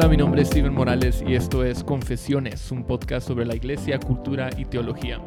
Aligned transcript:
Hola, 0.00 0.08
mi 0.08 0.16
nombre 0.16 0.40
es 0.40 0.48
Steven 0.48 0.72
Morales 0.72 1.22
y 1.28 1.34
esto 1.34 1.62
es 1.62 1.84
Confesiones, 1.84 2.72
un 2.72 2.84
podcast 2.84 3.28
sobre 3.28 3.44
la 3.44 3.54
iglesia, 3.54 4.00
cultura 4.00 4.48
y 4.56 4.64
teología. 4.64 5.20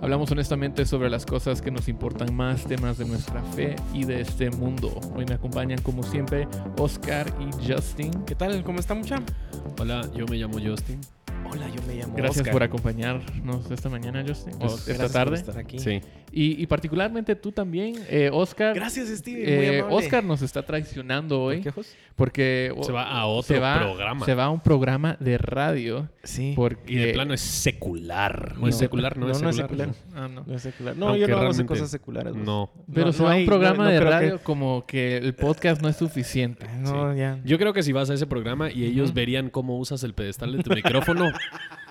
Hablamos 0.00 0.32
honestamente 0.32 0.84
sobre 0.84 1.08
las 1.08 1.24
cosas 1.24 1.62
que 1.62 1.70
nos 1.70 1.86
importan 1.86 2.34
más, 2.34 2.64
temas 2.64 2.98
de 2.98 3.04
nuestra 3.04 3.40
fe 3.44 3.76
y 3.94 4.04
de 4.04 4.22
este 4.22 4.50
mundo. 4.50 5.00
Hoy 5.14 5.26
me 5.26 5.34
acompañan 5.34 5.80
como 5.80 6.02
siempre 6.02 6.48
Oscar 6.76 7.32
y 7.38 7.72
Justin. 7.72 8.10
¿Qué 8.24 8.34
tal? 8.34 8.64
¿Cómo 8.64 8.80
está 8.80 8.96
mucha? 8.96 9.22
Hola, 9.78 10.04
yo 10.12 10.26
me 10.26 10.38
llamo 10.38 10.58
Justin. 10.58 11.00
Hola, 11.48 11.68
yo 11.68 11.80
me 11.86 11.94
llamo 11.94 12.14
Gracias 12.16 12.38
Oscar. 12.38 12.52
por 12.52 12.62
acompañarnos 12.64 13.70
esta 13.70 13.88
mañana, 13.88 14.24
Justin. 14.26 14.58
Gracias 14.58 14.88
esta 14.88 15.04
por 15.04 15.12
tarde. 15.12 15.36
estar 15.36 15.56
aquí. 15.56 15.78
Sí. 15.78 16.00
Y, 16.32 16.60
y 16.62 16.66
particularmente 16.66 17.34
tú 17.36 17.52
también, 17.52 17.94
eh, 18.08 18.30
Oscar. 18.32 18.74
Gracias, 18.74 19.08
Steven. 19.08 19.42
Eh, 19.46 19.82
muy. 19.88 19.94
Oscar 19.98 20.22
nos 20.24 20.42
está 20.42 20.62
traicionando 20.62 21.40
hoy 21.40 21.62
¿Por 21.62 21.72
qué, 21.74 21.82
porque 22.16 22.74
Se 22.82 22.92
va 22.92 23.10
a 23.10 23.26
otro 23.26 23.54
se 23.54 23.58
va- 23.60 23.78
programa. 23.78 24.26
Se 24.26 24.34
va 24.34 24.44
a 24.44 24.50
un 24.50 24.60
programa 24.60 25.16
de 25.20 25.38
radio 25.38 26.08
Sí. 26.24 26.52
porque 26.56 26.92
Y 26.92 26.96
de 26.96 27.12
plano 27.12 27.32
es 27.34 27.40
secular. 27.40 28.54
¿No, 28.58 28.68
es 28.68 28.76
secular? 28.76 29.16
No, 29.16 29.26
no, 29.26 29.32
es 29.32 29.42
no 29.42 29.50
es 29.50 29.56
secular. 29.56 29.88
secular. 29.94 30.14
Ah, 30.24 30.28
no. 30.28 30.44
No 30.46 30.54
es 30.54 30.62
secular. 30.62 30.96
No, 30.96 31.06
Aunque 31.08 31.20
yo 31.20 31.28
no 31.28 31.34
hago 31.34 31.42
realmente- 31.44 31.66
cosas 31.68 31.90
seculares. 31.90 32.32
Jos. 32.34 32.42
No. 32.44 32.70
Pero 32.92 33.06
No, 33.06 33.12
se 33.12 33.18
no 33.18 33.24
va 33.28 33.34
a 33.34 33.36
un 33.36 33.46
programa 33.46 33.76
no- 33.76 33.84
no 33.84 33.90
de 33.90 33.98
que- 33.98 34.04
radio 34.04 34.40
como 34.42 34.84
que 34.86 35.16
el 35.18 35.34
podcast 35.34 35.80
no 35.82 35.88
es 35.88 35.96
suficiente. 35.96 36.66
No, 36.80 37.14
ya. 37.14 37.38
Yo 37.44 37.58
creo 37.58 37.72
que 37.72 37.82
si 37.82 37.92
vas 37.92 38.10
a 38.10 38.14
ese 38.14 38.26
programa 38.26 38.70
y 38.70 38.84
ellos 38.84 39.14
verían 39.14 39.48
cómo 39.50 39.78
usas 39.78 40.02
el 40.02 40.12
pedestal 40.14 40.56
de 40.56 40.62
tu 40.62 40.70
micrófono, 40.74 41.30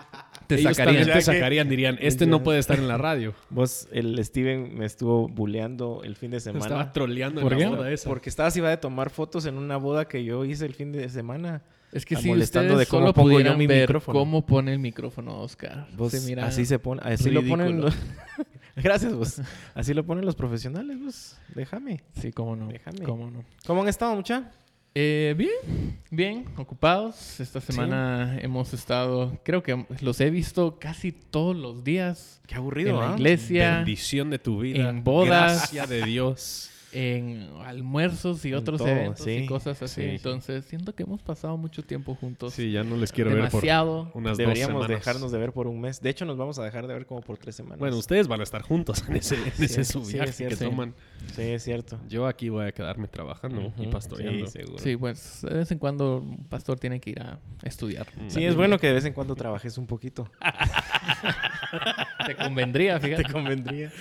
Te 0.48 0.56
ellos 0.56 0.76
sacarían. 0.76 1.68
te 1.68 1.70
dirían, 1.70 1.98
este 2.02 2.26
no 2.26 2.44
puede 2.44 2.60
estar 2.60 2.78
en 2.78 2.88
la 2.88 2.98
radio. 2.98 3.34
Vos, 3.50 3.88
el 3.92 4.24
Steven 4.24 4.78
me 4.78 4.86
estuvo 4.86 5.28
buleando 5.28 6.02
el 6.04 6.16
fin 6.16 6.32
de 6.32 6.40
semana. 6.40 6.66
estaba 6.66 6.92
troleando 6.92 7.42
¿Por 7.42 7.54
en 7.54 7.60
la 7.60 7.70
boda 7.70 7.92
esa. 7.92 8.10
Porque 8.10 8.30
estabas 8.30 8.56
iba 8.58 8.72
a 8.72 8.80
tomar 8.80 9.10
fotos 9.10 9.46
en 9.46 9.58
una 9.58 9.78
boda 9.78 10.08
que 10.08 10.24
yo 10.24 10.46
hice 10.46 10.66
el 10.66 10.74
fin 10.74 10.92
de 10.92 11.10
semana. 11.10 11.62
Es 11.92 12.06
que 12.06 12.16
Está 12.16 12.24
si 12.24 12.30
molestando 12.30 12.74
ustedes 12.74 12.88
de 12.88 12.92
cómo 12.92 13.04
solo 13.04 13.14
pongo 13.14 13.40
yo 13.40 13.58
mi 13.58 13.68
ver 13.68 13.82
micrófono. 13.82 14.20
cómo 14.20 14.46
pone 14.46 14.74
el 14.74 14.80
micrófono 14.80 15.40
Oscar. 15.40 15.88
Vos, 15.96 16.12
se 16.12 16.20
mira 16.22 16.46
así 16.46 16.66
se 16.66 16.78
pone, 16.78 17.02
así 17.06 17.30
lo 17.30 17.42
ponen 17.42 17.80
los... 17.80 17.96
Gracias, 18.76 19.14
vos. 19.14 19.42
Así 19.74 19.94
lo 19.94 20.06
ponen 20.06 20.26
los 20.26 20.36
profesionales, 20.36 21.00
vos. 21.00 21.38
Déjame. 21.54 22.04
Sí, 22.20 22.34
cómo 22.34 22.58
no. 22.58 22.68
Déjame. 22.68 23.04
Cómo 23.04 23.32
no. 23.32 23.46
¿Cómo 23.66 23.82
han 23.84 23.88
estado, 23.88 24.14
mucha? 24.16 24.52
Eh, 24.98 25.36
bien, 25.38 26.00
bien, 26.10 26.46
ocupados. 26.56 27.42
Esta 27.42 27.60
semana 27.60 28.40
hemos 28.42 28.74
estado, 28.74 29.38
creo 29.44 29.62
que 29.62 29.86
los 30.00 30.22
he 30.22 30.30
visto 30.30 30.80
casi 30.80 31.12
todos 31.12 31.54
los 31.54 31.84
días 31.84 32.40
Qué 32.48 32.56
en 32.56 32.62
aburrido, 32.62 33.02
la 33.02 33.12
¿ah? 33.12 33.16
iglesia, 33.18 33.78
Bendición 33.78 34.30
de 34.30 34.40
tu 34.40 34.62
vida. 34.62 34.90
en 34.90 35.04
bodas. 35.04 35.58
Gracia 35.74 35.86
de 35.86 36.04
Dios. 36.06 36.72
En 36.96 37.50
almuerzos 37.66 38.46
y 38.46 38.50
En 38.50 38.56
otros 38.56 38.78
todo, 38.80 38.88
eventos 38.88 39.28
y 39.28 39.46
cosas 39.46 39.82
así. 39.82 40.02
Sí, 40.02 40.08
sí. 40.08 40.16
Entonces, 40.16 40.64
siento 40.64 40.96
que 40.96 41.04
hemos 41.04 41.22
pasado 41.22 41.58
mucho 41.58 41.84
tiempo 41.84 42.16
juntos. 42.16 42.54
Sí, 42.54 42.72
ya 42.72 42.84
no 42.86 42.96
les 42.96 43.12
quiero 43.12 43.32
ver 43.32 43.40
Demasiado. 43.50 44.10
por 44.14 44.22
unas 44.22 44.38
Deberíamos 44.38 44.80
dos 44.80 44.88
dejarnos 44.88 45.32
de 45.34 45.38
ver 45.38 45.52
por 45.52 45.68
un 45.68 45.82
mes. 45.82 46.02
De 46.02 46.10
hecho, 46.10 46.24
nos 46.24 46.38
vamos 46.38 46.58
a 46.58 46.64
dejar 46.64 46.88
de 46.88 46.94
ver 46.94 47.06
como 47.06 47.20
por 47.22 47.38
tres 47.38 47.56
semanas. 47.56 47.80
Bueno, 47.80 47.98
ustedes 47.98 48.30
van 48.30 48.40
a 48.40 48.44
estar 48.44 48.62
juntos 48.62 49.04
en 49.10 49.18
ese, 49.18 49.36
en 49.36 49.64
ese 49.64 49.84
Sí, 49.84 50.00
viaje 50.14 50.30
es 50.30 50.38
que 50.38 50.48
cierto. 50.56 50.66
toman. 50.70 50.94
Sí, 51.36 51.42
es 51.42 51.64
cierto. 51.64 52.00
Yo 52.08 52.28
aquí 52.28 52.48
voy 52.48 52.66
a 52.68 52.72
quedarme 52.72 53.10
trabajando 53.10 53.74
y 53.78 53.88
pastoreando. 53.88 54.46
Sí, 54.48 54.52
seguro. 54.60 54.80
Sí, 54.80 54.96
pues 54.96 55.42
de 55.42 55.54
vez 55.54 55.72
en 55.72 55.80
cuando 55.80 56.20
un 56.20 56.46
pastor 56.46 56.80
tiene 56.80 57.02
que 57.02 57.10
ir 57.10 57.22
a 57.22 57.40
estudiar. 57.64 58.08
Mm. 58.16 58.30
Sí, 58.30 58.46
es 58.46 58.56
bueno 58.56 58.80
que 58.80 58.88
de 58.88 58.94
vez 58.94 59.04
en 59.06 59.12
cuando 59.14 59.36
trabajes 59.36 59.78
un 59.78 59.86
poquito. 59.86 60.32
Te 62.26 62.36
convendría, 62.36 63.00
fíjate. 63.02 63.24
Te 63.24 63.32
convendría. 63.32 63.92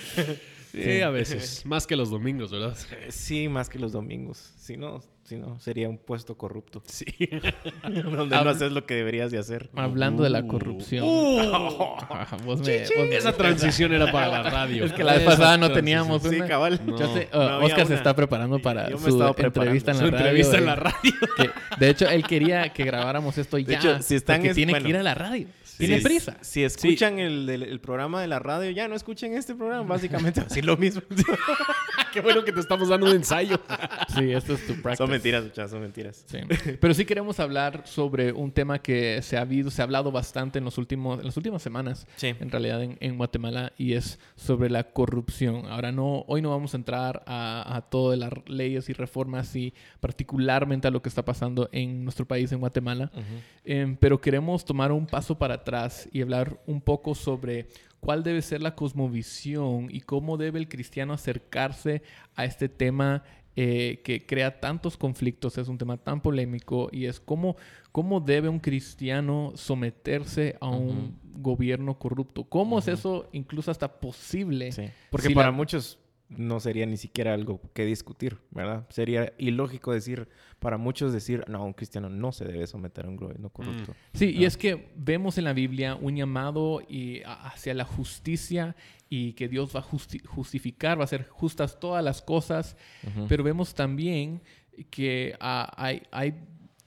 Sí, 0.83 1.01
a 1.01 1.09
veces. 1.09 1.63
Más 1.65 1.87
que 1.87 1.95
los 1.95 2.09
domingos, 2.09 2.51
¿verdad? 2.51 2.75
Eh, 2.91 3.07
Sí, 3.09 3.47
más 3.49 3.69
que 3.69 3.79
los 3.79 3.91
domingos. 3.91 4.53
Si 4.57 4.77
no, 4.77 5.01
si 5.23 5.35
no 5.37 5.59
sería 5.59 5.89
un 5.89 5.97
puesto 5.97 6.37
corrupto. 6.37 6.81
Sí. 6.85 7.05
donde 7.83 8.35
no 8.35 8.49
haces 8.49 8.71
lo 8.71 8.85
que 8.85 8.95
deberías 8.95 9.31
de 9.31 9.37
hacer. 9.37 9.69
Hablando 9.75 10.23
de 10.23 10.29
la 10.29 10.41
Uh. 10.41 10.47
corrupción. 10.47 11.05
Uh. 11.07 11.35
Vos 12.45 12.61
me- 12.61 12.79
vos 12.79 12.89
me- 13.09 13.15
Esa 13.15 13.33
transición 13.33 13.93
era 13.93 14.11
para 14.11 14.27
la 14.27 14.43
radio. 14.49 14.85
Es 14.85 14.93
que 14.93 15.03
la 15.03 15.13
vez 15.13 15.23
pasada 15.23 15.57
no 15.57 15.71
teníamos 15.71 16.21
Sí, 16.23 16.35
una. 16.35 16.47
cabal. 16.47 16.79
No. 16.85 16.97
Yo 16.97 17.13
sé, 17.13 17.29
no 17.33 17.39
uh, 17.39 17.41
había 17.43 17.67
Oscar 17.67 17.87
se 17.87 17.93
está 17.95 18.15
preparando 18.15 18.59
para 18.59 18.89
Yo 18.89 18.97
su 18.97 19.21
entrevista 19.37 19.91
en 19.91 19.97
la 19.97 20.03
Su 20.05 20.11
radio. 20.11 20.17
entrevista 20.27 20.57
en 20.57 20.65
la 20.65 20.75
radio. 20.75 21.13
que, 21.37 21.49
de 21.79 21.89
hecho, 21.89 22.09
él 22.09 22.23
quería 22.23 22.69
que 22.73 22.83
grabáramos 22.83 23.37
esto 23.37 23.57
ya. 23.57 23.77
hecho, 23.77 24.01
si 24.01 24.15
están 24.15 24.37
porque 24.37 24.49
es- 24.49 24.55
tiene 24.55 24.73
bueno. 24.73 24.83
que 24.83 24.89
ir 24.89 24.97
a 24.97 25.03
la 25.03 25.15
radio. 25.15 25.47
Tiene 25.77 25.97
Si- 25.99 26.03
prisa. 26.03 26.37
Si 26.41 26.63
escuchan 26.63 27.19
el, 27.19 27.49
el- 27.49 27.63
el 27.63 27.79
programa 27.79 28.21
de 28.21 28.27
la 28.27 28.39
radio, 28.39 28.71
ya 28.71 28.87
no 28.87 28.95
escuchen 28.95 29.33
este 29.35 29.55
programa. 29.55 29.83
Básicamente 29.87 30.41
así 30.41 30.61
lo 30.61 30.77
mismo. 30.77 31.01
Qué 32.15 32.21
bueno 32.21 32.43
que 32.45 32.51
te 32.53 32.61
estamos 32.61 32.87
dando 32.89 33.05
un 33.07 33.15
ensayo. 33.15 33.59
Sí, 34.15 34.31
esto 34.31 34.53
es 34.53 34.65
tu 34.65 34.73
practice. 34.75 34.95
son 35.03 35.09
mentiras, 35.09 35.43
muchachos, 35.43 35.71
son 35.71 35.81
mentiras. 35.81 36.23
Sí. 36.25 36.37
Pero 36.79 36.93
sí 36.93 37.03
queremos 37.03 37.37
hablar 37.41 37.81
sobre 37.85 38.31
un 38.31 38.49
tema 38.49 38.79
que 38.79 39.21
se 39.21 39.35
ha, 39.35 39.41
habido, 39.41 39.69
se 39.69 39.81
ha 39.81 39.83
hablado 39.83 40.09
bastante 40.09 40.59
en, 40.59 40.63
los 40.65 40.77
últimos, 40.77 41.19
en 41.19 41.25
las 41.25 41.35
últimas 41.35 41.61
semanas, 41.61 42.07
Sí. 42.15 42.27
en 42.39 42.49
realidad 42.49 42.81
en, 42.81 42.97
en 43.01 43.17
Guatemala, 43.17 43.73
y 43.77 43.93
es 43.93 44.17
sobre 44.37 44.69
la 44.69 44.85
corrupción. 44.85 45.65
Ahora, 45.65 45.91
no, 45.91 46.23
hoy 46.27 46.41
no 46.41 46.49
vamos 46.51 46.73
a 46.73 46.77
entrar 46.77 47.23
a, 47.27 47.75
a 47.75 47.81
todas 47.81 48.17
las 48.17 48.31
leyes 48.47 48.87
y 48.89 48.93
reformas 48.93 49.53
y 49.57 49.73
particularmente 49.99 50.87
a 50.87 50.91
lo 50.91 51.01
que 51.01 51.09
está 51.09 51.25
pasando 51.25 51.67
en 51.73 52.03
nuestro 52.05 52.25
país, 52.25 52.51
en 52.53 52.59
Guatemala, 52.59 53.11
Em, 53.65 53.97
pero 53.97 54.21
queremos 54.21 54.63
tomar 54.63 54.91
un 54.91 55.07
paso 55.07 55.37
para 55.37 55.55
atrás 55.55 56.07
y 56.13 56.21
hablar 56.21 56.61
un 56.67 56.79
poco 56.81 57.15
sobre 57.15 57.67
cuál 58.05 58.23
debe 58.23 58.41
ser 58.41 58.61
la 58.61 58.75
cosmovisión 58.75 59.87
y 59.89 60.01
cómo 60.01 60.37
debe 60.37 60.59
el 60.59 60.67
cristiano 60.69 61.13
acercarse 61.13 62.03
a 62.35 62.45
este 62.45 62.69
tema 62.69 63.23
eh, 63.57 64.01
que 64.03 64.25
crea 64.25 64.59
tantos 64.59 64.97
conflictos, 64.97 65.57
es 65.57 65.69
un 65.69 65.77
tema 65.77 65.95
tan 65.97 66.21
polémico 66.21 66.89
y 66.91 67.05
es 67.05 67.19
cómo, 67.21 67.55
cómo 67.93 68.19
debe 68.19 68.49
un 68.49 68.59
cristiano 68.59 69.53
someterse 69.55 70.57
a 70.59 70.67
un 70.69 71.17
gobierno 71.37 71.97
corrupto. 71.97 72.43
¿Cómo 72.43 72.79
es 72.79 72.87
eso 72.89 73.29
incluso 73.31 73.71
hasta 73.71 73.99
posible? 74.01 74.71
Sí. 74.73 74.83
Porque 75.09 75.27
Si 75.27 75.33
para 75.33 75.47
la- 75.47 75.51
muchos 75.53 75.97
no 76.29 76.59
sería 76.59 76.85
ni 76.87 76.97
siquiera 76.97 77.33
algo 77.33 77.61
que 77.73 77.85
discutir, 77.85 78.37
¿verdad? 78.51 78.87
Sería 78.89 79.33
ilógico 79.37 79.91
decir, 79.93 80.27
para 80.59 80.77
muchos 80.77 81.13
decir, 81.13 81.43
no, 81.47 81.63
un 81.63 81.73
cristiano 81.73 82.09
no 82.09 82.31
se 82.31 82.45
debe 82.45 82.65
someter 82.65 83.05
a 83.05 83.09
un 83.09 83.15
gobierno 83.15 83.49
corrupto. 83.49 83.93
Sí, 84.13 84.31
y 84.31 84.45
es 84.45 84.57
que 84.57 84.89
vemos 84.95 85.37
en 85.37 85.43
la 85.43 85.53
Biblia 85.53 85.95
un 85.95 86.15
llamado 86.15 86.81
y, 86.87 87.21
hacia 87.25 87.73
la 87.75 87.85
justicia 87.85 88.75
y 89.07 89.33
que 89.33 89.47
Dios 89.47 89.75
va 89.75 89.81
a 89.81 89.83
justi- 89.83 90.25
justificar, 90.25 90.97
va 90.97 91.01
a 91.01 91.05
hacer 91.05 91.27
justas 91.29 91.79
todas 91.79 92.03
las 92.03 92.21
cosas, 92.23 92.75
pero 93.27 93.43
vemos 93.43 93.75
también 93.75 94.41
que 94.89 95.35
hay, 95.39 96.01
hay- 96.11 96.33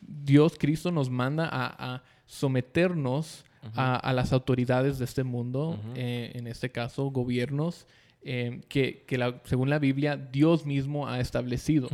Dios, 0.00 0.56
Cristo 0.58 0.90
nos 0.90 1.10
manda 1.10 1.48
a, 1.48 1.94
a 1.94 2.02
someternos 2.26 3.44
a, 3.74 3.96
a 3.96 4.12
las 4.12 4.32
autoridades 4.32 4.98
de 4.98 5.04
este 5.04 5.24
mundo, 5.24 5.78
eh, 5.94 6.32
en 6.34 6.46
este 6.46 6.70
caso 6.70 7.06
gobiernos, 7.10 7.86
eh, 8.22 8.60
que, 8.68 9.04
que 9.06 9.18
la- 9.18 9.40
según 9.44 9.70
la 9.70 9.78
Biblia 9.78 10.16
Dios 10.16 10.66
mismo 10.66 11.06
ha 11.08 11.20
establecido. 11.20 11.88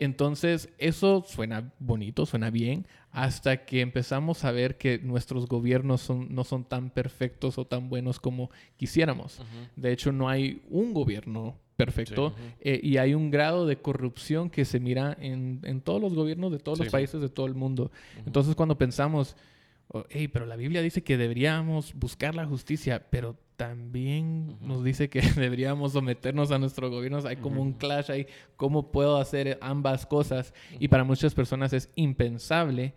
Entonces, 0.00 0.70
eso 0.78 1.24
suena 1.26 1.72
bonito, 1.78 2.26
suena 2.26 2.50
bien, 2.50 2.86
hasta 3.12 3.64
que 3.64 3.80
empezamos 3.80 4.44
a 4.44 4.50
ver 4.50 4.76
que 4.76 4.98
nuestros 4.98 5.46
gobiernos 5.46 6.00
son, 6.00 6.34
no 6.34 6.42
son 6.42 6.64
tan 6.64 6.90
perfectos 6.90 7.58
o 7.58 7.64
tan 7.64 7.88
buenos 7.88 8.18
como 8.18 8.50
quisiéramos. 8.76 9.40
De 9.76 9.92
hecho, 9.92 10.10
no 10.10 10.28
hay 10.28 10.62
un 10.68 10.92
gobierno 10.92 11.56
perfecto 11.76 12.34
Sí. 12.36 12.42
eh, 12.60 12.80
y 12.82 12.96
hay 12.98 13.14
un 13.14 13.30
grado 13.30 13.66
de 13.66 13.76
corrupción 13.76 14.50
que 14.50 14.64
se 14.64 14.78
mira 14.80 15.16
en, 15.20 15.60
en 15.64 15.80
todos 15.80 16.00
los 16.00 16.14
gobiernos 16.14 16.50
de 16.52 16.58
todos 16.58 16.78
los 16.78 16.88
países 16.92 17.20
de 17.20 17.28
todo 17.28 17.46
el 17.46 17.54
mundo. 17.54 17.90
Entonces, 18.26 18.54
cuando 18.56 18.76
pensamos, 18.76 19.36
oh, 19.88 20.04
hey, 20.10 20.28
pero 20.28 20.46
la 20.46 20.56
Biblia 20.56 20.82
dice 20.82 21.02
que 21.02 21.16
deberíamos 21.16 21.94
buscar 21.94 22.34
la 22.34 22.46
justicia, 22.46 23.06
pero 23.10 23.36
también 23.56 24.56
Ujú. 24.56 24.66
nos 24.66 24.84
dice 24.84 25.08
que 25.08 25.20
deberíamos 25.36 25.92
someternos 25.92 26.50
a 26.50 26.58
nuestros 26.58 26.90
gobiernos. 26.90 27.24
Hay 27.24 27.36
como 27.36 27.62
un 27.62 27.70
Ujú. 27.70 27.78
clash 27.78 28.10
ahí. 28.10 28.26
¿Cómo 28.56 28.90
puedo 28.90 29.16
hacer 29.18 29.58
ambas 29.60 30.06
cosas? 30.06 30.52
Y 30.78 30.88
para 30.88 31.04
muchas 31.04 31.34
personas 31.34 31.72
es 31.72 31.90
impensable. 31.94 32.94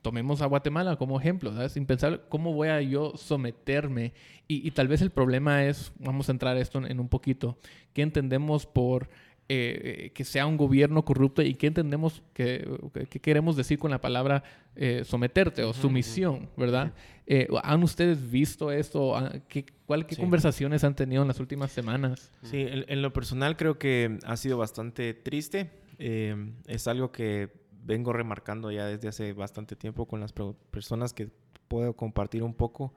Tomemos 0.00 0.40
a 0.40 0.46
Guatemala 0.46 0.96
como 0.96 1.20
ejemplo. 1.20 1.50
¿verdad? 1.50 1.66
Es 1.66 1.76
impensable. 1.76 2.20
¿Cómo 2.28 2.52
voy 2.54 2.68
a 2.68 2.80
yo 2.80 3.12
someterme? 3.16 4.14
Y, 4.48 4.66
y 4.66 4.70
tal 4.70 4.88
vez 4.88 5.02
el 5.02 5.10
problema 5.10 5.64
es, 5.64 5.92
vamos 5.98 6.28
a 6.28 6.32
entrar 6.32 6.56
esto 6.56 6.78
en, 6.78 6.86
en 6.90 7.00
un 7.00 7.08
poquito, 7.08 7.58
¿qué 7.92 8.02
entendemos 8.02 8.66
por 8.66 9.08
eh, 9.54 10.10
que 10.14 10.24
sea 10.24 10.46
un 10.46 10.56
gobierno 10.56 11.04
corrupto 11.04 11.42
y 11.42 11.54
qué 11.54 11.66
entendemos 11.66 12.22
que, 12.32 12.66
qué 13.10 13.20
queremos 13.20 13.56
decir 13.56 13.78
con 13.78 13.90
la 13.90 14.00
palabra 14.00 14.42
eh, 14.76 15.02
someterte 15.04 15.62
o 15.64 15.72
sumisión, 15.72 16.48
¿verdad? 16.56 16.92
Eh, 17.26 17.48
¿Han 17.62 17.82
ustedes 17.82 18.30
visto 18.30 18.70
esto? 18.72 19.16
¿Han- 19.16 19.42
¿Qué, 19.48 19.64
cuál- 19.86 20.06
qué 20.06 20.14
Sí. 20.14 20.20
conversaciones 20.20 20.84
han 20.84 20.94
tenido 20.96 21.22
en 21.22 21.28
las 21.28 21.40
últimas 21.40 21.70
semanas? 21.72 22.32
Sí, 22.42 22.60
en, 22.62 22.84
en 22.88 23.02
lo 23.02 23.12
personal 23.12 23.56
creo 23.56 23.78
que 23.78 24.18
ha 24.24 24.36
sido 24.36 24.56
bastante 24.58 25.14
triste. 25.14 25.70
Eh, 25.98 26.34
es 26.66 26.86
algo 26.88 27.12
que 27.12 27.50
vengo 27.84 28.12
remarcando 28.12 28.70
ya 28.70 28.86
desde 28.86 29.08
hace 29.08 29.32
bastante 29.32 29.76
tiempo 29.76 30.06
con 30.06 30.20
las 30.20 30.32
personas 30.70 31.12
que 31.12 31.28
puedo 31.68 31.94
compartir 31.94 32.42
un 32.42 32.54
poco. 32.54 32.94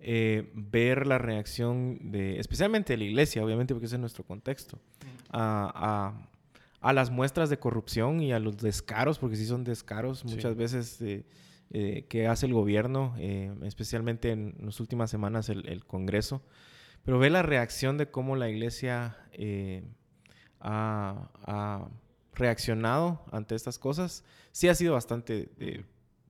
Eh, 0.00 0.50
ver 0.54 1.06
la 1.06 1.18
reacción 1.18 1.98
de, 2.12 2.38
especialmente 2.38 2.92
de 2.92 2.98
la 2.98 3.04
iglesia, 3.04 3.44
obviamente 3.44 3.74
porque 3.74 3.86
ese 3.86 3.96
es 3.96 4.00
nuestro 4.00 4.24
contexto, 4.24 4.78
a, 5.30 5.72
a- 5.74 6.28
a 6.86 6.92
las 6.92 7.10
muestras 7.10 7.50
de 7.50 7.58
corrupción 7.58 8.20
y 8.22 8.32
a 8.32 8.38
los 8.38 8.58
descaros, 8.58 9.18
porque 9.18 9.34
sí 9.34 9.44
son 9.44 9.64
descaros 9.64 10.24
muchas 10.24 10.54
veces 10.54 11.00
eh, 11.02 11.24
eh, 11.72 12.06
que 12.08 12.28
hace 12.28 12.46
el 12.46 12.52
gobierno, 12.54 13.12
eh, 13.18 13.52
especialmente 13.64 14.30
en 14.30 14.54
las 14.60 14.78
últimas 14.78 15.10
semanas 15.10 15.48
el, 15.48 15.68
el, 15.68 15.84
Congreso. 15.84 16.42
Pero 17.04 17.18
ve 17.18 17.28
la 17.28 17.42
reacción 17.42 17.98
de 17.98 18.08
cómo 18.08 18.36
la 18.36 18.48
iglesia 18.48 19.16
ha, 20.60 21.28
ha, 21.44 21.88
reaccionado 22.34 23.24
ante 23.32 23.56
estas 23.56 23.80
cosas. 23.80 24.22
Sí 24.52 24.68
ha 24.68 24.74
sido 24.76 24.92
bastante 24.92 25.48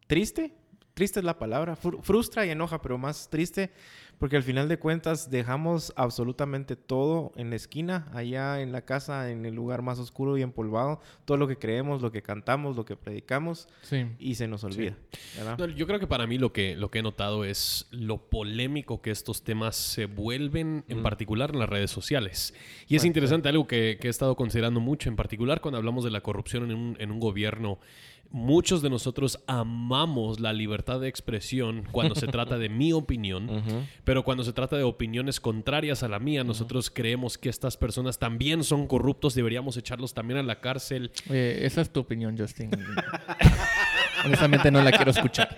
triste, 0.06 0.54
triste 0.96 1.20
es 1.20 1.26
la 1.26 1.38
palabra, 1.38 1.76
frustra 1.76 2.46
y 2.46 2.50
enoja, 2.50 2.80
pero 2.80 2.96
más 2.96 3.28
triste 3.28 3.70
porque 4.18 4.36
al 4.36 4.42
final 4.42 4.68
de 4.68 4.78
cuentas 4.78 5.30
dejamos 5.30 5.92
absolutamente 5.96 6.76
todo 6.76 7.32
en 7.36 7.50
la 7.50 7.56
esquina, 7.56 8.08
allá 8.14 8.60
en 8.62 8.72
la 8.72 8.82
casa, 8.82 9.30
en 9.30 9.44
el 9.44 9.54
lugar 9.54 9.82
más 9.82 9.98
oscuro 9.98 10.38
y 10.38 10.42
empolvado, 10.42 11.00
todo 11.24 11.36
lo 11.36 11.46
que 11.46 11.58
creemos, 11.58 12.00
lo 12.00 12.10
que 12.10 12.22
cantamos, 12.22 12.76
lo 12.76 12.84
que 12.84 12.96
predicamos, 12.96 13.68
y 14.18 14.36
se 14.36 14.48
nos 14.48 14.64
olvida. 14.64 14.96
yo 15.76 15.86
creo 15.86 16.00
que 16.00 16.06
para 16.06 16.26
mí 16.26 16.38
lo 16.38 16.52
que, 16.52 16.76
lo 16.76 16.90
que 16.90 17.00
he 17.00 17.02
notado 17.02 17.44
es 17.44 17.88
lo 17.90 18.18
polémico 18.30 19.02
que 19.02 19.10
estos 19.10 19.42
temas 19.44 19.76
se 19.76 20.06
vuelven, 20.06 20.84
en 20.88 21.02
particular 21.02 21.50
en 21.52 21.58
las 21.58 21.68
redes 21.68 21.90
sociales. 21.90 22.54
Y 22.88 22.96
es 22.96 23.04
interesante 23.04 23.48
algo 23.48 23.66
que, 23.66 23.98
he 24.06 24.08
estado 24.08 24.36
considerando 24.36 24.80
mucho, 24.80 25.08
en 25.08 25.16
particular 25.16 25.60
cuando 25.60 25.78
hablamos 25.78 26.04
de 26.04 26.10
la 26.10 26.20
corrupción 26.22 26.70
en 26.70 26.76
un, 26.76 26.96
en 27.00 27.10
un 27.10 27.18
gobierno 27.20 27.80
muchos 28.30 28.82
de 28.82 28.90
nosotros 28.90 29.38
amamos 29.46 30.40
la 30.40 30.52
libertad 30.52 31.00
de 31.00 31.08
expresión 31.08 31.84
cuando 31.92 32.14
se 32.14 32.26
trata 32.26 32.58
de 32.58 32.68
mi 32.68 32.92
opinión, 32.92 33.62
pero 34.04 34.24
cuando 34.24 34.44
se 34.44 34.52
trata 34.52 34.76
de 34.76 34.82
opiniones 34.82 35.40
contrarias 35.40 36.02
a 36.02 36.08
la 36.08 36.18
mía, 36.18 36.44
nosotros 36.44 36.90
creemos 36.90 37.38
que 37.38 37.48
estas 37.48 37.76
personas 37.76 38.18
también 38.18 38.64
son 38.64 38.86
corruptos, 38.86 39.34
deberíamos 39.34 39.76
echarlos 39.76 40.14
también 40.14 40.38
a 40.38 40.42
la 40.42 40.60
cárcel. 40.60 41.10
esa 41.28 41.80
es 41.80 41.90
tu 41.90 42.00
opinión, 42.00 42.36
Justin. 42.36 42.70
Honestamente 44.24 44.70
no 44.70 44.82
la 44.82 44.92
quiero 44.92 45.10
escuchar. 45.10 45.56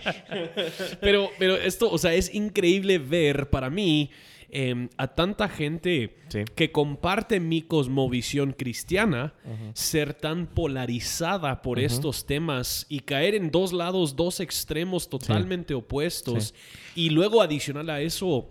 Pero, 1.01 1.31
pero 1.39 1.57
esto, 1.57 1.91
o 1.91 1.99
sea, 1.99 2.13
es 2.15 2.35
increíble 2.35 2.99
ver 2.99 3.49
para 3.51 3.71
mí 3.71 4.11
Em, 4.51 4.89
a 4.97 5.07
tanta 5.07 5.47
gente 5.47 6.17
que 6.55 6.73
comparte 6.73 7.39
mi 7.39 7.61
cosmovisión 7.61 8.53
cristiana 8.53 9.35
ser 9.75 10.15
tan 10.15 10.47
polarizada 10.47 11.61
por 11.61 11.79
estos 11.79 12.25
temas 12.25 12.87
y 12.89 13.01
caer 13.01 13.35
en 13.35 13.51
dos 13.51 13.73
lados, 13.75 14.17
dos 14.17 14.41
extremos 14.41 15.09
totalmente 15.09 15.75
opuestos. 15.75 16.55
Y 16.95 17.11
luego 17.11 17.43
adicional 17.43 17.91
a 17.91 18.01
eso, 18.01 18.49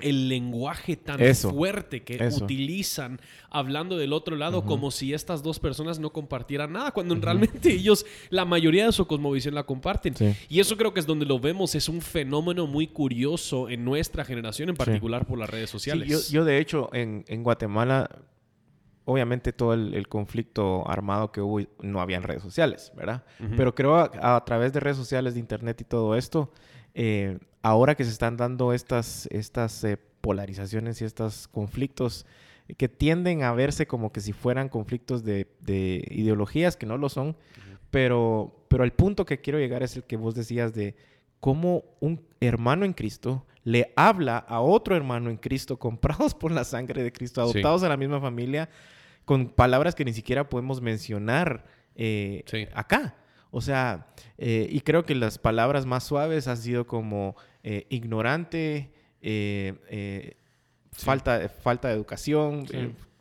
el 0.00 0.28
lenguaje 0.28 0.96
tan 0.96 1.18
fuerte 1.34 2.02
que 2.02 2.28
utilizan 2.40 3.20
hablando 3.50 3.96
del 3.96 4.12
otro 4.12 4.36
lado 4.36 4.64
como 4.64 4.90
si 4.90 5.14
estas 5.14 5.42
dos 5.42 5.58
personas 5.58 5.98
no 5.98 6.10
compartieran 6.10 6.72
nada, 6.72 6.90
cuando 6.92 7.14
realmente 7.14 7.72
ellos, 7.72 8.06
la 8.30 8.44
mayoría 8.44 8.86
de 8.86 8.92
su 8.92 9.06
cosmovisión 9.06 9.54
la 9.54 9.64
comparten. 9.64 10.14
Y 10.48 10.60
eso 10.60 10.76
creo 10.76 10.92
que 10.92 11.00
es 11.00 11.06
donde 11.06 11.26
lo 11.26 11.38
vemos, 11.38 11.74
es 11.74 11.88
un 11.88 12.00
fenómeno 12.00 12.66
muy 12.66 12.86
curioso 12.88 13.68
en 13.68 13.84
nuestra 13.84 14.24
generación, 14.24 14.68
en 14.68 14.76
particular 14.76 15.26
por 15.26 15.38
las 15.38 15.50
redes 15.50 15.70
sociales. 15.70 16.30
Yo, 16.30 16.44
de 16.44 16.58
hecho 16.58 16.90
en, 16.92 17.24
Guatemala, 17.42 18.10
obviamente 19.04 19.52
todo 19.52 19.74
el, 19.74 20.08
conflicto 20.08 20.88
armado 20.88 21.32
que 21.32 21.40
hubo 21.40 21.60
no 21.80 22.00
había 22.00 22.16
en 22.16 22.22
redes 22.22 22.42
sociales, 22.42 22.92
¿verdad? 22.96 23.24
Pero 23.56 23.74
creo 23.74 23.96
a, 23.96 24.44
través 24.44 24.72
de 24.72 24.80
redes 24.80 24.96
sociales, 24.96 25.34
de 25.34 25.40
internet 25.40 25.80
y 25.80 25.84
todo 25.84 26.16
esto, 26.16 26.52
eh, 26.94 27.38
ahora 27.62 27.94
que 27.94 28.04
se 28.04 28.10
están 28.10 28.36
dando 28.36 28.72
estas, 28.72 29.26
estas 29.30 29.82
eh, 29.84 29.98
polarizaciones 30.20 31.00
y 31.00 31.04
estos 31.04 31.48
conflictos 31.48 32.26
que 32.76 32.88
tienden 32.88 33.42
a 33.42 33.52
verse 33.52 33.86
como 33.86 34.12
que 34.12 34.20
si 34.20 34.32
fueran 34.32 34.68
conflictos 34.68 35.24
de, 35.24 35.46
ideologías, 36.10 36.76
que 36.76 36.86
no 36.86 36.98
lo 36.98 37.08
son, 37.08 37.36
pero, 37.90 38.66
pero 38.68 38.84
el 38.84 38.92
punto 38.92 39.24
que 39.24 39.40
quiero 39.40 39.58
llegar 39.58 39.82
es 39.82 39.96
el 39.96 40.04
que 40.04 40.16
vos 40.16 40.34
decías 40.34 40.74
de 40.74 40.94
cómo 41.40 41.84
un 42.00 42.20
hermano 42.40 42.84
en 42.84 42.92
Cristo 42.92 43.46
le 43.64 43.92
habla 43.96 44.38
a 44.38 44.60
otro 44.60 44.96
hermano 44.96 45.30
en 45.30 45.36
Cristo, 45.36 45.78
comprados 45.78 46.34
por 46.34 46.52
la 46.52 46.64
sangre 46.64 47.02
de 47.02 47.12
Cristo, 47.12 47.40
adoptados 47.40 47.82
a 47.82 47.88
la 47.88 47.96
misma 47.96 48.20
familia, 48.20 48.68
con 49.24 49.48
palabras 49.48 49.94
que 49.94 50.04
ni 50.04 50.12
siquiera 50.12 50.48
podemos 50.48 50.80
mencionar 50.80 51.64
eh, 51.94 52.44
acá. 52.74 53.14
O 53.50 53.60
sea, 53.60 54.06
eh, 54.36 54.68
y 54.70 54.80
creo 54.80 55.04
que 55.04 55.14
las 55.14 55.38
palabras 55.38 55.86
más 55.86 56.04
suaves 56.04 56.48
han 56.48 56.56
sido 56.56 56.86
como 56.86 57.36
eh, 57.62 57.86
ignorante, 57.88 58.92
eh, 59.22 60.36
falta, 60.92 61.48
falta 61.48 61.88
de 61.88 61.94
educación. 61.94 62.66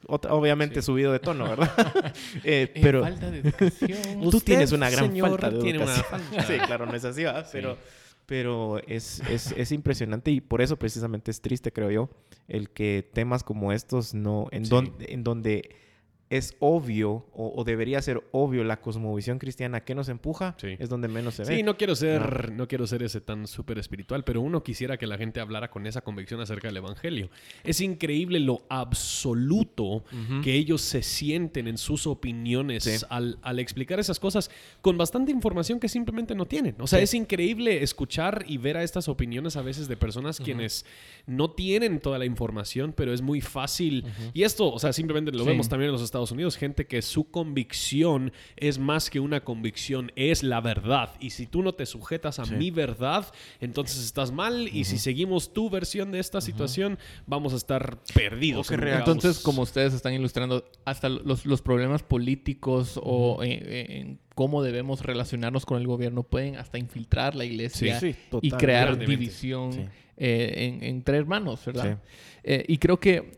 obviamente 0.07 0.81
subido 0.81 1.11
de 1.11 1.19
tono, 1.19 1.45
¿verdad? 1.45 2.13
pero 2.81 3.03
falta 3.03 3.31
de 3.31 3.39
educación. 3.39 4.21
tú 4.31 4.39
tienes 4.41 4.71
una 4.71 4.89
gran 4.89 5.15
falta 5.17 5.49
de 5.49 5.69
educación. 5.69 6.21
sí, 6.47 6.57
claro, 6.65 6.85
no 6.85 6.93
es 6.93 7.05
así, 7.05 7.23
¿verdad? 7.23 7.47
Pero, 7.51 7.77
pero 8.25 8.79
es, 8.85 9.21
es, 9.29 9.53
es, 9.53 9.71
impresionante 9.71 10.31
y 10.31 10.41
por 10.41 10.61
eso 10.61 10.77
precisamente 10.77 11.31
es 11.31 11.39
triste, 11.39 11.71
creo 11.71 11.89
yo, 11.89 12.09
el 12.49 12.69
que 12.69 13.09
temas 13.13 13.43
como 13.43 13.71
estos 13.71 14.13
no, 14.13 14.49
en, 14.51 14.65
en 15.07 15.23
donde 15.23 15.86
es 16.29 16.57
obvio 16.59 17.25
o, 17.33 17.63
debería 17.63 18.01
ser 18.01 18.21
obvio 18.31 18.63
la 18.63 18.81
cosmovisión 18.81 19.39
cristiana 19.39 19.81
que 19.81 19.95
nos 19.95 20.09
empuja, 20.09 20.57
es 20.61 20.89
donde 20.89 21.07
menos 21.07 21.35
se 21.35 21.43
ve. 21.43 21.55
Sí, 21.55 21.63
no 21.63 21.77
quiero 21.77 21.95
ser, 21.95 22.51
no, 22.51 22.67
quiero 22.67 22.85
ser 22.85 23.03
ese 23.03 23.21
tan 23.21 23.47
súper 23.47 23.77
espiritual, 23.77 24.23
pero 24.23 24.41
uno 24.41 24.61
quisiera 24.61 24.97
que 24.97 25.07
la 25.07 25.17
gente 25.17 25.39
hablara 25.39 25.69
con 25.69 25.87
esa 25.87 26.01
convicción 26.01 26.41
acerca 26.41 26.67
del 26.67 26.77
Evangelio. 26.77 27.29
Es 27.63 27.79
increíble 27.79 28.39
lo 28.39 28.63
absoluto 28.69 30.03
que 30.43 30.53
ellos 30.53 30.81
se 30.81 31.01
sienten 31.01 31.67
en 31.67 31.77
sus 31.77 32.07
opiniones 32.07 33.05
al, 33.09 33.59
explicar 33.59 33.99
esas 33.99 34.19
cosas 34.19 34.51
con 34.81 34.97
bastante 34.97 35.31
información 35.31 35.79
que 35.79 35.87
simplemente 35.87 36.35
no 36.35 36.45
tienen. 36.45 36.75
O 36.79 36.87
sea, 36.87 36.99
es 36.99 37.13
increíble 37.13 37.83
escuchar 37.83 38.43
y 38.47 38.57
ver 38.57 38.77
a 38.77 38.83
estas 38.83 39.07
opiniones 39.07 39.55
a 39.55 39.61
veces 39.61 39.87
de 39.87 39.95
personas 39.95 40.39
quienes 40.39 40.85
no 41.25 41.51
tienen 41.51 41.99
toda 41.99 42.19
la 42.19 42.25
información, 42.25 42.93
pero 42.95 43.13
es 43.13 43.21
muy 43.21 43.39
fácil. 43.39 44.05
Y 44.33 44.43
esto, 44.43 44.71
o 44.71 44.79
sea, 44.79 44.91
simplemente 44.91 45.31
lo 45.31 45.45
vemos 45.45 45.69
también 45.69 45.87
en 45.87 45.93
los 45.93 46.01
Estados 46.01 46.16
Unidos, 46.31 46.57
gente 46.57 46.87
que 46.87 47.01
su 47.01 47.29
convicción 47.29 48.31
es 48.55 48.79
más 48.79 49.09
que 49.09 49.19
una 49.19 49.43
convicción, 49.43 50.11
es 50.15 50.43
la 50.43 50.61
verdad. 50.61 51.13
Y 51.19 51.31
si 51.31 51.47
tú 51.47 51.61
no 51.61 51.73
te 51.73 51.85
sujetas 51.85 52.39
a 52.39 52.45
mi 52.45 52.71
verdad, 52.71 53.31
entonces 53.59 54.03
estás 54.03 54.31
mal. 54.31 54.67
Y 54.67 54.85
si 54.85 54.97
seguimos 54.97 55.53
tu 55.53 55.69
versión 55.69 56.11
de 56.11 56.19
esta 56.19 56.41
situación, 56.41 56.97
vamos 57.25 57.53
a 57.53 57.57
estar 57.57 57.99
perdidos. 58.13 58.69
entonces, 58.71 59.39
como 59.39 59.61
ustedes 59.61 59.93
están 59.93 60.13
ilustrando, 60.13 60.65
hasta 60.85 61.09
los, 61.09 61.61
problemas 61.61 62.03
políticos 62.03 62.99
o 63.01 63.43
en, 63.43 64.19
cómo 64.35 64.61
debemos 64.61 65.01
relacionarnos 65.01 65.65
con 65.65 65.79
el 65.81 65.87
gobierno 65.87 66.23
pueden 66.23 66.55
hasta 66.55 66.77
infiltrar 66.77 67.35
la 67.35 67.45
iglesia 67.45 67.99
y 68.41 68.51
crear 68.51 68.97
división 68.97 69.89
eh, 70.15 70.79
entre 70.81 71.17
hermanos, 71.17 71.63
¿verdad? 71.65 71.99
Eh, 72.43 72.63
y 72.67 72.77
creo 72.77 72.99
que 72.99 73.33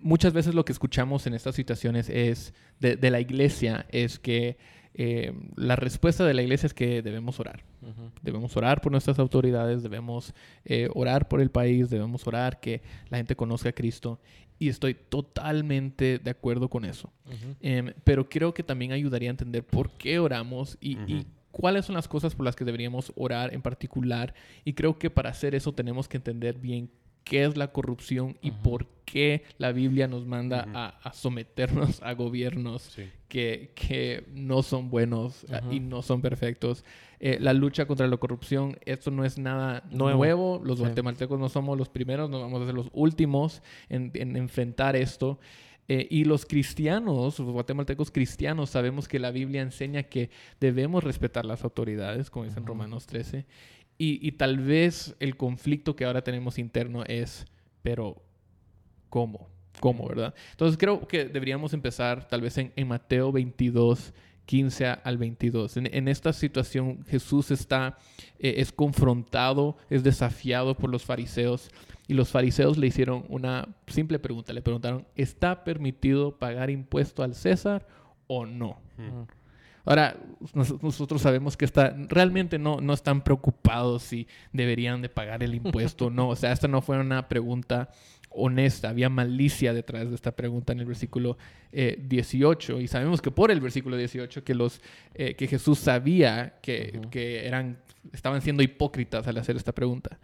muchas 0.00 0.32
veces 0.32 0.54
lo 0.54 0.64
que 0.64 0.72
escuchamos 0.72 1.26
en 1.26 1.34
estas 1.34 1.54
situaciones 1.54 2.08
es 2.08 2.54
de, 2.80 3.10
la 3.10 3.20
iglesia 3.20 3.86
es 3.90 4.18
que 4.18 4.56
eh, 4.94 5.32
la 5.56 5.76
respuesta 5.76 6.24
de 6.24 6.34
la 6.34 6.42
iglesia 6.42 6.66
es 6.66 6.74
que 6.74 7.02
debemos 7.02 7.38
orar. 7.40 7.64
Debemos 8.22 8.56
orar 8.56 8.80
por 8.80 8.90
nuestras 8.90 9.18
autoridades, 9.18 9.82
debemos 9.82 10.34
eh, 10.64 10.88
orar 10.94 11.28
por 11.28 11.40
el 11.40 11.50
país, 11.50 11.88
debemos 11.88 12.26
orar 12.26 12.58
que 12.58 12.82
la 13.10 13.18
gente 13.18 13.36
conozca 13.36 13.68
a 13.68 13.72
Cristo. 13.72 14.18
Y 14.58 14.70
estoy 14.70 14.94
totalmente 14.94 16.18
de 16.18 16.30
acuerdo 16.30 16.68
con 16.68 16.84
eso. 16.84 17.12
Em, 17.60 17.92
pero 18.04 18.28
creo 18.28 18.54
que 18.54 18.62
también 18.62 18.92
ayudaría 18.92 19.28
a 19.28 19.32
entender 19.32 19.64
por 19.64 19.90
qué 19.90 20.18
oramos 20.18 20.78
y, 20.80 20.92
y 21.06 21.26
cuáles 21.52 21.84
son 21.84 21.94
las 21.94 22.08
cosas 22.08 22.34
por 22.34 22.44
las 22.44 22.56
que 22.56 22.64
deberíamos 22.64 23.12
orar 23.16 23.54
en 23.54 23.62
particular. 23.62 24.34
Y 24.64 24.72
creo 24.72 24.98
que 24.98 25.10
para 25.10 25.30
hacer 25.30 25.54
eso 25.54 25.72
tenemos 25.72 26.08
que 26.08 26.16
entender 26.16 26.58
bien 26.58 26.90
qué 27.26 27.44
es 27.44 27.56
la 27.56 27.72
corrupción 27.72 28.38
y 28.40 28.52
por 28.52 28.86
qué 29.04 29.42
la 29.58 29.72
Biblia 29.72 30.06
nos 30.06 30.24
manda 30.24 30.68
a, 31.02 31.12
someternos 31.12 32.00
a 32.02 32.14
gobiernos 32.14 32.96
que, 33.28 34.24
no 34.32 34.62
son 34.62 34.90
buenos 34.90 35.44
ah, 35.52 35.60
y 35.70 35.80
no 35.80 36.02
son 36.02 36.22
perfectos. 36.22 36.84
Eh, 37.18 37.38
la 37.40 37.52
lucha 37.52 37.86
contra 37.86 38.06
la 38.06 38.16
corrupción, 38.16 38.78
esto 38.84 39.10
no 39.10 39.24
es 39.24 39.38
nada 39.38 39.82
nuevo. 39.90 40.62
Los 40.64 40.78
guatemaltecos 40.78 41.38
no 41.38 41.48
somos 41.48 41.76
los 41.76 41.88
primeros, 41.88 42.30
no 42.30 42.40
vamos 42.40 42.62
a 42.62 42.66
ser 42.66 42.74
los 42.74 42.90
últimos 42.92 43.60
en, 43.88 44.36
enfrentar 44.36 44.94
esto. 44.94 45.40
Eh, 45.88 46.06
y 46.08 46.24
los 46.24 46.46
cristianos, 46.46 47.38
los 47.40 47.50
guatemaltecos 47.50 48.12
cristianos, 48.12 48.70
sabemos 48.70 49.08
que 49.08 49.18
la 49.18 49.32
Biblia 49.32 49.62
enseña 49.62 50.04
que 50.04 50.30
debemos 50.60 51.02
respetar 51.02 51.44
las 51.44 51.64
autoridades, 51.64 52.30
como 52.30 52.44
dice 52.44 52.60
en 52.60 52.66
Romanos 52.66 53.06
13, 53.06 53.46
y, 53.98 54.32
tal 54.32 54.58
vez 54.58 55.16
el 55.20 55.36
conflicto 55.36 55.96
que 55.96 56.04
ahora 56.04 56.22
tenemos 56.22 56.58
interno 56.58 57.04
es, 57.04 57.46
pero 57.82 58.22
¿cómo? 59.08 59.48
¿Cómo, 59.80 60.08
verdad? 60.08 60.34
Entonces 60.50 60.78
creo 60.78 61.06
que 61.06 61.26
deberíamos 61.26 61.72
empezar 61.72 62.28
tal 62.28 62.40
vez 62.40 62.58
en, 62.58 62.72
Mateo 62.86 63.32
22, 63.32 64.12
15 64.44 64.86
al 64.86 65.18
22. 65.18 65.76
En, 65.78 66.08
esta 66.08 66.32
situación 66.32 67.04
Jesús 67.06 67.50
está, 67.50 67.98
eh, 68.38 68.54
es 68.58 68.72
confrontado, 68.72 69.76
es 69.90 70.02
desafiado 70.02 70.76
por 70.76 70.90
los 70.90 71.04
fariseos 71.04 71.70
y 72.08 72.14
los 72.14 72.30
fariseos 72.30 72.78
le 72.78 72.86
hicieron 72.86 73.24
una 73.28 73.68
simple 73.86 74.18
pregunta. 74.18 74.52
Le 74.52 74.62
preguntaron, 74.62 75.06
¿está 75.14 75.64
permitido 75.64 76.38
pagar 76.38 76.70
impuesto 76.70 77.22
al 77.22 77.34
César 77.34 77.86
o 78.26 78.46
no. 78.46 78.78
Ahora, 79.86 80.16
nosotros 80.52 81.22
sabemos 81.22 81.56
que 81.56 81.64
está, 81.64 81.96
realmente 82.08 82.58
no, 82.58 82.80
no 82.80 82.92
están 82.92 83.22
preocupados 83.22 84.02
si 84.02 84.26
deberían 84.52 85.00
de 85.00 85.08
pagar 85.08 85.42
el 85.42 85.54
impuesto 85.54 86.06
o 86.06 86.10
no. 86.10 86.28
O 86.28 86.36
sea, 86.36 86.52
esta 86.52 86.66
no 86.66 86.82
fue 86.82 86.98
una 86.98 87.28
pregunta 87.28 87.88
honesta, 88.36 88.90
había 88.90 89.08
malicia 89.08 89.72
detrás 89.72 90.08
de 90.08 90.14
esta 90.14 90.32
pregunta 90.32 90.72
en 90.72 90.80
el 90.80 90.86
versículo 90.86 91.38
18 91.72 92.78
eh, 92.78 92.82
y 92.82 92.88
sabemos 92.88 93.22
que 93.22 93.30
por 93.30 93.50
el 93.50 93.60
versículo 93.60 93.96
18 93.96 94.44
que 94.44 94.54
los 94.54 94.80
eh, 95.14 95.34
que 95.34 95.46
Jesús 95.46 95.78
sabía 95.78 96.58
que, 96.60 97.00
que, 97.10 97.46
eran 97.46 97.78
estaban 98.12 98.42
siendo 98.42 98.62
hipócritas 98.62 99.26
al 99.26 99.36
hacer 99.38 99.56
esta 99.56 99.72
pregunta. 99.72 100.18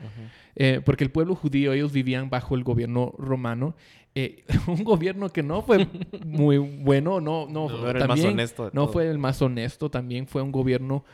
Eh, 0.55 0.81
porque 0.85 1.05
el 1.05 1.11
pueblo 1.11 1.35
judío 1.35 1.73
ellos 1.73 1.93
vivían 1.93 2.31
bajo 2.31 2.55
el 2.55 2.65
gobierno 2.65 3.15
romano 3.19 3.75
un 4.67 4.85
gobierno 4.85 5.31
que 5.31 5.43
no 5.43 5.63
fue 5.63 5.89
muy 6.27 6.59
bueno 6.59 7.21
no 7.21 7.47
no, 7.49 7.67
también, 7.95 8.37
no 8.75 8.89
fue 8.89 9.09
el 9.09 9.19
más 9.19 9.41
honesto 9.41 9.91
también 9.91 10.27
fue 10.27 10.43
un 10.43 10.53
gobierno 10.53 11.05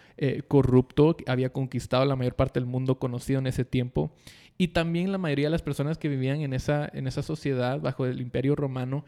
corrupto 0.49 1.17
que 1.17 1.25
había 1.31 1.53
conquistado 1.53 2.05
la 2.05 2.17
mayor 2.17 2.35
parte 2.35 2.59
del 2.59 2.67
mundo 2.67 2.99
conocido 2.99 3.39
en 3.39 3.47
ese 3.47 3.65
tiempo. 3.65 4.11
Y 4.57 4.69
también 4.69 5.13
la 5.13 5.19
mayoría 5.19 5.47
de 5.47 5.53
las 5.53 5.63
personas 5.63 5.99
que 5.99 6.09
vivían 6.09 6.41
en 6.41 6.53
esa, 6.53 6.91
en 6.93 7.07
esa 7.07 7.23
sociedad 7.23 7.81
bajo 7.81 8.07
el 8.07 8.21
imperio 8.21 8.57
romano 8.57 9.05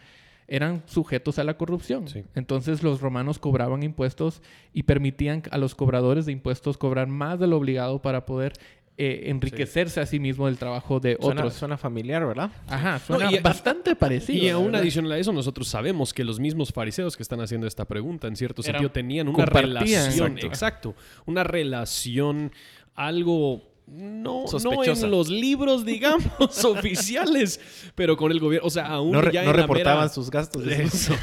eran 0.47 0.83
sujetos 0.87 1.39
a 1.39 1.45
la 1.45 1.57
corrupción. 1.57 2.07
Entonces 2.35 2.83
los 2.83 3.01
romanos 3.01 3.39
cobraban 3.39 3.83
impuestos 3.85 4.43
y 4.73 4.83
permitían 4.83 5.43
a 5.51 5.59
los 5.59 5.77
cobradores 5.77 6.27
de 6.27 6.33
impuestos 6.33 6.77
cobrar 6.77 7.07
más 7.07 7.39
de 7.39 7.47
lo 7.47 7.57
obligado 7.57 8.03
para 8.03 8.27
poder 8.27 8.53
eh, 8.97 9.31
enriquecerse 9.31 10.01
a 10.01 10.07
sí 10.07 10.19
mismo 10.19 10.47
del 10.47 10.59
trabajo 10.59 11.01
de 11.01 11.17
otros. 11.19 11.55
Suena 11.55 11.79
familiar, 11.79 12.27
¿verdad? 12.27 12.51
Ajá, 12.67 12.99
suena 12.99 13.31
bastante 13.43 13.97
parecido. 13.97 14.45
Y 14.45 14.49
aún 14.49 14.75
adicional 14.75 15.13
a 15.13 15.19
eso, 15.19 15.33
nosotros 15.33 15.69
sabemos 15.69 16.13
que 16.13 16.25
los 16.25 16.39
mismos 16.39 16.73
fariseos 16.73 17.17
que 17.17 17.23
están 17.23 17.41
haciendo 17.41 17.67
esta 17.67 17.87
pregunta, 17.87 18.27
en 18.29 18.37
cierto 18.37 18.63
sentido, 18.63 18.91
tenían 18.91 19.29
una 19.29 19.47
relación. 19.47 20.39
exacto. 20.39 20.95
Una 21.27 21.45
relación 21.45 22.53
algo 22.95 23.71
no, 23.87 24.45
no 24.63 24.85
en 24.85 25.11
los 25.11 25.29
libros, 25.29 25.85
digamos, 25.85 26.65
oficiales, 26.65 27.61
pero 27.95 28.17
con 28.17 28.31
el 28.31 28.39
gobierno, 28.39 28.67
o 28.67 28.71
sea, 28.71 28.87
aún 28.87 29.13
no, 29.13 29.31
ya 29.31 29.43
no 29.43 29.53
reportaban 29.53 30.11
sus 30.11 30.31
gastos. 30.31 30.65
De 30.65 30.83
eso. 30.85 31.15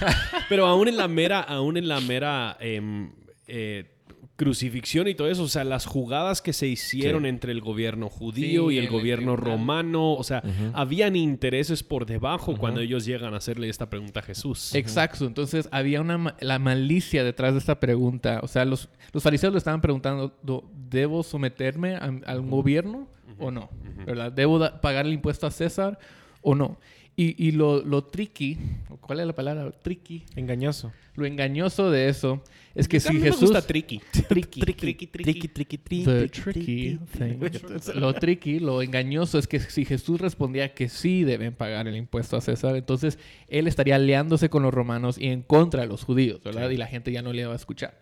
pero 0.49 0.65
aún 0.65 0.87
en 0.87 0.97
la 0.97 1.07
mera, 1.07 1.39
aún 1.39 1.77
en 1.77 1.87
la 1.87 2.01
mera 2.01 2.57
em, 2.59 3.11
eh, 3.47 3.96
crucifixión 4.37 5.07
y 5.07 5.15
todo 5.15 5.29
eso, 5.29 5.43
o 5.43 5.47
sea, 5.47 5.63
las 5.63 5.87
jugadas 5.87 6.43
que 6.43 6.53
se 6.53 6.67
hicieron 6.67 7.25
entre 7.25 7.51
el 7.51 7.59
gobierno 7.59 8.07
judío 8.07 8.69
y 8.69 8.77
el, 8.77 8.87
gobierno 8.87 9.35
romano, 9.35 10.13
o 10.13 10.23
sea, 10.23 10.43
habían 10.73 11.15
intereses 11.15 11.81
por 11.81 12.05
debajo 12.05 12.55
cuando 12.55 12.79
ellos 12.79 13.03
llegan 13.03 13.33
a 13.33 13.37
hacerle 13.37 13.67
esta 13.67 13.89
pregunta 13.89 14.19
a 14.19 14.23
Jesús. 14.23 14.75
Exacto, 14.75 15.25
entonces 15.25 15.67
había 15.71 16.01
una 16.01 16.35
la 16.39 16.59
malicia 16.59 17.23
detrás 17.23 17.53
de 17.53 17.59
esta 17.59 17.79
pregunta, 17.79 18.39
o 18.43 18.47
sea, 18.47 18.63
los, 18.63 18.89
los 19.11 19.23
fariseos 19.23 19.53
le 19.53 19.57
estaban 19.57 19.81
preguntando, 19.81 20.37
¿debo 20.89 21.23
someterme 21.23 21.95
a, 21.95 22.37
un 22.37 22.51
gobierno 22.51 23.07
o 23.39 23.49
no? 23.49 23.71
¿Verdad? 24.05 24.31
¿Debo 24.31 24.59
pagar 24.81 25.07
el 25.07 25.13
impuesto 25.13 25.47
a 25.47 25.51
César 25.51 25.97
o 26.41 26.53
no? 26.53 26.77
Y, 27.19 27.51
lo, 27.53 27.83
lo 27.83 28.03
tricky, 28.03 28.59
¿cuál 29.01 29.19
es 29.21 29.25
la 29.25 29.33
palabra? 29.33 29.71
Tricky. 29.71 30.23
Engañoso. 30.35 30.91
Lo 31.15 31.25
engañoso 31.25 31.89
de 31.89 32.09
eso 32.09 32.43
es 32.77 32.87
que 32.87 32.99
si 32.99 33.19
Jesús... 33.19 33.51
Me 33.51 33.61
tricky. 33.63 34.01
Tricky. 34.27 34.61
Tricky, 34.61 34.85
tricky, 34.85 35.07
tricky, 35.07 35.77
tricky. 36.27 36.99
Lo 37.95 38.13
tricky, 38.13 38.59
lo 38.59 38.81
engañoso 38.81 39.39
es 39.39 39.47
que 39.47 39.59
si 39.59 39.83
Jesús 39.83 40.21
respondía 40.21 40.73
que 40.73 40.87
sí 40.87 41.23
deben 41.23 41.53
pagar 41.53 41.87
el 41.87 41.95
impuesto 41.95 42.37
a 42.37 42.41
César, 42.41 42.75
entonces 42.75 43.17
él 43.47 43.67
estaría 43.67 43.95
aliándose 43.95 44.49
con 44.49 44.61
los 44.63 44.73
romanos 44.73 45.17
y 45.17 45.27
en 45.27 45.41
contra 45.41 45.81
de 45.81 45.87
los 45.87 46.03
judíos, 46.03 46.43
¿verdad? 46.43 46.69
Y 46.69 46.77
la 46.77 46.85
gente 46.87 47.11
ya 47.11 47.21
no 47.21 47.33
le 47.33 47.41
iba 47.41 47.53
a 47.53 47.55
escuchar. 47.55 47.99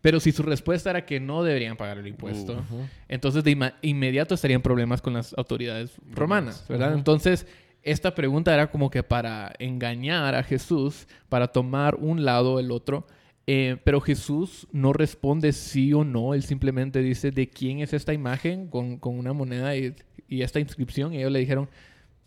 Pero 0.00 0.20
si 0.20 0.32
su 0.32 0.42
respuesta 0.42 0.90
era 0.90 1.04
que 1.04 1.20
no 1.20 1.42
deberían 1.42 1.76
pagar 1.76 1.98
el 1.98 2.06
impuesto, 2.06 2.64
entonces 3.08 3.44
de 3.44 3.72
inmediato 3.82 4.34
estarían 4.34 4.62
problemas 4.62 5.02
con 5.02 5.12
las 5.12 5.34
autoridades 5.36 5.92
romanas, 6.10 6.64
¿verdad? 6.68 6.94
Entonces 6.94 7.46
esta 7.82 8.14
pregunta 8.14 8.54
era 8.54 8.70
como 8.70 8.90
que 8.90 9.02
para 9.02 9.52
engañar 9.58 10.34
a 10.34 10.42
Jesús, 10.42 11.06
para 11.28 11.48
tomar 11.48 11.96
un 11.96 12.24
lado 12.24 12.54
o 12.54 12.60
el 12.60 12.70
otro. 12.70 13.06
Eh, 13.50 13.78
pero 13.82 14.02
Jesús 14.02 14.68
no 14.72 14.92
responde 14.92 15.54
sí 15.54 15.94
o 15.94 16.04
no, 16.04 16.34
él 16.34 16.42
simplemente 16.42 17.00
dice 17.00 17.30
de 17.30 17.48
quién 17.48 17.80
es 17.80 17.94
esta 17.94 18.12
imagen 18.12 18.68
con, 18.68 19.00
una 19.00 19.32
moneda 19.32 19.74
y, 19.74 19.96
y, 20.28 20.42
esta 20.42 20.60
inscripción. 20.60 21.14
Y 21.14 21.18
ellos 21.20 21.32
le 21.32 21.38
dijeron, 21.38 21.70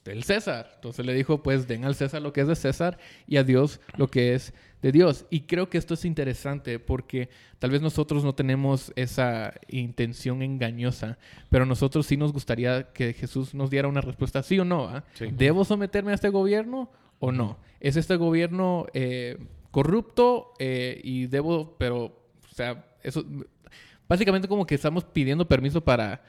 del 0.03 0.23
César. 0.23 0.71
Entonces 0.73 1.05
le 1.05 1.13
dijo, 1.13 1.43
pues 1.43 1.67
den 1.67 1.85
al 1.85 1.93
César 1.93 2.23
lo 2.23 2.33
que 2.33 2.41
es 2.41 2.47
de 2.47 2.55
César 2.55 2.97
y 3.27 3.37
a 3.37 3.43
Dios 3.43 3.79
lo 3.97 4.07
que 4.07 4.33
es 4.33 4.51
de 4.81 4.91
Dios. 4.91 5.27
Y 5.29 5.41
creo 5.41 5.69
que 5.69 5.77
esto 5.77 5.93
es 5.93 6.05
interesante 6.05 6.79
porque 6.79 7.29
tal 7.59 7.69
vez 7.69 7.83
nosotros 7.83 8.23
no 8.23 8.33
tenemos 8.33 8.91
esa 8.95 9.53
intención 9.67 10.41
engañosa, 10.41 11.19
pero 11.51 11.67
nosotros 11.67 12.07
sí 12.07 12.17
nos 12.17 12.33
gustaría 12.33 12.91
que 12.93 13.13
Jesús 13.13 13.53
nos 13.53 13.69
diera 13.69 13.87
una 13.87 14.01
respuesta 14.01 14.41
sí 14.41 14.59
o 14.59 14.65
no. 14.65 14.85
¿ah? 14.85 15.03
¿Debo 15.19 15.65
someterme 15.65 16.13
a 16.13 16.15
este 16.15 16.29
gobierno 16.29 16.89
o 17.19 17.31
no? 17.31 17.59
¿Es 17.79 17.95
este 17.95 18.15
gobierno 18.15 18.87
eh, 18.95 19.37
corrupto 19.71 20.53
eh, 20.59 20.99
y 21.03 21.27
debo, 21.27 21.75
pero, 21.77 22.05
o 22.05 22.53
sea, 22.53 22.85
eso, 23.01 23.25
básicamente 24.07 24.47
como 24.47 24.65
que 24.65 24.75
estamos 24.75 25.03
pidiendo 25.03 25.47
permiso 25.47 25.81
para 25.81 26.21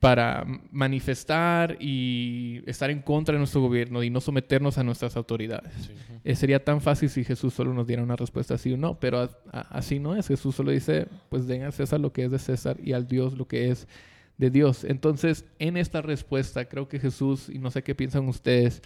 para 0.00 0.46
manifestar 0.70 1.76
y 1.80 2.62
estar 2.66 2.90
en 2.90 3.00
contra 3.00 3.32
de 3.32 3.38
nuestro 3.38 3.60
gobierno 3.60 4.02
y 4.02 4.10
no 4.10 4.20
someternos 4.20 4.78
a 4.78 4.84
nuestras 4.84 5.16
autoridades. 5.16 5.90
Eh, 6.22 6.36
sería 6.36 6.62
tan 6.62 6.80
fácil 6.80 7.08
si 7.08 7.24
Jesús 7.24 7.54
solo 7.54 7.72
nos 7.72 7.86
diera 7.86 8.02
una 8.02 8.16
respuesta 8.16 8.58
sí 8.58 8.72
o 8.72 8.76
no, 8.76 9.00
pero 9.00 9.28
así 9.50 9.98
no 9.98 10.14
es. 10.14 10.28
Jesús 10.28 10.54
solo 10.54 10.70
dice, 10.70 11.08
pues 11.30 11.46
den 11.46 11.62
a 11.62 11.72
César 11.72 12.00
lo 12.00 12.12
que 12.12 12.24
es 12.24 12.30
de 12.30 12.38
César 12.38 12.76
y 12.82 12.92
al 12.92 13.08
Dios 13.08 13.36
lo 13.38 13.48
que 13.48 13.70
es 13.70 13.88
de 14.36 14.50
Dios. 14.50 14.84
Entonces, 14.84 15.46
en 15.58 15.76
esta 15.76 16.02
respuesta, 16.02 16.66
creo 16.66 16.88
que 16.88 17.00
Jesús, 17.00 17.48
y 17.48 17.58
no 17.58 17.70
sé 17.70 17.82
qué 17.82 17.94
piensan 17.94 18.28
ustedes, 18.28 18.82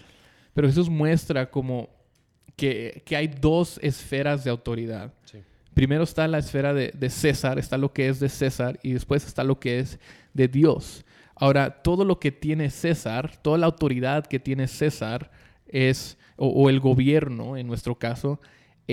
pero 0.53 0.67
Jesús 0.67 0.89
muestra 0.89 1.51
como 1.51 1.89
que, 2.55 3.03
hay 3.15 3.27
dos 3.27 3.79
esferas 3.81 4.43
de 4.43 4.49
autoridad. 4.49 5.13
Primero 5.73 6.03
está 6.03 6.27
la 6.27 6.39
esfera 6.39 6.73
de, 6.73 6.91
de 6.93 7.09
César, 7.09 7.57
está 7.57 7.77
lo 7.77 7.93
que 7.93 8.09
es 8.09 8.19
de 8.19 8.29
César, 8.29 8.79
y 8.83 8.93
después 8.93 9.25
está 9.25 9.43
lo 9.43 9.59
que 9.59 9.79
es 9.79 9.99
de 10.33 10.47
Dios. 10.47 11.05
Ahora, 11.41 11.81
todo 11.81 12.05
lo 12.05 12.19
que 12.19 12.31
tiene 12.31 12.69
César, 12.69 13.35
toda 13.41 13.57
la 13.57 13.65
autoridad 13.65 14.27
que 14.27 14.39
tiene 14.39 14.67
César 14.67 15.31
es, 15.67 16.17
o, 16.35 16.69
el 16.69 16.79
gobierno 16.79 17.57
en 17.57 17.65
nuestro 17.65 17.97
caso, 17.97 18.39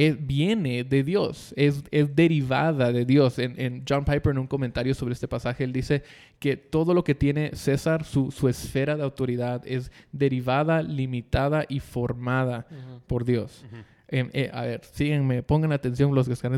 es, 0.07 0.27
viene 0.27 0.85
de 0.85 1.03
Dios, 1.03 1.53
es, 1.57 1.83
es 1.91 2.15
derivada 2.15 2.93
de 2.93 3.05
Dios. 3.05 3.39
En, 3.39 3.83
John 3.89 4.05
Piper, 4.05 4.31
en 4.31 4.39
un 4.39 4.47
comentario 4.47 4.95
sobre 4.95 5.15
este 5.15 5.27
pasaje, 5.27 5.65
él 5.65 5.73
dice 5.73 6.05
que 6.39 6.57
todo 6.57 6.95
lo 6.95 7.03
que 7.03 7.15
tiene 7.15 7.51
César, 7.55 8.05
su, 8.05 8.49
esfera 8.49 8.97
de 8.97 9.03
autoridad, 9.03 9.63
es 9.67 9.91
derivada, 10.13 10.83
limitada 10.83 11.65
y 11.69 11.81
formada 11.81 12.67
por 13.07 13.25
Dios. 13.25 13.65
Em, 14.07 14.31
eh, 14.33 14.51
a 14.53 14.63
ver, 14.63 14.85
síguenme, 14.85 15.43
pongan 15.43 15.73
atención 15.73 16.15
los 16.15 16.29
que, 16.29 16.33
están, 16.33 16.57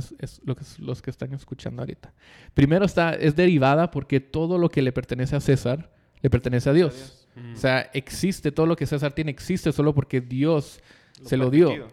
los 0.78 1.02
que 1.02 1.10
están 1.10 1.32
escuchando 1.32 1.82
ahorita. 1.82 2.12
Primero 2.54 2.84
está, 2.84 3.14
es 3.14 3.34
derivada 3.34 3.90
porque 3.90 4.20
todo 4.20 4.58
lo 4.58 4.68
que 4.68 4.82
le 4.82 4.92
pertenece 4.92 5.34
a 5.34 5.40
César 5.40 5.90
le 6.20 6.28
pertenece 6.28 6.68
a 6.68 6.72
Dios. 6.74 7.26
O 7.54 7.56
sea, 7.56 7.90
existe, 7.94 8.52
todo 8.52 8.66
lo 8.66 8.76
que 8.76 8.86
César 8.86 9.12
tiene 9.12 9.30
existe 9.30 9.72
solo 9.72 9.94
porque 9.94 10.20
Dios 10.20 10.80
se 11.22 11.36
lo 11.36 11.50
dio. 11.50 11.88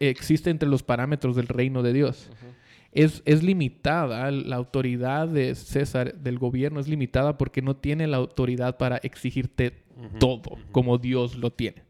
existe 0.00 0.50
entre 0.50 0.68
los 0.68 0.82
parámetros 0.82 1.36
del 1.36 1.48
reino 1.48 1.82
de 1.82 1.92
Dios. 1.92 2.30
es, 2.92 3.22
es, 3.24 3.42
limitada, 3.42 4.30
la 4.30 4.56
autoridad 4.56 5.28
de 5.28 5.54
César, 5.54 6.14
del 6.14 6.38
gobierno, 6.38 6.80
es 6.80 6.88
limitada 6.88 7.38
porque 7.38 7.62
no 7.62 7.76
tiene 7.76 8.06
la 8.06 8.16
autoridad 8.16 8.76
para 8.76 8.96
exigirte 8.98 9.82
todo 10.18 10.56
como 10.72 10.98
Dios 10.98 11.36
lo 11.36 11.52
tiene. 11.52 11.88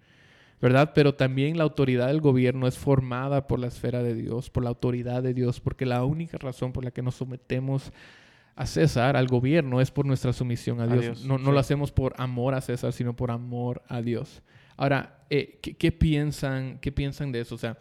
¿verdad? 0.60 0.92
Pero 0.94 1.14
también 1.14 1.56
la 1.56 1.64
autoridad 1.64 2.08
del 2.08 2.20
gobierno 2.20 2.66
es 2.66 2.76
formada 2.76 3.46
por 3.46 3.58
la 3.58 3.68
esfera 3.68 4.02
de 4.02 4.14
Dios, 4.14 4.50
por 4.50 4.64
la 4.64 4.70
autoridad 4.70 5.22
de 5.22 5.34
Dios, 5.34 5.60
porque 5.60 5.86
la 5.86 6.04
única 6.04 6.36
razón 6.38 6.72
por 6.72 6.84
la 6.84 6.90
que 6.90 7.02
nos 7.02 7.14
sometemos 7.14 7.92
a 8.56 8.66
César, 8.66 9.16
al 9.16 9.28
gobierno, 9.28 9.80
es 9.80 9.92
por 9.92 10.04
nuestra 10.04 10.32
sumisión 10.32 10.80
a 10.80 10.86
Dios. 10.88 11.24
no, 11.24 11.38
lo 11.38 11.58
hacemos 11.58 11.92
por 11.92 12.14
amor 12.18 12.54
a 12.54 12.60
César, 12.60 12.92
sino 12.92 13.14
por 13.14 13.30
amor 13.30 13.82
a 13.86 14.02
Dios. 14.02 14.42
Ahora, 14.78 15.24
eh, 15.28 15.58
¿qué, 15.60 15.92
piensan, 15.92 16.78
¿qué 16.78 16.92
piensan 16.92 17.32
de 17.32 17.40
eso? 17.40 17.56
O 17.56 17.58
sea, 17.58 17.76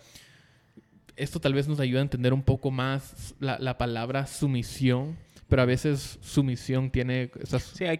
esto 1.15 1.39
tal 1.39 1.53
vez 1.53 1.67
nos 1.67 1.79
ayuda 1.79 1.99
a 1.99 2.01
entender 2.01 2.33
un 2.33 2.41
poco 2.41 2.71
más 2.71 3.35
la, 3.39 3.77
palabra 3.77 4.25
sumisión, 4.25 5.15
pero 5.47 5.61
a 5.61 5.65
veces 5.65 6.17
sumisión 6.21 6.89
tiene... 6.89 7.31
Sí, 7.73 7.85
hay 7.85 7.99